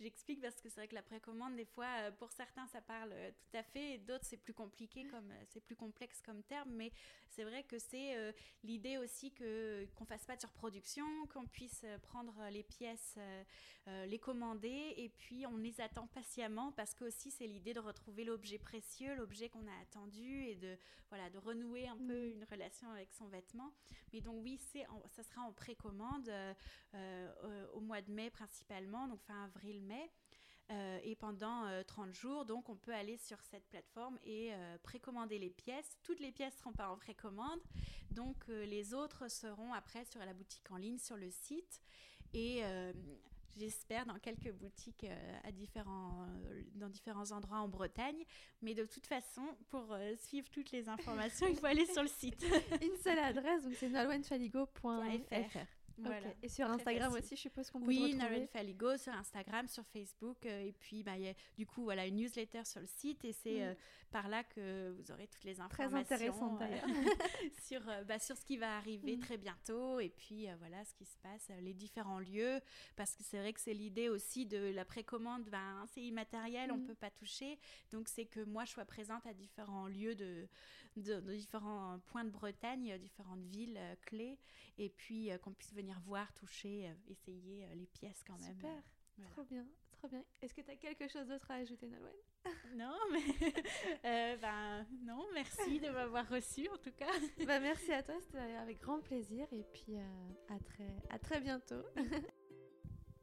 J'explique 0.00 0.40
parce 0.40 0.58
que 0.62 0.70
c'est 0.70 0.76
vrai 0.76 0.88
que 0.88 0.94
la 0.94 1.02
précommande, 1.02 1.54
des 1.54 1.66
fois, 1.66 1.86
euh, 2.00 2.10
pour 2.10 2.32
certains, 2.32 2.66
ça 2.68 2.80
parle 2.80 3.12
tout 3.36 3.56
à 3.56 3.62
fait, 3.62 3.94
et 3.94 3.98
d'autres, 3.98 4.24
c'est 4.24 4.38
plus 4.38 4.54
compliqué, 4.54 5.06
comme 5.08 5.30
c'est 5.50 5.60
plus 5.60 5.76
complexe 5.76 6.22
comme 6.22 6.42
terme, 6.42 6.70
mais 6.70 6.90
c'est 7.28 7.44
vrai 7.44 7.64
que 7.64 7.78
c'est 7.78 8.34
l'idée 8.62 8.96
aussi 8.96 9.30
que 9.32 9.86
qu'on 9.94 10.06
fasse 10.06 10.24
pas 10.24 10.36
de 10.36 10.40
surproduction, 10.40 11.04
qu'on 11.32 11.46
puisse 11.46 11.84
prendre 12.02 12.34
les 12.50 12.62
pièces, 12.62 13.18
les 13.86 14.18
commander, 14.18 14.94
et 14.96 15.08
puis 15.08 15.46
on 15.46 15.56
les 15.56 15.80
attend 15.80 16.06
patiemment 16.08 16.72
parce 16.72 16.94
que 16.94 17.04
aussi 17.04 17.30
c'est 17.30 17.46
l'idée 17.46 17.74
de 17.74 17.80
retrouver 17.80 18.24
l'objet 18.24 18.58
précieux, 18.58 19.14
l'objet 19.14 19.48
qu'on 19.48 19.66
a 19.66 19.80
attendu, 19.82 20.44
et 20.44 20.56
de 20.56 20.76
voilà 21.08 21.30
de 21.30 21.38
renouer 21.38 21.88
un 21.88 21.96
peu 21.96 22.26
mmh. 22.26 22.32
une 22.32 22.44
relation 22.44 22.90
avec 22.90 23.01
son 23.10 23.26
vêtement. 23.26 23.72
Mais 24.12 24.20
donc 24.20 24.36
oui, 24.42 24.58
c'est 24.72 24.86
ça 25.10 25.22
sera 25.22 25.42
en 25.42 25.52
précommande 25.52 26.28
euh, 26.28 26.54
euh, 26.94 27.66
au 27.72 27.80
mois 27.80 28.02
de 28.02 28.10
mai 28.10 28.30
principalement, 28.30 29.08
donc 29.08 29.20
fin 29.22 29.44
avril-mai. 29.44 30.10
Euh, 30.70 31.00
et 31.02 31.16
pendant 31.16 31.66
30 31.86 32.14
jours, 32.14 32.44
donc 32.46 32.68
on 32.68 32.76
peut 32.76 32.94
aller 32.94 33.18
sur 33.18 33.42
cette 33.42 33.66
plateforme 33.68 34.18
et 34.24 34.52
précommander 34.82 35.38
les 35.38 35.50
pièces. 35.50 35.98
Toutes 36.02 36.20
les 36.20 36.32
pièces 36.32 36.54
ne 36.54 36.58
seront 36.60 36.72
pas 36.72 36.88
en 36.88 36.96
précommande, 36.96 37.60
donc 38.10 38.46
les 38.48 38.94
autres 38.94 39.28
seront 39.28 39.72
après 39.74 40.04
sur 40.04 40.20
la 40.20 40.32
boutique 40.32 40.70
en 40.70 40.76
ligne, 40.76 40.98
sur 40.98 41.16
le 41.16 41.30
site. 41.30 41.82
Et 42.32 42.62
j'espère, 43.56 44.06
dans 44.06 44.18
quelques 44.18 44.52
boutiques 44.52 45.04
euh, 45.04 45.38
à 45.44 45.52
différents, 45.52 46.24
euh, 46.24 46.62
dans 46.74 46.88
différents 46.88 47.30
endroits 47.32 47.58
en 47.58 47.68
Bretagne. 47.68 48.24
Mais 48.62 48.74
de 48.74 48.84
toute 48.84 49.06
façon, 49.06 49.42
pour 49.68 49.92
euh, 49.92 50.14
suivre 50.16 50.48
toutes 50.50 50.70
les 50.72 50.88
informations, 50.88 51.46
il 51.48 51.56
faut 51.56 51.66
aller 51.66 51.86
sur 51.86 52.02
le 52.02 52.08
site. 52.08 52.44
Une 52.82 52.96
seule 53.02 53.18
adresse, 53.18 53.64
donc 53.64 53.74
c'est 53.74 53.88
nolwenfaligo.fr. 53.88 55.58
Et 56.42 56.48
sur 56.48 56.70
Instagram 56.70 57.12
aussi, 57.12 57.36
je 57.36 57.42
suppose 57.42 57.70
qu'on 57.70 57.80
peut 57.80 57.86
oui, 57.86 58.14
retrouver. 58.14 58.40
Oui, 58.40 58.46
Faligo 58.46 58.96
sur 58.96 59.12
Instagram, 59.12 59.68
sur 59.68 59.84
Facebook. 59.86 60.44
et 60.46 60.74
puis, 60.78 61.02
bah, 61.02 61.16
y 61.16 61.28
a, 61.28 61.34
du 61.56 61.66
coup, 61.66 61.84
voilà, 61.84 62.06
une 62.06 62.16
newsletter 62.16 62.64
sur 62.64 62.80
le 62.80 62.86
site. 62.86 63.24
Et 63.24 63.32
c'est 63.32 63.72
mm. 63.72 63.76
par 64.10 64.28
là 64.28 64.44
que 64.44 64.90
vous 64.90 65.10
aurez 65.12 65.26
toutes 65.26 65.44
les 65.44 65.60
informations. 65.60 66.04
Très 66.04 66.14
intéressant, 66.14 66.56
d'ailleurs. 66.56 66.86
sur, 67.62 67.80
bah, 68.06 68.18
sur 68.18 68.36
ce 68.36 68.44
qui 68.44 68.56
va 68.56 68.76
arriver 68.76 69.16
mm. 69.16 69.20
très 69.20 69.36
bientôt. 69.36 70.00
Et 70.00 70.10
puis, 70.10 70.46
voilà, 70.58 70.84
ce 70.84 70.94
qui 70.94 71.04
se 71.04 71.16
passe, 71.18 71.50
les 71.60 71.74
différents 71.74 72.20
lieux. 72.20 72.60
Parce 72.96 73.14
que 73.14 73.22
c'est 73.22 73.38
vrai 73.38 73.52
que 73.52 73.60
c'est 73.60 73.74
l'idée 73.74 74.08
aussi 74.08 74.46
de 74.46 74.72
la 74.74 74.84
précommande. 74.84 75.44
Ben, 75.50 75.84
c'est 75.92 76.02
immatériel, 76.02 76.72
on 76.72 76.76
ne 76.76 76.82
mm. 76.82 76.86
peut 76.86 76.94
pas 76.94 77.10
toucher. 77.10 77.58
Donc, 77.92 78.08
c'est 78.08 78.26
que 78.26 78.40
moi, 78.40 78.64
je 78.64 78.72
sois 78.72 78.84
présente 78.84 79.26
à 79.26 79.32
différents 79.32 79.86
lieux 79.86 80.14
de, 80.14 80.48
de, 81.00 81.20
différents 81.34 81.98
points 82.06 82.24
de 82.24 82.30
Bretagne, 82.30 82.98
différentes 82.98 83.42
villes 83.44 83.80
clés. 84.06 84.38
Et 84.78 84.88
puis, 84.88 85.30
qu'on 85.42 85.52
puisse 85.52 85.74
venir 85.74 86.00
voir, 86.00 86.32
toucher, 86.34 86.88
euh, 86.88 86.94
essayer 87.10 87.64
euh, 87.64 87.74
les 87.74 87.86
pièces 87.86 88.22
quand 88.26 88.38
même. 88.40 88.54
Super, 88.54 88.82
trop 89.30 89.44
bien, 89.44 89.66
trop 89.92 90.08
bien. 90.08 90.24
Est-ce 90.40 90.54
que 90.54 90.60
tu 90.60 90.70
as 90.70 90.76
quelque 90.76 91.08
chose 91.08 91.28
d'autre 91.28 91.50
à 91.50 91.54
ajouter, 91.54 91.88
Nolwenn? 91.88 92.14
Non, 92.76 92.96
mais 93.12 93.20
euh, 94.04 94.36
ben, 94.38 94.86
non, 95.04 95.24
merci 95.34 95.78
de 95.78 95.90
m'avoir 95.90 96.28
reçu 96.28 96.68
en 96.68 96.76
tout 96.78 96.90
cas. 96.96 97.06
bah, 97.46 97.60
merci 97.60 97.92
à 97.92 98.02
toi, 98.02 98.14
c'était 98.20 98.38
avec 98.38 98.80
grand 98.80 99.00
plaisir 99.00 99.46
et 99.52 99.64
puis 99.72 99.96
à, 100.48 100.58
très, 100.58 100.88
à 101.10 101.18
très 101.18 101.40
bientôt. 101.40 101.82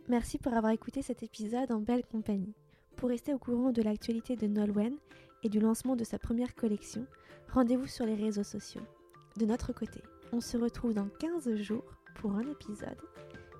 merci 0.07 0.37
pour 0.37 0.53
avoir 0.53 0.71
écouté 0.71 1.01
cet 1.01 1.23
épisode 1.23 1.71
en 1.71 1.81
belle 1.81 2.05
compagnie. 2.05 2.55
Pour 2.95 3.09
rester 3.09 3.33
au 3.33 3.39
courant 3.39 3.71
de 3.71 3.81
l'actualité 3.81 4.35
de 4.35 4.47
Nolwenn 4.47 4.97
et 5.43 5.49
du 5.49 5.59
lancement 5.59 5.95
de 5.95 6.03
sa 6.03 6.19
première 6.19 6.55
collection, 6.55 7.05
rendez-vous 7.53 7.87
sur 7.87 8.05
les 8.05 8.15
réseaux 8.15 8.43
sociaux. 8.43 8.81
De 9.37 9.45
notre 9.45 9.73
côté, 9.73 10.01
on 10.31 10.41
se 10.41 10.57
retrouve 10.57 10.93
dans 10.93 11.07
15 11.19 11.55
jours 11.55 11.85
pour 12.15 12.33
un 12.33 12.47
épisode 12.49 13.01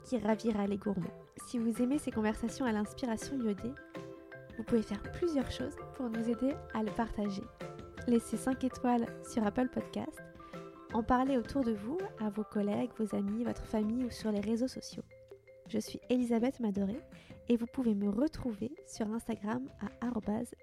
qui 0.03 0.17
ravira 0.17 0.67
les 0.67 0.77
gourmands. 0.77 1.13
Si 1.47 1.57
vous 1.57 1.81
aimez 1.81 1.99
ces 1.99 2.11
conversations 2.11 2.65
à 2.65 2.71
l'inspiration 2.71 3.37
iodée, 3.37 3.73
vous 4.57 4.63
pouvez 4.63 4.81
faire 4.81 5.01
plusieurs 5.13 5.51
choses 5.51 5.75
pour 5.95 6.09
nous 6.09 6.29
aider 6.29 6.53
à 6.73 6.83
le 6.83 6.91
partager. 6.91 7.43
Laissez 8.07 8.37
5 8.37 8.63
étoiles 8.63 9.05
sur 9.29 9.45
Apple 9.45 9.69
Podcast, 9.69 10.19
en 10.93 11.03
parler 11.03 11.37
autour 11.37 11.63
de 11.63 11.73
vous, 11.73 11.97
à 12.19 12.29
vos 12.29 12.43
collègues, 12.43 12.91
vos 12.97 13.15
amis, 13.15 13.43
votre 13.43 13.63
famille 13.63 14.03
ou 14.03 14.09
sur 14.09 14.31
les 14.31 14.41
réseaux 14.41 14.67
sociaux. 14.67 15.03
Je 15.67 15.79
suis 15.79 15.99
Elisabeth 16.09 16.59
Madoré 16.59 16.99
et 17.49 17.57
vous 17.57 17.65
pouvez 17.65 17.95
me 17.95 18.09
retrouver 18.09 18.71
sur 18.87 19.11
Instagram 19.11 19.67
à 19.81 19.89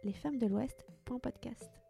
lesfemmesdelouest.podcast. 0.04 1.85